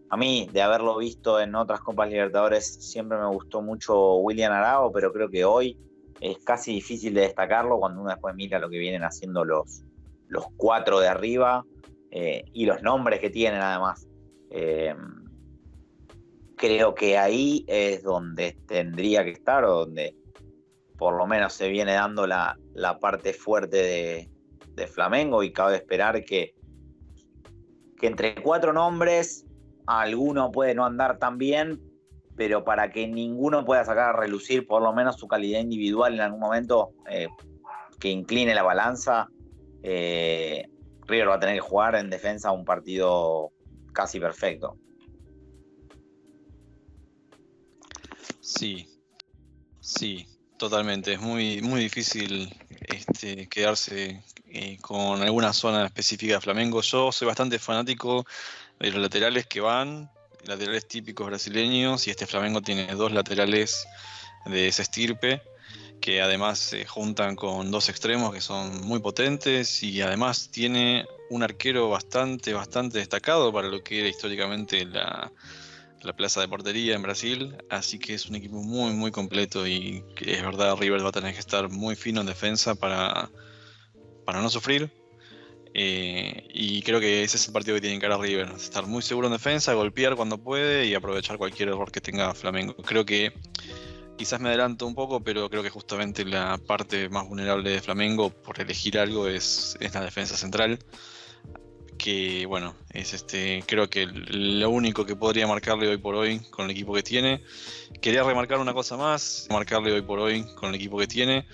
a 0.09 0.17
mí, 0.17 0.49
de 0.51 0.61
haberlo 0.61 0.97
visto 0.97 1.39
en 1.39 1.53
otras 1.53 1.81
Copas 1.81 2.09
Libertadores, 2.09 2.65
siempre 2.65 3.17
me 3.17 3.27
gustó 3.27 3.61
mucho 3.61 4.15
William 4.15 4.51
Arao, 4.51 4.91
pero 4.91 5.13
creo 5.13 5.29
que 5.29 5.45
hoy 5.45 5.77
es 6.19 6.39
casi 6.39 6.73
difícil 6.73 7.13
de 7.13 7.21
destacarlo 7.21 7.77
cuando 7.77 8.01
uno 8.01 8.09
después 8.09 8.33
mira 8.35 8.57
lo 8.57 8.69
que 8.69 8.79
vienen 8.79 9.03
haciendo 9.03 9.45
los, 9.45 9.83
los 10.27 10.45
cuatro 10.57 10.99
de 10.99 11.07
arriba 11.07 11.63
eh, 12.09 12.43
y 12.53 12.65
los 12.65 12.81
nombres 12.81 13.19
que 13.19 13.29
tienen 13.29 13.61
además. 13.61 14.07
Eh, 14.49 14.95
creo 16.55 16.95
que 16.95 17.17
ahí 17.17 17.63
es 17.67 18.01
donde 18.01 18.57
tendría 18.67 19.23
que 19.23 19.31
estar 19.31 19.63
o 19.63 19.85
donde 19.85 20.15
por 20.97 21.15
lo 21.15 21.27
menos 21.27 21.53
se 21.53 21.69
viene 21.69 21.93
dando 21.93 22.25
la, 22.25 22.57
parte 22.99 23.31
fuerte 23.31 23.77
de, 23.77 24.29
de, 24.73 24.87
Flamengo 24.87 25.43
y 25.43 25.53
cabe 25.53 25.75
esperar 25.75 26.25
que, 26.25 26.55
que 27.97 28.07
entre 28.07 28.35
cuatro 28.41 28.73
nombres 28.73 29.45
alguno 29.89 30.51
puede 30.51 30.75
no 30.75 30.85
andar 30.85 31.17
tan 31.17 31.37
bien, 31.39 31.81
pero 32.35 32.63
para 32.63 32.91
que 32.91 33.07
ninguno 33.07 33.65
pueda 33.65 33.83
sacar 33.83 34.09
a 34.09 34.19
relucir 34.19 34.67
por 34.67 34.83
lo 34.83 34.93
menos 34.93 35.17
su 35.17 35.27
calidad 35.27 35.59
individual 35.59 36.13
en 36.13 36.21
algún 36.21 36.39
momento 36.39 36.91
eh, 37.09 37.27
que 37.99 38.09
incline 38.09 38.53
la 38.53 38.61
balanza, 38.61 39.29
eh, 39.81 40.63
River 41.07 41.29
va 41.29 41.35
a 41.35 41.39
tener 41.39 41.55
que 41.55 41.61
jugar 41.61 41.95
en 41.95 42.09
defensa 42.09 42.51
un 42.51 42.65
partido 42.65 43.51
casi 43.91 44.19
perfecto. 44.19 44.77
Sí, 48.41 48.85
sí, 49.79 50.25
totalmente. 50.57 51.13
Es 51.13 51.21
muy, 51.21 51.61
muy 51.61 51.81
difícil 51.81 52.47
este, 52.87 53.47
quedarse 53.49 54.23
eh, 54.45 54.77
con 54.81 55.21
alguna 55.21 55.51
zona 55.51 55.85
específica 55.85 56.35
de 56.35 56.41
Flamengo. 56.41 56.81
Yo 56.81 57.11
soy 57.11 57.27
bastante 57.27 57.57
fanático 57.57 58.25
de 58.79 58.91
los 58.91 59.01
laterales 59.01 59.45
que 59.45 59.61
van, 59.61 60.09
laterales 60.45 60.87
típicos 60.87 61.27
brasileños, 61.27 62.07
y 62.07 62.11
este 62.11 62.25
Flamengo 62.25 62.61
tiene 62.61 62.87
dos 62.95 63.11
laterales 63.11 63.85
de 64.45 64.67
ese 64.67 64.81
estirpe 64.81 65.41
que 65.99 66.21
además 66.21 66.59
se 66.59 66.85
juntan 66.85 67.35
con 67.35 67.71
dos 67.71 67.89
extremos 67.89 68.33
que 68.33 68.41
son 68.41 68.81
muy 68.87 68.99
potentes 68.99 69.83
y 69.83 70.01
además 70.01 70.49
tiene 70.49 71.05
un 71.29 71.43
arquero 71.43 71.89
bastante, 71.89 72.53
bastante 72.53 72.99
destacado 72.99 73.51
para 73.53 73.67
lo 73.67 73.83
que 73.83 73.99
era 73.99 74.07
históricamente 74.07 74.85
la, 74.85 75.31
plaza 76.15 76.41
de 76.41 76.47
portería 76.47 76.95
en 76.95 77.01
Brasil, 77.01 77.57
así 77.69 77.99
que 77.99 78.13
es 78.13 78.27
un 78.27 78.35
equipo 78.35 78.63
muy, 78.63 78.93
muy 78.93 79.11
completo 79.11 79.67
y 79.67 80.03
es 80.21 80.41
verdad, 80.41 80.75
River 80.77 81.03
va 81.03 81.09
a 81.09 81.11
tener 81.11 81.33
que 81.33 81.39
estar 81.39 81.69
muy 81.69 81.95
fino 81.95 82.21
en 82.21 82.27
defensa 82.27 82.73
para, 82.73 83.29
para 84.25 84.41
no 84.41 84.49
sufrir. 84.49 84.91
Eh, 85.73 86.47
y 86.53 86.81
creo 86.81 86.99
que 86.99 87.23
ese 87.23 87.37
es 87.37 87.47
el 87.47 87.53
partido 87.53 87.75
que 87.75 87.81
tiene 87.81 87.99
que 87.99 88.05
a 88.07 88.17
River, 88.17 88.51
estar 88.55 88.87
muy 88.87 89.01
seguro 89.01 89.27
en 89.27 89.33
defensa, 89.33 89.73
golpear 89.73 90.15
cuando 90.15 90.37
puede 90.37 90.85
y 90.85 90.95
aprovechar 90.95 91.37
cualquier 91.37 91.69
error 91.69 91.91
que 91.91 92.01
tenga 92.01 92.33
Flamengo. 92.33 92.75
Creo 92.75 93.05
que 93.05 93.33
quizás 94.17 94.41
me 94.41 94.49
adelanto 94.49 94.85
un 94.85 94.95
poco, 94.95 95.21
pero 95.23 95.49
creo 95.49 95.63
que 95.63 95.69
justamente 95.69 96.25
la 96.25 96.57
parte 96.57 97.07
más 97.07 97.27
vulnerable 97.27 97.69
de 97.69 97.81
Flamengo, 97.81 98.29
por 98.29 98.59
elegir 98.59 98.99
algo, 98.99 99.27
es, 99.27 99.77
la 99.93 100.01
defensa 100.01 100.35
central. 100.35 100.79
Que 101.99 102.45
bueno, 102.45 102.75
es 102.91 103.13
este. 103.13 103.61
Creo 103.67 103.89
que 103.89 104.07
lo 104.07 104.69
único 104.69 105.05
que 105.05 105.17
podría 105.17 105.45
marcarle 105.47 105.89
hoy 105.89 105.97
por 105.97 106.15
hoy 106.15 106.39
con 106.49 106.65
el 106.65 106.71
equipo 106.71 106.93
que 106.93 107.03
tiene. 107.03 107.43
Quería 108.01 108.23
remarcar 108.23 108.57
una 108.59 108.73
cosa 108.73 108.95
más, 108.95 109.47
marcarle 109.49 109.91
hoy 109.91 110.01
por 110.01 110.17
hoy 110.17 110.45
con 110.55 110.69
el 110.69 110.75
equipo 110.75 110.97
que 110.97 111.07
tiene. 111.07 111.45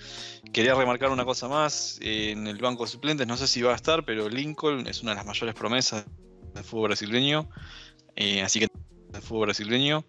Quería 0.52 0.76
remarcar 0.76 1.10
una 1.10 1.24
cosa 1.24 1.48
más 1.48 1.98
en 2.00 2.46
el 2.46 2.58
banco 2.58 2.84
de 2.84 2.90
suplentes, 2.90 3.26
no 3.26 3.36
sé 3.36 3.48
si 3.48 3.60
va 3.60 3.72
a 3.72 3.74
estar, 3.74 4.04
pero 4.04 4.28
Lincoln 4.28 4.86
es 4.86 5.02
una 5.02 5.10
de 5.10 5.16
las 5.16 5.26
mayores 5.26 5.54
promesas 5.56 6.06
del 6.54 6.62
fútbol 6.62 6.90
brasileño. 6.90 7.50
Eh, 8.14 8.40
así 8.42 8.60
que 8.60 8.68
del 9.10 9.22
fútbol 9.22 9.46
brasileño. 9.46 10.06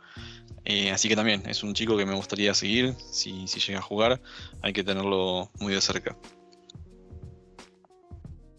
Eh, 0.65 0.91
así 0.91 1.10
que 1.10 1.15
también 1.15 1.41
es 1.47 1.63
un 1.63 1.73
chico 1.73 1.97
que 1.97 2.06
me 2.06 2.13
gustaría 2.13 2.54
seguir. 2.54 2.93
Si, 3.12 3.47
llega 3.47 3.80
a 3.80 3.82
jugar, 3.82 4.21
hay 4.62 4.71
que 4.71 4.84
tenerlo 4.84 5.50
muy 5.60 5.73
de 5.73 5.82
cerca. 5.82 6.15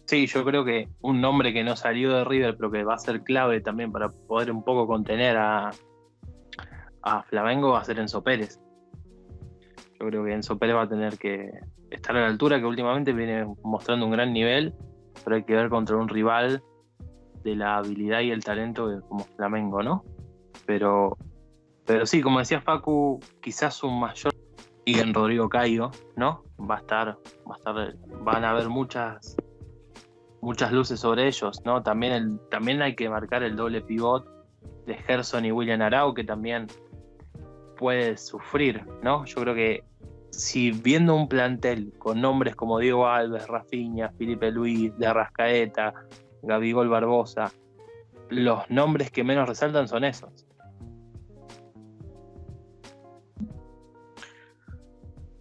Sí, 0.09 0.25
yo 0.25 0.43
creo 0.43 0.65
que 0.65 0.89
un 1.01 1.21
nombre 1.21 1.53
que 1.53 1.63
no 1.63 1.75
salió 1.75 2.11
de 2.11 2.23
River, 2.23 2.57
pero 2.57 2.71
que 2.71 2.83
va 2.83 2.95
a 2.95 2.97
ser 2.97 3.21
clave 3.21 3.61
también 3.61 3.91
para 3.91 4.09
poder 4.09 4.49
un 4.49 4.63
poco 4.63 4.87
contener 4.87 5.37
a, 5.37 5.69
a 7.03 7.21
Flamengo, 7.21 7.73
va 7.73 7.81
a 7.81 7.83
ser 7.83 7.99
Enzo 7.99 8.23
Pérez. 8.23 8.59
Yo 9.99 10.07
creo 10.07 10.25
que 10.25 10.33
Enzo 10.33 10.57
Pérez 10.57 10.75
va 10.77 10.81
a 10.81 10.89
tener 10.89 11.19
que 11.19 11.51
estar 11.91 12.17
a 12.17 12.21
la 12.21 12.25
altura, 12.25 12.57
que 12.57 12.65
últimamente 12.65 13.13
viene 13.13 13.45
mostrando 13.61 14.07
un 14.07 14.11
gran 14.11 14.33
nivel, 14.33 14.73
pero 15.23 15.35
hay 15.35 15.43
que 15.43 15.53
ver 15.53 15.69
contra 15.69 15.95
un 15.95 16.07
rival 16.07 16.63
de 17.43 17.55
la 17.55 17.77
habilidad 17.77 18.21
y 18.21 18.31
el 18.31 18.43
talento 18.43 19.03
como 19.09 19.25
Flamengo, 19.25 19.83
¿no? 19.83 20.03
Pero 20.65 21.19
pero 21.85 22.07
sí, 22.07 22.23
como 22.23 22.39
decía 22.39 22.61
Facu, 22.61 23.19
quizás 23.43 23.83
un 23.83 23.99
mayor 23.99 24.33
y 24.85 24.97
en 24.97 25.13
Rodrigo 25.13 25.49
Caio, 25.49 25.91
¿no? 26.15 26.45
Va 26.59 26.77
a 26.77 26.79
estar, 26.79 27.09
va 27.47 27.53
a 27.53 27.57
estar, 27.57 27.95
van 28.23 28.43
a 28.43 28.49
haber 28.49 28.69
muchas, 28.69 29.37
muchas 30.41 30.71
luces 30.71 30.99
sobre 30.99 31.27
ellos, 31.27 31.61
¿no? 31.65 31.83
También, 31.83 32.13
el, 32.13 32.39
también 32.49 32.81
hay 32.81 32.95
que 32.95 33.09
marcar 33.09 33.43
el 33.43 33.55
doble 33.55 33.81
pivot 33.81 34.25
de 34.85 34.95
Gerson 34.95 35.45
y 35.45 35.51
William 35.51 35.81
Arau, 35.81 36.13
que 36.13 36.23
también 36.23 36.67
puede 37.77 38.17
sufrir, 38.17 38.85
¿no? 39.03 39.25
Yo 39.25 39.41
creo 39.41 39.55
que 39.55 39.83
si 40.31 40.71
viendo 40.71 41.15
un 41.15 41.27
plantel 41.27 41.93
con 41.97 42.21
nombres 42.21 42.55
como 42.55 42.79
Diego 42.79 43.07
Alves, 43.07 43.47
Rafinha, 43.47 44.11
Felipe 44.17 44.51
Luis, 44.51 44.95
de 44.97 45.07
Arrascaeta, 45.07 45.93
Gabigol 46.43 46.89
Barbosa, 46.89 47.51
los 48.29 48.69
nombres 48.69 49.11
que 49.11 49.23
menos 49.23 49.47
resaltan 49.47 49.87
son 49.87 50.03
esos. 50.03 50.45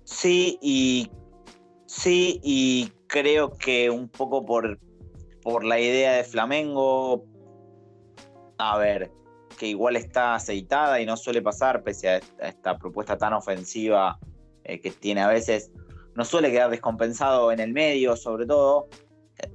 Sí, 0.04 0.58
y 0.60 1.10
sí, 1.86 2.40
y 2.42 2.92
creo 3.06 3.52
que 3.56 3.90
un 3.90 4.08
poco 4.08 4.44
por, 4.44 4.78
por 5.48 5.64
la 5.64 5.80
idea 5.80 6.12
de 6.12 6.24
Flamengo, 6.24 7.24
a 8.58 8.76
ver, 8.76 9.10
que 9.58 9.66
igual 9.66 9.96
está 9.96 10.34
aceitada 10.34 11.00
y 11.00 11.06
no 11.06 11.16
suele 11.16 11.40
pasar, 11.40 11.82
pese 11.82 12.06
a 12.10 12.20
esta 12.40 12.76
propuesta 12.76 13.16
tan 13.16 13.32
ofensiva 13.32 14.18
eh, 14.64 14.78
que 14.78 14.90
tiene 14.90 15.22
a 15.22 15.28
veces, 15.28 15.70
no 16.14 16.26
suele 16.26 16.50
quedar 16.50 16.68
descompensado 16.68 17.50
en 17.50 17.60
el 17.60 17.72
medio, 17.72 18.14
sobre 18.14 18.44
todo. 18.44 18.90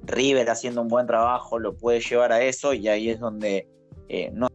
River 0.01 0.49
haciendo 0.49 0.82
un 0.82 0.88
buen 0.88 1.06
trabajo 1.06 1.60
lo 1.60 1.77
puede 1.77 1.99
llevar 1.99 2.32
a 2.32 2.41
eso 2.41 2.73
y 2.73 2.88
ahí 2.88 3.12
es 3.12 3.19
donde 3.19 3.67
eh, 4.10 4.32
no. 4.34 4.47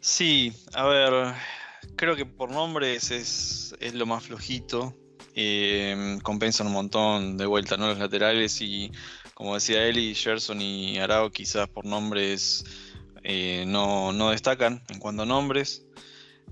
Sí, 0.00 0.54
a 0.72 0.86
ver, 0.86 1.34
creo 1.94 2.16
que 2.16 2.24
por 2.24 2.50
nombres 2.50 3.10
es, 3.10 3.74
lo 3.92 4.06
más 4.06 4.24
flojito. 4.24 4.94
Eh, 5.34 6.18
compensan 6.22 6.68
un 6.68 6.72
montón 6.72 7.36
de 7.36 7.44
vuelta, 7.44 7.76
¿no? 7.76 7.88
Los 7.88 7.98
laterales 7.98 8.60
y 8.62 8.90
como 9.38 9.54
decía 9.54 9.86
Eli, 9.86 10.16
Gerson 10.16 10.60
y 10.60 10.98
Arao 10.98 11.30
quizás 11.30 11.68
por 11.68 11.84
nombres 11.84 12.64
eh, 13.22 13.62
no, 13.68 14.12
destacan 14.30 14.82
en 14.88 14.98
cuanto 14.98 15.22
a 15.22 15.26
nombres. 15.26 15.86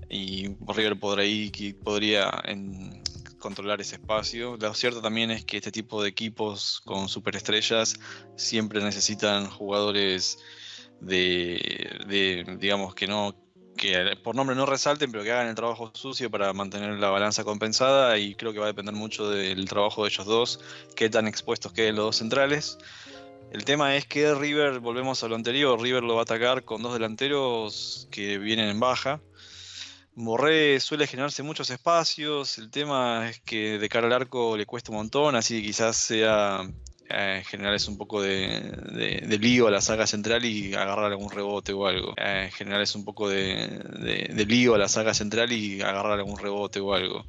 Y 0.09 0.55
River 0.65 0.97
ahí 1.19 1.73
podría 1.83 2.31
controlar 3.39 3.81
ese 3.81 3.95
espacio. 3.95 4.55
Lo 4.55 4.73
cierto 4.73 5.01
también 5.01 5.31
es 5.31 5.43
que 5.43 5.57
este 5.57 5.69
tipo 5.69 6.01
de 6.01 6.07
equipos 6.07 6.81
con 6.85 7.09
superestrellas 7.09 7.99
siempre 8.37 8.81
necesitan 8.81 9.49
jugadores 9.49 10.37
de 11.01 12.45
digamos, 12.57 12.95
que 12.95 13.05
no 13.05 13.35
que 13.77 14.17
por 14.21 14.35
nombre 14.35 14.55
no 14.55 14.65
resalten, 14.65 15.11
pero 15.11 15.23
que 15.23 15.31
hagan 15.31 15.47
el 15.47 15.55
trabajo 15.55 15.91
sucio 15.93 16.29
para 16.29 16.51
mantener 16.51 16.99
la 16.99 17.09
balanza 17.09 17.43
compensada 17.43 18.17
y 18.17 18.35
creo 18.35 18.51
que 18.51 18.59
va 18.59 18.65
a 18.65 18.67
depender 18.67 18.93
mucho 18.93 19.29
del 19.29 19.65
trabajo 19.69 20.03
de 20.03 20.09
ellos 20.09 20.25
dos, 20.25 20.59
qué 20.95 21.09
tan 21.09 21.27
expuestos 21.27 21.71
queden 21.71 21.95
los 21.95 22.05
dos 22.05 22.15
centrales. 22.17 22.77
El 23.51 23.63
tema 23.63 23.95
es 23.95 24.05
que 24.05 24.35
River, 24.35 24.79
volvemos 24.79 25.23
a 25.23 25.29
lo 25.29 25.35
anterior, 25.35 25.79
River 25.81 26.03
lo 26.03 26.15
va 26.15 26.21
a 26.21 26.23
atacar 26.23 26.65
con 26.65 26.81
dos 26.81 26.93
delanteros 26.93 28.09
que 28.11 28.37
vienen 28.37 28.67
en 28.67 28.79
baja. 28.79 29.21
Morré 30.15 30.79
suele 30.79 31.07
generarse 31.07 31.43
muchos 31.43 31.69
espacios, 31.69 32.57
el 32.57 32.69
tema 32.71 33.29
es 33.29 33.39
que 33.39 33.77
de 33.77 33.87
cara 33.87 34.07
al 34.07 34.13
arco 34.13 34.57
le 34.57 34.65
cuesta 34.65 34.91
un 34.91 34.97
montón, 34.97 35.35
así 35.35 35.61
que 35.61 35.67
quizás 35.67 35.95
sea 35.95 36.67
eh, 37.09 37.41
generarles 37.45 37.87
un 37.87 37.97
poco 37.97 38.21
de, 38.21 39.37
lío 39.39 39.67
a 39.67 39.71
la 39.71 39.79
saga 39.79 40.05
central 40.05 40.43
y 40.43 40.73
agarrar 40.73 41.05
algún 41.05 41.31
rebote 41.31 41.71
o 41.71 41.87
algo. 41.87 42.13
Eh, 42.17 42.49
generarles 42.53 42.95
un 42.95 43.05
poco 43.05 43.29
de, 43.29 44.45
lío 44.47 44.75
a 44.75 44.77
la 44.77 44.89
saga 44.89 45.13
central 45.13 45.53
y 45.53 45.81
agarrar 45.81 46.19
algún 46.19 46.37
rebote 46.37 46.81
o 46.81 46.93
algo. 46.93 47.25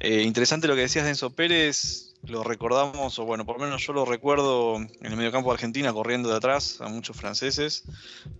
Eh, 0.00 0.22
interesante 0.22 0.66
lo 0.66 0.74
que 0.74 0.82
decías 0.82 1.04
de 1.04 1.30
Pérez, 1.30 2.14
lo 2.24 2.42
recordamos, 2.42 3.18
o 3.18 3.24
bueno, 3.24 3.46
por 3.46 3.58
lo 3.58 3.66
menos 3.66 3.86
yo 3.86 3.92
lo 3.92 4.04
recuerdo 4.04 4.76
en 4.76 4.90
el 5.02 5.16
mediocampo 5.16 5.50
de 5.50 5.54
Argentina 5.54 5.92
corriendo 5.92 6.28
de 6.28 6.36
atrás 6.36 6.80
a 6.80 6.88
muchos 6.88 7.16
franceses, 7.16 7.84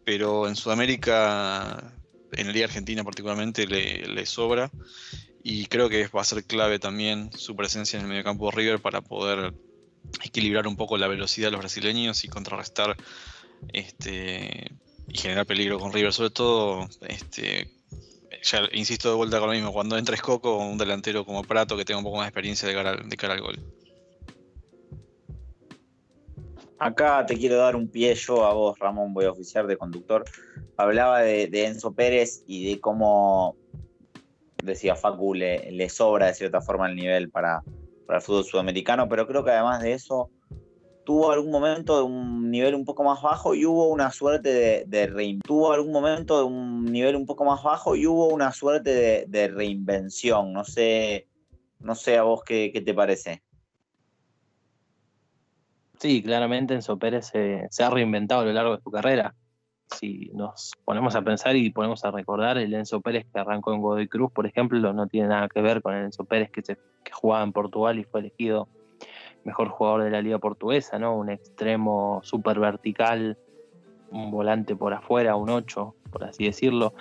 pero 0.05 0.49
en 0.49 0.57
Sudamérica, 0.57 1.95
en 2.33 2.49
el 2.49 2.53
día 2.53 2.65
Argentina 2.65 3.05
particularmente, 3.05 3.69
le, 3.69 4.05
le 4.07 4.27
sobra. 4.27 4.71
Y 5.43 5.67
creo 5.67 5.89
que 5.89 6.07
va 6.09 6.21
a 6.21 6.25
ser 6.25 6.45
clave 6.45 6.79
también 6.79 7.31
su 7.33 7.57
presencia 7.57 7.99
en 7.99 8.03
el 8.05 8.11
mediocampo 8.11 8.51
de 8.51 8.57
River 8.57 8.81
para 8.81 9.01
poder 9.01 9.55
equilibrar 10.25 10.67
un 10.67 10.77
poco 10.77 10.97
la 10.97 11.09
velocidad 11.09 11.49
de 11.49 11.53
los 11.53 11.61
brasileños 11.61 12.25
y 12.25 12.29
contrarrestar 12.29 12.97
este, 13.73 14.73
y 15.09 15.19
generar 15.19 15.47
peligro 15.47 15.79
con 15.79 15.93
River, 15.93 16.13
sobre 16.13 16.31
todo, 16.31 16.89
este, 17.09 17.71
ya 18.43 18.63
insisto 18.73 19.11
de 19.11 19.17
vuelta 19.17 19.39
con 19.39 19.49
lo 19.49 19.55
mismo, 19.55 19.73
cuando 19.73 19.99
entra 19.99 20.15
Escoco, 20.15 20.59
un 20.59 20.79
delantero 20.79 21.25
como 21.25 21.43
Prato 21.43 21.77
que 21.77 21.85
tenga 21.85 21.99
un 21.99 22.05
poco 22.05 22.17
más 22.17 22.27
de 22.27 22.29
experiencia 22.29 22.69
de 22.69 22.75
cara, 22.75 22.97
de 22.97 23.17
cara 23.17 23.35
al 23.35 23.41
gol. 23.41 23.59
Acá 26.79 27.27
te 27.27 27.37
quiero 27.37 27.57
dar 27.57 27.77
un 27.77 27.89
pie 27.89 28.15
yo 28.15 28.47
a 28.47 28.55
vos, 28.55 28.79
Ramón, 28.79 29.13
voy 29.13 29.27
a 29.27 29.33
oficiar 29.33 29.67
de 29.67 29.77
conductor. 29.77 30.25
Hablaba 30.79 31.21
de, 31.21 31.67
Enzo 31.67 31.93
Pérez 31.93 32.43
y 32.47 32.71
de 32.71 32.81
cómo, 32.81 33.55
decía 34.63 34.97
Facu, 34.97 35.35
le, 35.35 35.71
le 35.73 35.91
sobra 35.91 36.29
de 36.29 36.35
cierta 36.35 36.63
forma 36.63 36.89
el 36.89 36.97
nivel 36.97 37.29
para, 37.29 37.63
para 38.11 38.19
el 38.19 38.25
fútbol 38.25 38.45
sudamericano, 38.45 39.09
pero 39.09 39.25
creo 39.25 39.45
que 39.45 39.53
además 39.53 39.81
de 39.81 39.93
eso 39.93 40.33
tuvo 41.05 41.31
algún 41.31 41.53
momento 41.53 41.97
de 41.97 42.03
un 42.03 42.51
nivel 42.51 42.75
un 42.75 42.85
poco 42.85 43.05
más 43.05 43.23
bajo 43.23 43.55
y 43.55 43.65
hubo 43.65 43.87
una 43.87 44.11
suerte 44.11 44.53
de, 44.53 44.85
de 44.89 45.39
tuvo 45.45 45.73
algún 45.73 45.93
momento 45.93 46.39
de 46.39 46.45
un 46.45 46.87
nivel 46.87 47.15
un 47.15 47.25
poco 47.25 47.45
más 47.45 47.63
bajo 47.63 47.95
y 47.95 48.09
hubo 48.09 48.27
una 48.27 48.51
suerte 48.51 49.27
de, 49.29 49.49
reinvención. 49.49 50.53
No 50.53 50.65
sé, 50.65 51.29
no 51.79 51.95
sé 51.95 52.19
a 52.19 52.25
vos 52.25 52.43
qué, 52.43 52.83
te 52.85 52.93
parece. 52.93 53.45
Sí, 56.01 56.21
claramente 56.21 56.75
Enzo 56.75 56.99
Pérez 56.99 57.27
se, 57.27 57.69
ha 57.81 57.91
reinventado 57.91 58.41
a 58.41 58.45
lo 58.47 58.53
largo 58.53 58.77
de 58.77 58.83
su 58.83 58.91
carrera. 58.91 59.37
Si 59.99 60.31
nos 60.35 60.73
ponemos 60.85 61.15
a 61.17 61.23
pensar 61.23 61.57
y 61.57 61.71
ponemos 61.71 62.05
a 62.05 62.11
recordar, 62.11 62.59
el 62.59 62.73
Enzo 62.75 63.01
Pérez 63.01 63.27
que 63.33 63.41
arrancó 63.41 63.73
en 63.75 63.83
Godoy 63.83 64.09
Cruz, 64.09 64.31
por 64.33 64.47
ejemplo, 64.47 64.93
no 64.93 65.07
tiene 65.07 65.29
nada 65.29 65.49
que 65.49 65.61
ver 65.61 65.83
con 65.83 65.95
el 65.95 66.05
Enzo 66.05 66.25
Pérez 66.25 66.51
que, 66.51 66.63
se, 66.63 66.77
que 67.05 67.13
jugaba 67.13 67.43
en 67.43 67.53
Portugal 67.53 67.99
y 67.99 68.05
fue 68.05 68.21
elegido 68.21 68.69
mejor 69.45 69.69
jugador 69.69 70.05
de 70.05 70.11
la 70.11 70.23
liga 70.23 70.39
portuguesa, 70.39 70.99
¿no? 70.99 71.17
Un 71.17 71.31
extremo 71.31 72.21
súper 72.23 72.59
vertical, 72.59 73.39
un 74.11 74.31
volante 74.31 74.77
por 74.77 74.93
afuera, 74.93 75.37
un 75.37 75.51
8, 75.51 75.95
por 76.11 76.25
así 76.25 76.45
decirlo, 76.45 76.95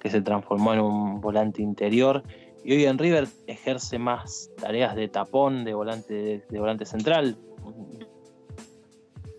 que 0.00 0.10
se 0.10 0.22
transformó 0.22 0.74
en 0.74 0.80
un 0.80 1.20
volante 1.20 1.62
interior. 1.62 2.22
Y 2.64 2.72
hoy 2.72 2.84
en 2.86 2.98
River 2.98 3.28
ejerce 3.46 3.98
más 3.98 4.50
tareas 4.56 4.96
de 4.96 5.08
tapón, 5.08 5.64
de 5.64 5.74
volante, 5.74 6.44
de, 6.48 6.58
volante 6.58 6.86
central, 6.86 7.36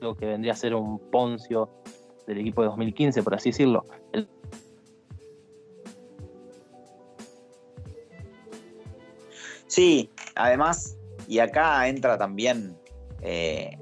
lo 0.01 0.15
que 0.15 0.27
vendría 0.27 0.53
a 0.53 0.55
ser 0.55 0.75
un 0.75 0.99
Poncio 1.09 1.69
del 2.27 2.39
equipo 2.39 2.61
de 2.61 2.67
2015, 2.67 3.23
por 3.23 3.35
así 3.35 3.49
decirlo. 3.49 3.85
Sí, 9.67 10.09
además 10.35 10.97
y 11.27 11.39
acá 11.39 11.87
entra 11.87 12.17
también, 12.17 12.77
eh, 13.21 13.77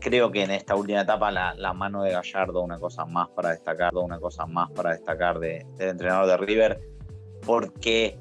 creo 0.00 0.32
que 0.32 0.42
en 0.42 0.50
esta 0.50 0.74
última 0.74 1.02
etapa, 1.02 1.30
la, 1.30 1.72
mano 1.72 2.02
de 2.02 2.12
Gallardo, 2.12 2.62
una 2.62 2.78
cosa 2.78 3.04
más 3.04 3.28
para 3.30 3.50
destacar, 3.50 3.94
una 3.94 4.18
cosa 4.18 4.46
más 4.46 4.70
para 4.72 4.90
destacar 4.90 5.38
del 5.38 5.64
entrenador 5.78 6.26
de 6.26 6.36
River, 6.38 6.80
porque 7.46 8.18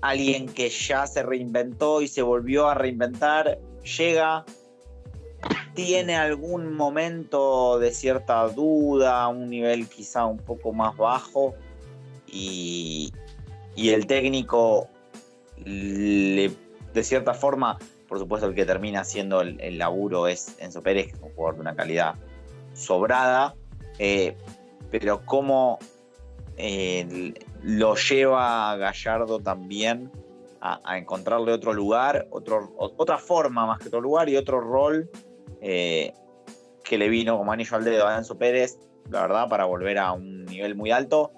alguien 0.00 0.46
que 0.46 0.70
ya 0.70 1.06
se 1.06 1.22
reinventó 1.22 2.00
y 2.00 2.08
se 2.08 2.22
volvió 2.22 2.68
a 2.68 2.74
reinventar, 2.74 3.58
llega, 3.98 4.44
tiene 5.74 6.16
algún 6.16 6.74
momento 6.74 7.78
de 7.78 7.92
cierta 7.92 8.46
duda, 8.48 9.28
un 9.28 9.48
nivel 9.48 9.88
quizá 9.88 10.26
un 10.26 10.38
poco 10.38 10.72
más 10.72 10.96
bajo, 10.96 11.54
y, 12.26 13.12
y 13.74 13.90
el 13.90 14.06
técnico 14.06 14.88
de 15.64 17.02
cierta 17.02 17.34
forma, 17.34 17.78
por 18.08 18.18
supuesto, 18.18 18.46
el 18.46 18.54
que 18.54 18.64
termina 18.64 19.00
haciendo 19.00 19.40
el, 19.40 19.78
laburo 19.78 20.26
es 20.26 20.56
Enzo 20.58 20.82
Pérez, 20.82 21.12
un 21.20 21.30
jugador 21.34 21.56
de 21.56 21.60
una 21.60 21.74
calidad 21.74 22.14
sobrada, 22.74 23.54
eh, 23.98 24.36
pero 24.90 25.24
cómo 25.24 25.78
eh, 26.56 27.34
lo 27.62 27.94
lleva 27.94 28.76
Gallardo 28.76 29.40
también 29.40 30.10
a, 30.60 30.98
encontrarle 30.98 31.52
otro 31.52 31.72
lugar, 31.72 32.28
otra 32.30 33.18
forma 33.18 33.66
más 33.66 33.78
que 33.78 33.88
otro 33.88 34.00
lugar 34.00 34.28
y 34.28 34.36
otro 34.36 34.60
rol 34.60 35.10
eh, 35.60 36.12
que 36.84 36.98
le 36.98 37.08
vino 37.08 37.36
como 37.38 37.52
anillo 37.52 37.76
al 37.76 37.84
dedo 37.84 38.06
a 38.06 38.16
Enzo 38.16 38.38
Pérez, 38.38 38.78
la 39.10 39.22
verdad, 39.22 39.48
para 39.48 39.64
volver 39.64 39.98
a 39.98 40.12
un 40.12 40.44
nivel 40.44 40.74
muy 40.74 40.90
alto 40.90 41.32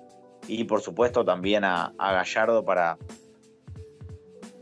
y 0.48 0.64
por 0.64 0.80
supuesto 0.80 1.24
también 1.24 1.64
a 1.64 1.92
Gallardo 1.98 2.64
para, 2.64 2.98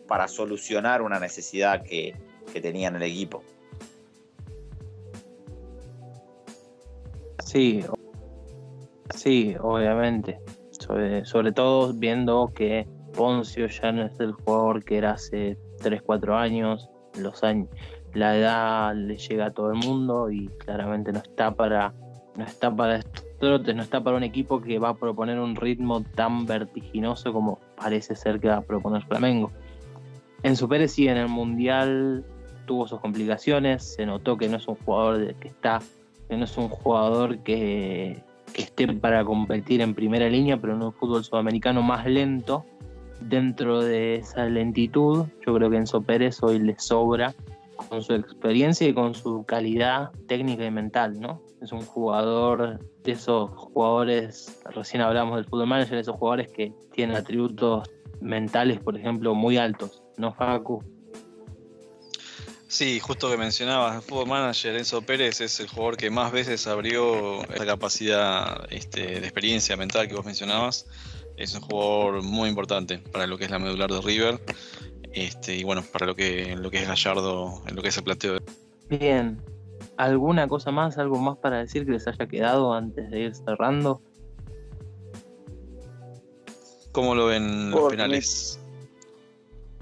para 0.07 0.29
solucionar 0.29 1.03
una 1.03 1.19
necesidad 1.19 1.83
que, 1.83 2.15
que 2.53 2.61
tenía 2.61 2.89
en 2.89 2.97
el 2.97 3.03
equipo. 3.03 3.43
Sí, 7.45 7.85
sí, 9.15 9.57
obviamente. 9.61 10.41
Sobre, 11.25 11.53
todo 11.53 11.93
viendo 11.93 12.51
que 12.55 12.89
Poncio 13.17 13.67
ya 13.67 13.93
no 13.93 14.07
es 14.07 14.19
el 14.19 14.33
jugador 14.33 14.85
que 14.85 14.99
era 14.99 15.13
hace 15.13 15.57
3, 15.83 16.03
4 16.03 16.37
años, 16.37 16.89
los 17.19 17.45
años, 17.45 17.69
la 18.15 18.37
edad 18.37 18.95
le 18.95 19.17
llega 19.17 19.47
a 19.47 19.51
todo 19.53 19.71
el 19.73 19.79
mundo 19.79 20.31
y 20.31 20.49
claramente 20.59 21.13
no 21.13 21.19
está 21.21 21.53
para 21.53 21.93
no 22.37 22.45
está 22.45 22.75
para 22.75 23.01
trotes, 23.39 23.75
no 23.75 23.83
está 23.83 24.03
para 24.03 24.17
un 24.17 24.23
equipo 24.23 24.61
que 24.61 24.79
va 24.79 24.91
a 24.91 24.95
proponer 24.95 25.39
un 25.39 25.57
ritmo 25.57 26.03
tan 26.03 26.47
vertiginoso 26.47 27.33
como 27.33 27.59
parece 27.77 28.15
ser 28.15 28.41
que 28.41 28.49
va 28.49 28.59
a 28.59 28.63
proponer 28.63 29.03
Flamengo. 29.05 29.51
En 30.43 30.57
Pérez 30.69 30.93
sí, 30.93 31.09
en 31.09 31.17
el 31.17 31.29
Mundial 31.29 32.25
tuvo 32.67 32.87
sus 32.87 33.01
complicaciones, 33.01 33.95
se 33.95 34.07
notó 34.07 34.37
que 34.37 34.49
no 34.49 34.57
es 34.57 34.69
un 34.69 34.77
jugador 34.77 35.35
que 35.35 35.49
está, 35.49 35.81
que 36.29 36.37
no 36.37 36.45
es 36.45 36.57
un 36.57 36.69
jugador 36.69 37.39
que, 37.39 38.23
esté 38.55 38.89
para 38.89 39.25
competir 39.25 39.81
en 39.81 39.95
primera 39.95 40.29
línea, 40.29 40.57
pero 40.57 40.75
en 40.75 40.83
un 40.83 40.93
fútbol 40.93 41.25
sudamericano 41.25 41.83
más 41.83 42.07
lento, 42.07 42.65
dentro 43.21 43.81
de 43.81 44.17
esa 44.17 44.45
lentitud, 44.47 45.27
yo 45.47 45.55
creo 45.55 45.71
que 45.71 45.77
Enzo 45.77 46.01
Pérez 46.03 46.43
hoy 46.43 46.59
le 46.59 46.79
sobra 46.79 47.35
con 47.89 48.03
su 48.03 48.15
experiencia 48.15 48.89
y 48.89 48.95
con 48.95 49.15
su 49.15 49.45
calidad 49.45 50.11
técnica 50.27 50.65
y 50.65 50.71
mental, 50.71 51.21
¿no? 51.21 51.43
Es 51.61 51.73
un 51.73 51.83
jugador 51.83 52.81
de 53.03 53.13
esos 53.13 53.51
jugadores, 53.51 54.61
recién 54.65 55.03
hablamos 55.03 55.37
del 55.37 55.45
fútbol 55.45 55.67
manager, 55.67 55.99
esos 55.99 56.17
jugadores 56.17 56.51
que 56.51 56.73
tienen 56.93 57.17
atributos 57.17 57.89
mentales, 58.21 58.81
por 58.81 58.97
ejemplo, 58.97 59.35
muy 59.35 59.57
altos. 59.57 60.03
¿no, 60.21 60.33
Facu? 60.35 60.85
Sí, 62.69 63.01
justo 63.01 63.29
que 63.29 63.37
mencionabas, 63.37 63.97
el 63.97 64.03
Fútbol 64.03 64.29
Manager 64.29 64.77
Enzo 64.77 65.03
Pérez 65.03 65.41
es 65.41 65.59
el 65.59 65.67
jugador 65.67 65.97
que 65.97 66.09
más 66.09 66.31
veces 66.31 66.69
abrió 66.69 67.43
esa 67.53 67.67
capacidad 67.67 68.65
este, 68.71 69.19
de 69.19 69.27
experiencia 69.27 69.77
mental 69.77 70.07
que 70.07 70.15
vos 70.15 70.25
mencionabas. 70.25 70.87
Es 71.37 71.55
un 71.55 71.63
jugador 71.63 72.23
muy 72.23 72.49
importante 72.49 72.99
para 72.99 73.27
lo 73.27 73.39
que 73.39 73.47
es 73.47 73.51
la 73.51 73.59
medular 73.59 73.91
de 73.91 74.01
River 74.01 74.41
este, 75.13 75.57
y 75.57 75.65
bueno, 75.65 75.83
para 75.93 76.07
lo 76.07 76.15
que, 76.15 76.57
lo 76.57 76.71
que 76.71 76.79
es 76.79 76.89
Gallardo, 76.89 77.63
en 77.67 77.77
lo 77.77 77.83
que 77.83 77.89
es 77.89 77.97
el 77.97 78.05
plateo. 78.05 78.39
Bien, 78.89 79.41
¿alguna 79.97 80.49
cosa 80.49 80.71
más, 80.71 80.99
algo 80.99 81.19
más 81.19 81.39
para 81.39 81.59
decir 81.59 81.85
que 81.85 81.93
les 81.93 82.07
haya 82.07 82.27
quedado 82.27 82.73
antes 82.73 83.11
de 83.11 83.21
ir 83.21 83.35
cerrando? 83.35 84.03
¿Cómo 86.93 87.15
lo 87.15 87.27
ven 87.27 87.71
los 87.71 87.91
penales? 87.91 88.61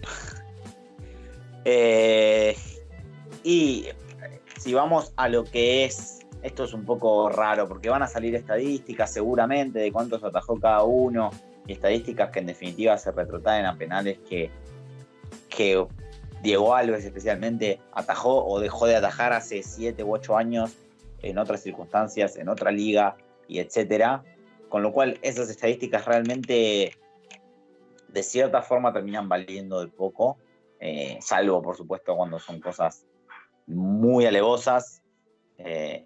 Eh, 1.71 2.57
y 3.45 3.89
si 4.59 4.73
vamos 4.73 5.13
a 5.17 5.29
lo 5.29 5.45
que 5.45 5.85
es, 5.85 6.21
esto 6.43 6.65
es 6.65 6.73
un 6.73 6.87
poco 6.87 7.29
raro, 7.29 7.69
porque 7.69 7.91
van 7.91 8.03
a 8.03 8.07
salir 8.07 8.35
estadísticas 8.37 9.13
seguramente 9.13 9.79
de 9.79 9.93
cuántos 9.93 10.25
atajó 10.25 10.59
cada 10.59 10.85
uno, 10.85 11.31
y 11.67 11.73
estadísticas 11.73 12.31
que 12.31 12.39
en 12.39 12.47
definitiva 12.47 12.97
se 12.97 13.13
retrotraen 13.13 13.67
a 13.67 13.77
penales 13.77 14.19
que, 14.27 14.51
que 15.49 15.87
Diego 16.43 16.75
Alves 16.75 17.05
especialmente 17.05 17.81
atajó 17.93 18.45
o 18.47 18.61
dejó 18.61 18.87
de 18.87 18.97
atajar 18.97 19.33
hace 19.33 19.63
7 19.63 20.03
u 20.05 20.13
8 20.15 20.37
años 20.37 20.77
en 21.23 21.39
otras 21.39 21.63
circunstancias, 21.63 22.37
en 22.37 22.49
otra 22.49 22.71
liga 22.71 23.17
y 23.49 23.59
etcétera. 23.59 24.23
Con 24.69 24.83
lo 24.83 24.93
cual 24.93 25.19
esas 25.23 25.51
estadísticas 25.51 26.05
realmente 26.05 26.93
de 28.09 28.23
cierta 28.23 28.63
forma 28.63 28.93
terminan 28.93 29.29
valiendo 29.29 29.81
de 29.81 29.89
poco, 29.89 30.39
eh, 30.81 31.19
salvo 31.21 31.61
por 31.63 31.77
supuesto 31.77 32.17
cuando 32.17 32.39
son 32.39 32.61
cosas 32.61 33.05
muy 33.67 34.27
alevosas, 34.27 35.03
eh, 35.59 36.05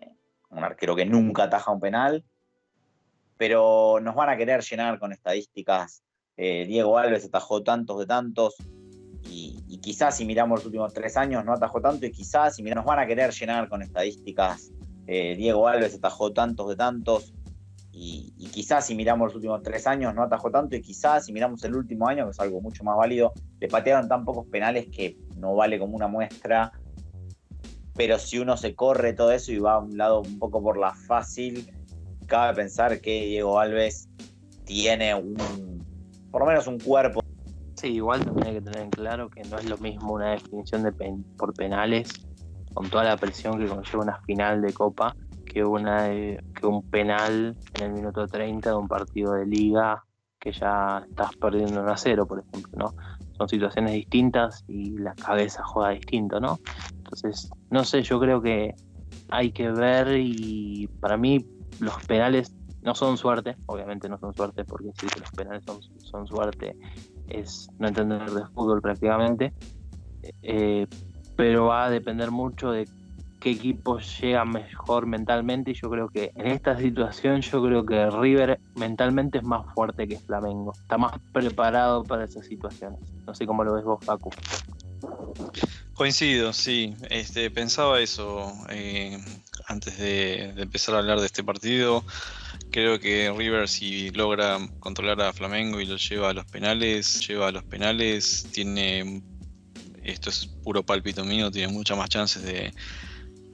un 0.50 0.64
arquero 0.64 0.96
que 0.96 1.06
nunca 1.06 1.44
ataja 1.44 1.70
un 1.70 1.80
penal, 1.80 2.24
pero 3.36 4.00
nos 4.00 4.14
van 4.14 4.30
a 4.30 4.36
querer 4.36 4.62
llenar 4.62 4.98
con 4.98 5.12
estadísticas. 5.12 6.02
Eh, 6.36 6.64
Diego 6.66 6.98
Alves 6.98 7.24
atajó 7.24 7.62
tantos 7.62 7.98
de 7.98 8.06
tantos, 8.06 8.56
y, 9.24 9.78
quizás 9.82 10.16
si 10.16 10.24
miramos 10.24 10.60
los 10.60 10.66
últimos 10.66 10.92
tres 10.92 11.16
años 11.16 11.44
no 11.44 11.52
atajó 11.52 11.80
tanto, 11.80 12.06
y 12.06 12.12
quizás 12.12 12.56
si 12.56 12.62
miramos, 12.62 12.84
nos 12.84 12.94
van 12.94 13.00
a 13.00 13.06
querer 13.06 13.32
llenar 13.32 13.68
con 13.68 13.82
estadísticas. 13.82 14.70
Diego 15.06 15.66
Alves 15.66 15.94
atajó 15.96 16.32
tantos 16.32 16.68
de 16.68 16.76
tantos, 16.76 17.34
y, 17.94 18.32
quizás 18.52 18.86
si 18.86 18.94
miramos 18.94 19.28
los 19.28 19.36
últimos 19.36 19.62
tres 19.62 19.86
años 19.86 20.14
no 20.14 20.22
atajó 20.22 20.50
tanto 20.50 20.74
y 20.76 20.80
quizás 20.80 21.26
si 21.26 21.32
miramos 21.32 21.62
el 21.64 21.76
último 21.76 22.08
año, 22.08 22.24
que 22.24 22.30
es 22.30 22.40
algo 22.40 22.60
mucho 22.60 22.84
más 22.84 22.96
válido, 22.96 23.32
le 23.60 23.68
patearon 23.68 24.08
tan 24.08 24.24
pocos 24.24 24.46
penales 24.46 24.88
que 24.90 25.18
no 25.36 25.54
vale 25.54 25.78
como 25.78 25.94
una 25.94 26.08
muestra. 26.08 26.72
Pero 27.94 28.18
si 28.18 28.38
uno 28.38 28.56
se 28.56 28.74
corre 28.74 29.12
todo 29.12 29.32
eso 29.32 29.52
y 29.52 29.58
va 29.58 29.74
a 29.74 29.78
un 29.78 29.98
lado 29.98 30.22
un 30.22 30.38
poco 30.38 30.62
por 30.62 30.78
la 30.78 30.94
fácil, 30.94 31.70
cabe 32.26 32.56
pensar 32.56 33.00
que 33.00 33.26
Diego 33.26 33.60
Alves 33.60 34.08
tiene 34.64 35.14
un, 35.14 35.84
por 36.30 36.40
lo 36.40 36.46
menos 36.46 36.66
un 36.66 36.78
cuerpo. 36.78 37.21
Igual 37.88 38.24
también 38.24 38.48
hay 38.48 38.54
que 38.54 38.62
tener 38.62 38.80
en 38.80 38.90
claro 38.90 39.28
que 39.28 39.42
no 39.44 39.58
es 39.58 39.68
lo 39.68 39.78
mismo 39.78 40.14
una 40.14 40.30
definición 40.30 40.82
de 40.82 40.92
por 41.36 41.54
penales 41.54 42.26
con 42.74 42.88
toda 42.88 43.04
la 43.04 43.16
presión 43.18 43.58
que 43.58 43.66
conlleva 43.66 44.02
una 44.02 44.18
final 44.22 44.62
de 44.62 44.72
Copa 44.72 45.14
que, 45.44 45.64
una, 45.64 46.08
que 46.08 46.66
un 46.66 46.82
penal 46.88 47.56
en 47.74 47.82
el 47.82 47.92
minuto 47.92 48.26
30 48.26 48.70
de 48.70 48.76
un 48.76 48.88
partido 48.88 49.34
de 49.34 49.46
liga 49.46 50.04
que 50.40 50.52
ya 50.52 51.04
estás 51.08 51.36
perdiendo 51.36 51.82
1 51.82 51.92
a 51.92 51.96
0, 51.96 52.26
por 52.26 52.40
ejemplo, 52.40 52.72
¿no? 52.76 52.94
Son 53.36 53.48
situaciones 53.48 53.92
distintas 53.92 54.64
y 54.66 54.98
la 54.98 55.14
cabeza 55.14 55.62
juega 55.64 55.90
distinto, 55.90 56.40
¿no? 56.40 56.58
Entonces, 56.96 57.50
no 57.70 57.84
sé, 57.84 58.02
yo 58.02 58.18
creo 58.18 58.40
que 58.40 58.74
hay 59.28 59.52
que 59.52 59.70
ver 59.70 60.16
y 60.18 60.88
para 61.00 61.16
mí 61.16 61.46
los 61.80 61.94
penales 62.06 62.52
no 62.82 62.94
son 62.94 63.16
suerte, 63.16 63.56
obviamente 63.66 64.08
no 64.08 64.18
son 64.18 64.34
suerte, 64.34 64.64
porque 64.64 64.86
decir 64.86 65.10
que 65.10 65.20
los 65.20 65.30
penales 65.30 65.64
son, 65.64 65.80
son 66.00 66.26
suerte 66.26 66.76
es 67.40 67.68
no 67.78 67.88
entender 67.88 68.30
de 68.30 68.46
fútbol 68.46 68.80
prácticamente, 68.80 69.52
eh, 70.42 70.86
pero 71.36 71.66
va 71.66 71.86
a 71.86 71.90
depender 71.90 72.30
mucho 72.30 72.70
de 72.70 72.86
qué 73.40 73.50
equipo 73.50 73.98
llega 73.98 74.44
mejor 74.44 75.06
mentalmente 75.06 75.72
y 75.72 75.74
yo 75.74 75.90
creo 75.90 76.08
que 76.08 76.30
en 76.36 76.46
esta 76.46 76.78
situación 76.78 77.40
yo 77.40 77.62
creo 77.62 77.84
que 77.84 78.08
River 78.08 78.60
mentalmente 78.76 79.38
es 79.38 79.44
más 79.44 79.66
fuerte 79.74 80.06
que 80.06 80.18
Flamengo, 80.18 80.72
está 80.72 80.96
más 80.96 81.12
preparado 81.32 82.04
para 82.04 82.24
esas 82.24 82.46
situaciones. 82.46 83.00
No 83.26 83.34
sé 83.34 83.46
cómo 83.46 83.64
lo 83.64 83.74
ves 83.74 83.84
vos, 83.84 84.04
Facu. 84.04 84.30
Coincido, 85.94 86.52
sí. 86.52 86.96
Este, 87.10 87.50
pensaba 87.50 88.00
eso 88.00 88.52
eh, 88.70 89.18
antes 89.66 89.98
de, 89.98 90.50
empezar 90.56 90.94
a 90.94 90.98
hablar 90.98 91.20
de 91.20 91.26
este 91.26 91.44
partido. 91.44 92.04
Creo 92.72 92.98
que 92.98 93.30
River 93.30 93.68
si 93.68 94.10
logra 94.10 94.58
controlar 94.80 95.20
a 95.20 95.32
Flamengo 95.32 95.80
y 95.80 95.86
lo 95.86 95.96
lleva 95.96 96.30
a 96.30 96.32
los 96.32 96.46
penales, 96.46 97.26
lleva 97.28 97.48
a 97.48 97.52
los 97.52 97.64
penales, 97.64 98.46
tiene 98.50 99.22
esto 100.02 100.30
es 100.30 100.46
puro 100.46 100.82
palpito 100.82 101.24
mío, 101.24 101.50
tiene 101.50 101.72
muchas 101.72 101.96
más 101.96 102.08
chances 102.08 102.42
de, 102.42 102.72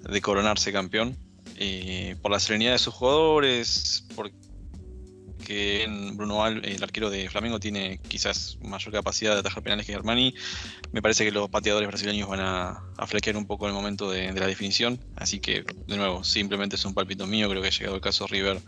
de 0.08 0.20
coronarse 0.20 0.72
campeón. 0.72 1.16
Eh, 1.56 2.14
por 2.22 2.30
la 2.30 2.38
serenidad 2.38 2.72
de 2.72 2.78
sus 2.78 2.94
jugadores, 2.94 4.06
porque 4.14 4.36
Bruno 6.14 6.44
Al, 6.44 6.64
el 6.64 6.82
arquero 6.82 7.10
de 7.10 7.28
Flamengo, 7.30 7.58
tiene 7.60 7.98
quizás 8.08 8.58
mayor 8.62 8.92
capacidad 8.92 9.34
de 9.34 9.40
atajar 9.40 9.62
penales 9.62 9.86
que 9.86 9.94
Armani. 9.94 10.34
Me 10.92 11.02
parece 11.02 11.24
que 11.24 11.30
los 11.30 11.48
pateadores 11.48 11.88
brasileños 11.88 12.28
van 12.28 12.40
a, 12.40 12.82
a 12.96 13.06
un 13.36 13.46
poco 13.46 13.66
el 13.66 13.72
momento 13.72 14.10
de, 14.10 14.32
la 14.32 14.46
definición. 14.46 14.98
Así 15.16 15.40
que, 15.40 15.64
de 15.86 15.96
nuevo, 15.96 16.24
simplemente 16.24 16.76
es 16.76 16.84
un 16.84 16.94
palpito 16.94 17.26
mío. 17.26 17.48
Creo 17.48 17.62
que 17.62 17.70
llegado 17.70 17.96
el 17.96 18.00
caso, 18.00 18.26
River 18.26 18.60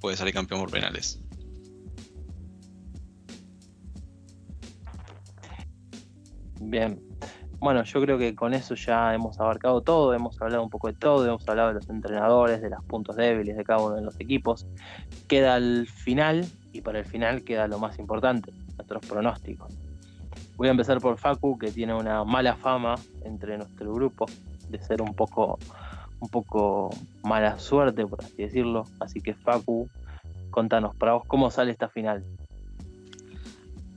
puede 0.00 0.16
salir 0.16 0.34
campeón 0.34 0.60
por 0.60 0.70
penales. 0.70 1.20
Bien, 6.60 7.00
bueno, 7.62 7.84
yo 7.84 8.00
creo 8.00 8.18
que 8.18 8.34
con 8.34 8.54
eso 8.54 8.74
ya 8.74 9.14
hemos 9.14 9.38
abarcado 9.38 9.82
todo, 9.82 10.12
hemos 10.14 10.40
hablado 10.42 10.64
un 10.64 10.68
poco 10.68 10.88
de 10.88 10.94
todo, 10.94 11.24
hemos 11.24 11.48
hablado 11.48 11.68
de 11.68 11.74
los 11.74 11.88
entrenadores, 11.88 12.60
de 12.60 12.68
los 12.68 12.82
puntos 12.84 13.14
débiles 13.14 13.56
de 13.56 13.62
cada 13.62 13.80
uno 13.80 13.94
de 13.94 14.02
los 14.02 14.18
equipos. 14.18 14.66
Queda 15.28 15.58
el 15.58 15.86
final 15.86 16.44
y 16.72 16.80
para 16.80 16.98
el 16.98 17.04
final 17.04 17.44
queda 17.44 17.68
lo 17.68 17.78
más 17.78 18.00
importante, 18.00 18.52
nuestros 18.76 19.06
pronósticos. 19.06 19.72
Voy 20.56 20.66
a 20.66 20.72
empezar 20.72 21.00
por 21.00 21.18
Facu, 21.18 21.56
que 21.56 21.70
tiene 21.70 21.94
una 21.94 22.24
mala 22.24 22.56
fama 22.56 22.96
entre 23.24 23.56
nuestro 23.56 23.94
grupo 23.94 24.26
de 24.68 24.82
ser 24.82 25.00
un 25.00 25.14
poco, 25.14 25.60
un 26.18 26.28
poco 26.30 26.90
mala 27.22 27.60
suerte, 27.60 28.04
por 28.04 28.24
así 28.24 28.42
decirlo. 28.42 28.86
Así 28.98 29.20
que 29.20 29.34
Facu, 29.34 29.88
contanos 30.50 30.96
para 30.96 31.12
vos 31.12 31.22
cómo 31.28 31.48
sale 31.48 31.70
esta 31.70 31.88
final. 31.88 32.24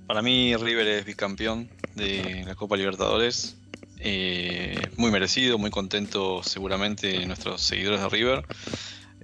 Para 0.08 0.22
mí 0.22 0.56
River 0.56 0.88
es 0.88 1.06
bicampeón 1.06 1.70
de 1.95 2.43
la 2.45 2.56
Copa 2.56 2.78
Libertadores. 2.78 3.58
Eh, 3.99 4.80
muy 4.97 5.10
merecido, 5.10 5.58
muy 5.58 5.72
contento 5.72 6.43
seguramente 6.43 7.26
nuestros 7.26 7.62
seguidores 7.62 8.01
de 8.01 8.10
River. 8.10 8.45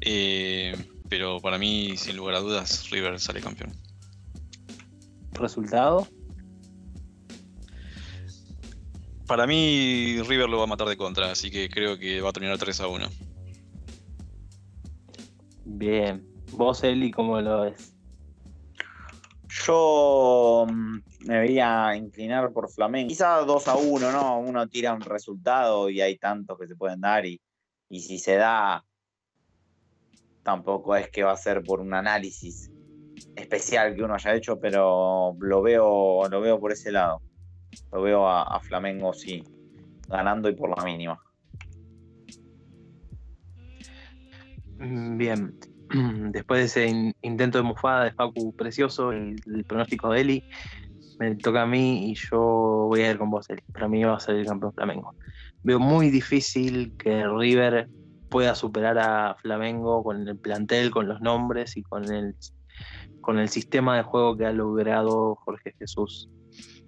Eh, 0.01 0.75
pero 1.07 1.39
para 1.39 1.59
mí, 1.59 1.97
sin 1.97 2.17
lugar 2.17 2.35
a 2.35 2.39
dudas, 2.39 2.89
River 2.89 3.19
sale 3.19 3.41
campeón. 3.41 3.73
¿Resultado? 5.33 6.07
Para 9.27 9.45
mí, 9.45 10.19
River 10.23 10.49
lo 10.49 10.57
va 10.57 10.63
a 10.63 10.67
matar 10.67 10.87
de 10.87 10.97
contra, 10.97 11.31
así 11.31 11.51
que 11.51 11.69
creo 11.69 11.99
que 11.99 12.21
va 12.21 12.29
a 12.29 12.33
terminar 12.33 12.57
3 12.57 12.81
a 12.81 12.87
1. 12.87 13.07
Bien. 15.65 16.27
¿Vos, 16.53 16.83
Eli, 16.83 17.11
cómo 17.11 17.39
lo 17.39 17.61
ves? 17.61 17.93
Yo 19.65 20.65
mm, 20.67 20.97
me 21.25 21.45
voy 21.45 21.59
a 21.59 21.95
inclinar 21.95 22.51
por 22.51 22.69
Flamengo. 22.69 23.09
Quizá 23.09 23.39
2 23.41 23.67
a 23.67 23.75
1, 23.75 24.11
¿no? 24.11 24.39
Uno 24.39 24.67
tira 24.67 24.93
un 24.93 25.01
resultado 25.01 25.89
y 25.89 26.01
hay 26.01 26.17
tantos 26.17 26.57
que 26.57 26.67
se 26.67 26.75
pueden 26.75 27.01
dar 27.01 27.25
y, 27.25 27.39
si 27.89 28.17
se 28.19 28.35
da, 28.35 28.83
tampoco 30.43 30.95
es 30.95 31.09
que 31.09 31.23
va 31.23 31.33
a 31.33 31.37
ser 31.37 31.61
por 31.61 31.81
un 31.81 31.93
análisis 31.93 32.71
especial 33.35 33.95
que 33.95 34.03
uno 34.03 34.15
haya 34.15 34.33
hecho, 34.33 34.59
pero 34.59 35.35
lo 35.39 35.61
veo, 35.61 36.27
lo 36.29 36.41
veo 36.41 36.59
por 36.59 36.71
ese 36.71 36.91
lado. 36.91 37.21
Lo 37.91 38.01
veo 38.01 38.27
a, 38.27 38.59
Flamengo, 38.61 39.13
sí, 39.13 39.43
ganando 40.07 40.49
y 40.49 40.55
por 40.55 40.75
la 40.75 40.83
mínima. 40.83 41.21
Bien, 44.79 45.57
después 46.31 46.59
de 46.59 46.65
ese 46.65 47.13
intento 47.21 47.57
de 47.57 47.63
mufada 47.63 48.05
de 48.05 48.11
Facu 48.11 48.55
precioso 48.55 49.13
y 49.13 49.35
el 49.45 49.63
pronóstico 49.65 50.09
de 50.09 50.21
Eli, 50.21 50.49
me 51.19 51.35
toca 51.35 51.63
a 51.63 51.65
mí 51.65 52.11
y 52.11 52.15
yo 52.15 52.39
voy 52.89 53.01
a 53.01 53.11
ir 53.11 53.17
con 53.17 53.29
vos, 53.29 53.49
Eli. 53.49 53.61
Para 53.71 53.87
mí 53.87 54.03
va 54.03 54.15
a 54.15 54.19
ser 54.19 54.35
el 54.35 54.45
campeón 54.45 54.73
Flamengo. 54.73 55.15
Veo 55.63 55.79
muy 55.79 56.09
difícil 56.09 56.95
que 56.97 57.27
River 57.27 57.89
pueda 58.29 58.55
superar 58.55 58.97
a 58.97 59.35
Flamengo 59.35 60.03
con 60.03 60.27
el 60.27 60.37
plantel, 60.37 60.89
con 60.89 61.07
los 61.07 61.21
nombres 61.21 61.77
y 61.77 61.83
con 61.83 62.11
el, 62.11 62.35
con 63.19 63.37
el 63.37 63.49
sistema 63.49 63.97
de 63.97 64.03
juego 64.03 64.37
que 64.37 64.45
ha 64.45 64.51
logrado 64.51 65.35
Jorge 65.35 65.75
Jesús. 65.77 66.29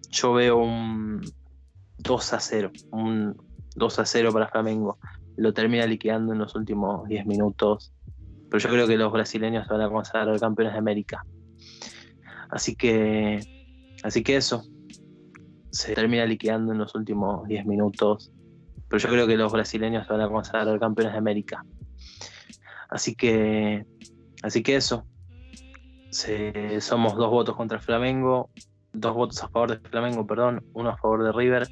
Yo 0.10 0.34
veo 0.34 0.58
un 0.58 1.22
2 2.00 2.34
a 2.34 2.40
0, 2.40 2.72
un 2.92 3.36
2 3.76 4.00
a 4.00 4.06
0 4.06 4.32
para 4.32 4.48
Flamengo. 4.48 4.98
Lo 5.36 5.54
termina 5.54 5.86
liquidando 5.86 6.34
en 6.34 6.40
los 6.40 6.56
últimos 6.56 7.08
10 7.08 7.26
minutos 7.26 7.94
pero 8.54 8.66
yo 8.66 8.70
creo 8.70 8.88
que 8.88 8.98
los 8.98 9.12
brasileños 9.12 9.68
van 9.68 9.82
a 9.82 9.90
consagrar 9.90 10.40
campeones 10.40 10.74
de 10.74 10.78
América. 10.78 11.26
Así 12.52 12.76
que, 12.76 13.40
así 14.04 14.22
que 14.22 14.36
eso 14.36 14.64
se 15.72 15.96
termina 15.96 16.24
liquidando 16.28 16.72
en 16.72 16.78
los 16.78 16.94
últimos 16.94 17.48
10 17.48 17.66
minutos. 17.66 18.32
Pero 18.88 19.00
yo 19.00 19.10
creo 19.10 19.26
que 19.26 19.38
los 19.38 19.52
brasileños 19.52 20.08
van 20.08 20.22
a 20.22 20.30
consagrar 20.30 20.80
campeones 20.80 21.14
de 21.14 21.18
América. 21.18 21.66
Así 22.92 23.16
que, 23.16 23.88
así 24.44 24.62
que 24.62 24.76
eso. 24.76 25.08
somos 26.12 27.16
dos 27.16 27.32
votos 27.32 27.56
contra 27.56 27.80
Flamengo, 27.80 28.52
dos 28.92 29.16
votos 29.16 29.44
a 29.44 29.50
favor 29.50 29.72
de 29.72 29.90
Flamengo, 29.90 30.28
perdón, 30.28 30.64
uno 30.74 30.90
a 30.90 30.98
favor 30.98 31.24
de 31.24 31.32
River 31.32 31.68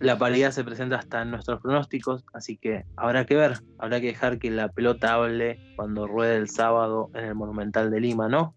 la 0.00 0.18
paridad 0.18 0.50
se 0.50 0.64
presenta 0.64 0.96
hasta 0.96 1.22
en 1.22 1.30
nuestros 1.30 1.60
pronósticos, 1.60 2.24
así 2.32 2.56
que 2.56 2.84
habrá 2.96 3.26
que 3.26 3.34
ver, 3.34 3.58
habrá 3.78 4.00
que 4.00 4.08
dejar 4.08 4.38
que 4.38 4.50
la 4.50 4.68
pelota 4.68 5.14
hable 5.14 5.58
cuando 5.76 6.06
ruede 6.06 6.36
el 6.36 6.48
sábado 6.48 7.10
en 7.14 7.24
el 7.24 7.34
Monumental 7.34 7.90
de 7.90 8.00
Lima, 8.00 8.28
¿no? 8.28 8.54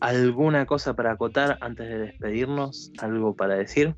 ¿Alguna 0.00 0.66
cosa 0.66 0.94
para 0.94 1.12
acotar 1.12 1.58
antes 1.60 1.88
de 1.88 1.98
despedirnos? 1.98 2.92
¿Algo 2.98 3.34
para 3.34 3.56
decir? 3.56 3.94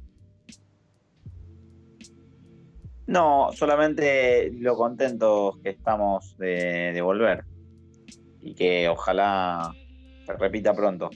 No, 3.07 3.51
solamente 3.53 4.51
lo 4.53 4.77
contentos 4.77 5.59
que 5.63 5.71
estamos 5.71 6.37
de, 6.39 6.93
de 6.93 7.03
volver 7.03 7.45
y 8.41 8.55
que 8.55 8.89
ojalá 8.89 9.73
se 10.27 10.33
repita 10.35 10.75
pronto. 10.75 11.11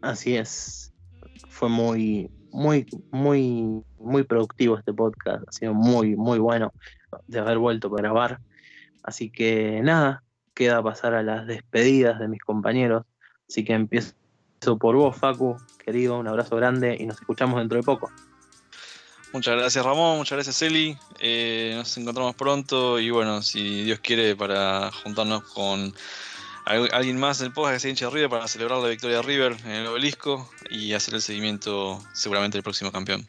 Así 0.00 0.36
es. 0.36 0.89
Fue 1.50 1.68
muy, 1.68 2.30
muy, 2.50 2.86
muy, 3.10 3.82
muy 3.98 4.22
productivo 4.22 4.78
este 4.78 4.94
podcast. 4.94 5.46
Ha 5.46 5.52
sido 5.52 5.74
muy, 5.74 6.16
muy 6.16 6.38
bueno 6.38 6.72
de 7.26 7.38
haber 7.38 7.58
vuelto 7.58 7.90
para 7.90 8.04
grabar. 8.04 8.40
Así 9.02 9.30
que 9.30 9.80
nada, 9.82 10.22
queda 10.54 10.82
pasar 10.82 11.14
a 11.14 11.22
las 11.22 11.46
despedidas 11.46 12.18
de 12.18 12.28
mis 12.28 12.40
compañeros. 12.40 13.04
Así 13.48 13.64
que 13.64 13.74
empiezo 13.74 14.14
por 14.78 14.96
vos, 14.96 15.16
Facu, 15.16 15.56
querido, 15.84 16.18
un 16.18 16.28
abrazo 16.28 16.56
grande 16.56 16.96
y 16.98 17.06
nos 17.06 17.20
escuchamos 17.20 17.58
dentro 17.58 17.78
de 17.78 17.82
poco. 17.82 18.10
Muchas 19.32 19.56
gracias 19.56 19.84
Ramón, 19.84 20.18
muchas 20.18 20.36
gracias 20.36 20.60
Eli. 20.62 20.96
Eh, 21.20 21.74
nos 21.76 21.96
encontramos 21.96 22.34
pronto 22.34 22.98
y 22.98 23.10
bueno, 23.10 23.42
si 23.42 23.84
Dios 23.84 24.00
quiere, 24.00 24.34
para 24.34 24.90
juntarnos 24.90 25.44
con 25.44 25.94
alguien 26.70 27.18
más 27.18 27.38
del 27.38 27.52
podcast 27.52 27.74
que 27.74 27.80
se 27.80 27.90
hincha 27.90 28.06
de 28.06 28.12
River 28.12 28.30
para 28.30 28.46
celebrar 28.48 28.78
la 28.78 28.88
victoria 28.88 29.16
de 29.16 29.22
River 29.22 29.56
en 29.64 29.72
el 29.72 29.86
obelisco 29.86 30.48
y 30.70 30.92
hacer 30.92 31.14
el 31.14 31.22
seguimiento 31.22 32.00
seguramente 32.12 32.56
del 32.58 32.62
próximo 32.62 32.92
campeón. 32.92 33.26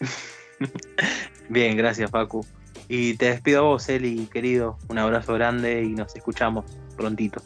Bien, 1.48 1.76
gracias 1.76 2.10
Facu. 2.10 2.46
Y 2.88 3.16
te 3.16 3.26
despido 3.26 3.60
a 3.60 3.62
vos, 3.62 3.88
Eli, 3.88 4.26
querido. 4.26 4.78
Un 4.88 4.98
abrazo 4.98 5.34
grande 5.34 5.82
y 5.82 5.90
nos 5.90 6.14
escuchamos 6.14 6.64
prontito. 6.96 7.42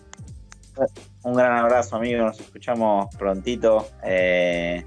Un 1.22 1.34
gran 1.34 1.56
abrazo, 1.56 1.96
amigo. 1.96 2.24
Nos 2.24 2.40
escuchamos 2.40 3.14
prontito. 3.16 3.88
Eh, 4.02 4.84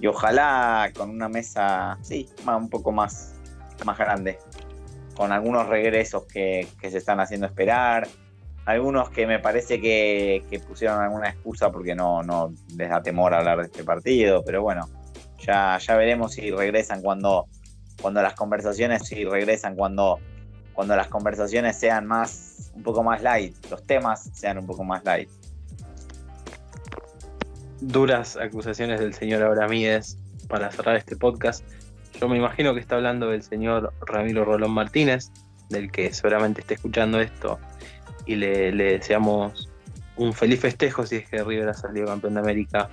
y 0.00 0.06
ojalá 0.06 0.90
con 0.94 1.10
una 1.10 1.28
mesa, 1.28 1.98
sí, 2.02 2.28
un 2.46 2.68
poco 2.68 2.92
más, 2.92 3.34
más 3.84 3.96
grande 3.98 4.38
con 5.16 5.32
algunos 5.32 5.66
regresos 5.68 6.24
que, 6.26 6.68
se 6.80 6.98
están 6.98 7.20
haciendo 7.20 7.46
esperar, 7.46 8.06
algunos 8.66 9.10
que 9.10 9.26
me 9.26 9.38
parece 9.38 9.80
que, 9.80 10.60
pusieron 10.66 11.00
alguna 11.00 11.30
excusa 11.30 11.70
porque 11.70 11.94
no, 11.94 12.22
no 12.22 12.52
les 12.76 12.90
da 12.90 13.02
temor 13.02 13.34
hablar 13.34 13.58
de 13.58 13.64
este 13.64 13.84
partido, 13.84 14.44
pero 14.44 14.62
bueno, 14.62 14.88
ya, 15.38 15.78
ya 15.78 15.96
veremos 15.96 16.34
si 16.34 16.50
regresan 16.50 17.02
cuando, 17.02 17.46
cuando 18.00 18.20
las 18.22 18.34
conversaciones, 18.34 19.06
si 19.06 19.24
regresan 19.24 19.74
cuando, 19.74 20.18
cuando 20.74 20.94
las 20.96 21.08
conversaciones 21.08 21.78
sean 21.78 22.06
más, 22.06 22.72
un 22.74 22.82
poco 22.82 23.02
más 23.02 23.22
light, 23.22 23.54
los 23.70 23.82
temas 23.84 24.30
sean 24.34 24.58
un 24.58 24.66
poco 24.66 24.84
más 24.84 25.02
light. 25.04 25.30
Duras 27.80 28.36
acusaciones 28.36 29.00
del 29.00 29.14
señor 29.14 29.42
Abramídez 29.42 30.18
para 30.48 30.70
cerrar 30.70 30.96
este 30.96 31.16
podcast. 31.16 31.64
Yo 32.20 32.28
me 32.28 32.38
imagino 32.38 32.72
que 32.72 32.80
está 32.80 32.96
hablando 32.96 33.28
del 33.28 33.42
señor 33.42 33.92
Ramiro 34.06 34.44
Rolón 34.44 34.70
Martínez, 34.70 35.30
del 35.68 35.90
que 35.90 36.12
seguramente 36.14 36.62
esté 36.62 36.74
escuchando 36.74 37.20
esto, 37.20 37.58
y 38.24 38.36
le, 38.36 38.72
deseamos 38.72 39.68
un 40.16 40.32
feliz 40.32 40.60
festejo 40.60 41.04
si 41.04 41.16
es 41.16 41.28
que 41.28 41.44
River 41.44 41.68
ha 41.68 41.74
salido 41.74 42.06
campeón 42.06 42.34
de 42.34 42.40
América. 42.40 42.88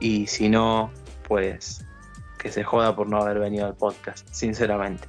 Y 0.00 0.26
si 0.26 0.48
no, 0.48 0.90
pues 1.28 1.84
que 2.38 2.50
se 2.50 2.64
joda 2.64 2.96
por 2.96 3.06
no 3.08 3.18
haber 3.18 3.38
venido 3.38 3.66
al 3.66 3.76
podcast, 3.76 4.26
sinceramente. 4.32 5.06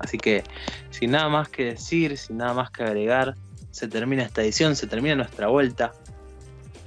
Así 0.00 0.18
que, 0.18 0.42
sin 0.90 1.12
nada 1.12 1.28
más 1.28 1.48
que 1.48 1.64
decir, 1.64 2.18
sin 2.18 2.38
nada 2.38 2.52
más 2.52 2.70
que 2.70 2.82
agregar, 2.82 3.36
se 3.70 3.86
termina 3.88 4.24
esta 4.24 4.42
edición, 4.42 4.74
se 4.74 4.86
termina 4.86 5.14
nuestra 5.14 5.46
vuelta. 5.46 5.92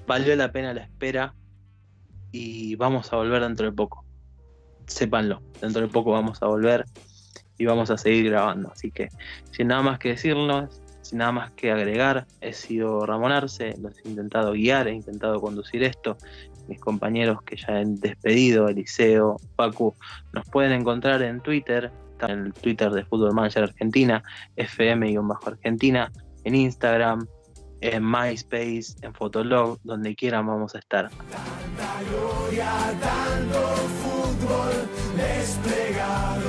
Valió 0.06 0.36
la 0.36 0.52
pena 0.52 0.74
la 0.74 0.82
espera 0.82 1.34
y 2.32 2.76
vamos 2.76 3.12
a 3.14 3.16
volver 3.16 3.42
dentro 3.42 3.66
de 3.66 3.72
poco 3.72 4.09
sépanlo, 4.90 5.42
dentro 5.62 5.82
de 5.82 5.88
poco 5.88 6.12
vamos 6.12 6.42
a 6.42 6.48
volver 6.48 6.86
y 7.58 7.66
vamos 7.66 7.92
a 7.92 7.98
seguir 7.98 8.30
grabando. 8.30 8.72
Así 8.72 8.92
que 8.92 9.10
sin 9.52 9.68
nada 9.68 9.82
más 9.82 10.00
que 10.00 10.10
decirnos, 10.10 10.82
sin 11.02 11.20
nada 11.20 11.32
más 11.32 11.52
que 11.52 11.72
agregar, 11.72 12.26
he 12.42 12.54
sido 12.54 13.06
Ramón 13.06 13.32
Arce, 13.32 13.76
los 13.80 13.98
he 14.04 14.10
intentado 14.10 14.54
guiar, 14.54 14.88
he 14.88 14.94
intentado 14.94 15.40
conducir 15.40 15.84
esto. 15.84 16.18
Mis 16.68 16.80
compañeros 16.80 17.42
que 17.42 17.58
ya 17.58 17.78
han 17.78 17.96
despedido, 17.96 18.68
Eliseo, 18.68 19.38
Pacu, 19.56 19.96
nos 20.34 20.46
pueden 20.50 20.72
encontrar 20.72 21.22
en 21.24 21.42
Twitter, 21.42 21.92
en 22.22 22.46
el 22.46 22.54
Twitter 22.54 22.92
de 22.92 23.06
Fútbol 23.06 23.34
Manager 23.34 23.64
Argentina, 23.64 24.24
FM-Argentina, 24.56 26.12
en 26.44 26.56
Instagram, 26.56 27.26
en 27.82 28.04
MySpace, 28.06 28.96
en 29.02 29.14
Fotolog, 29.14 29.80
donde 29.84 30.16
quieran 30.16 30.46
vamos 30.46 30.76
a 30.76 30.80
estar 30.80 31.10
desplegado. 35.16 36.49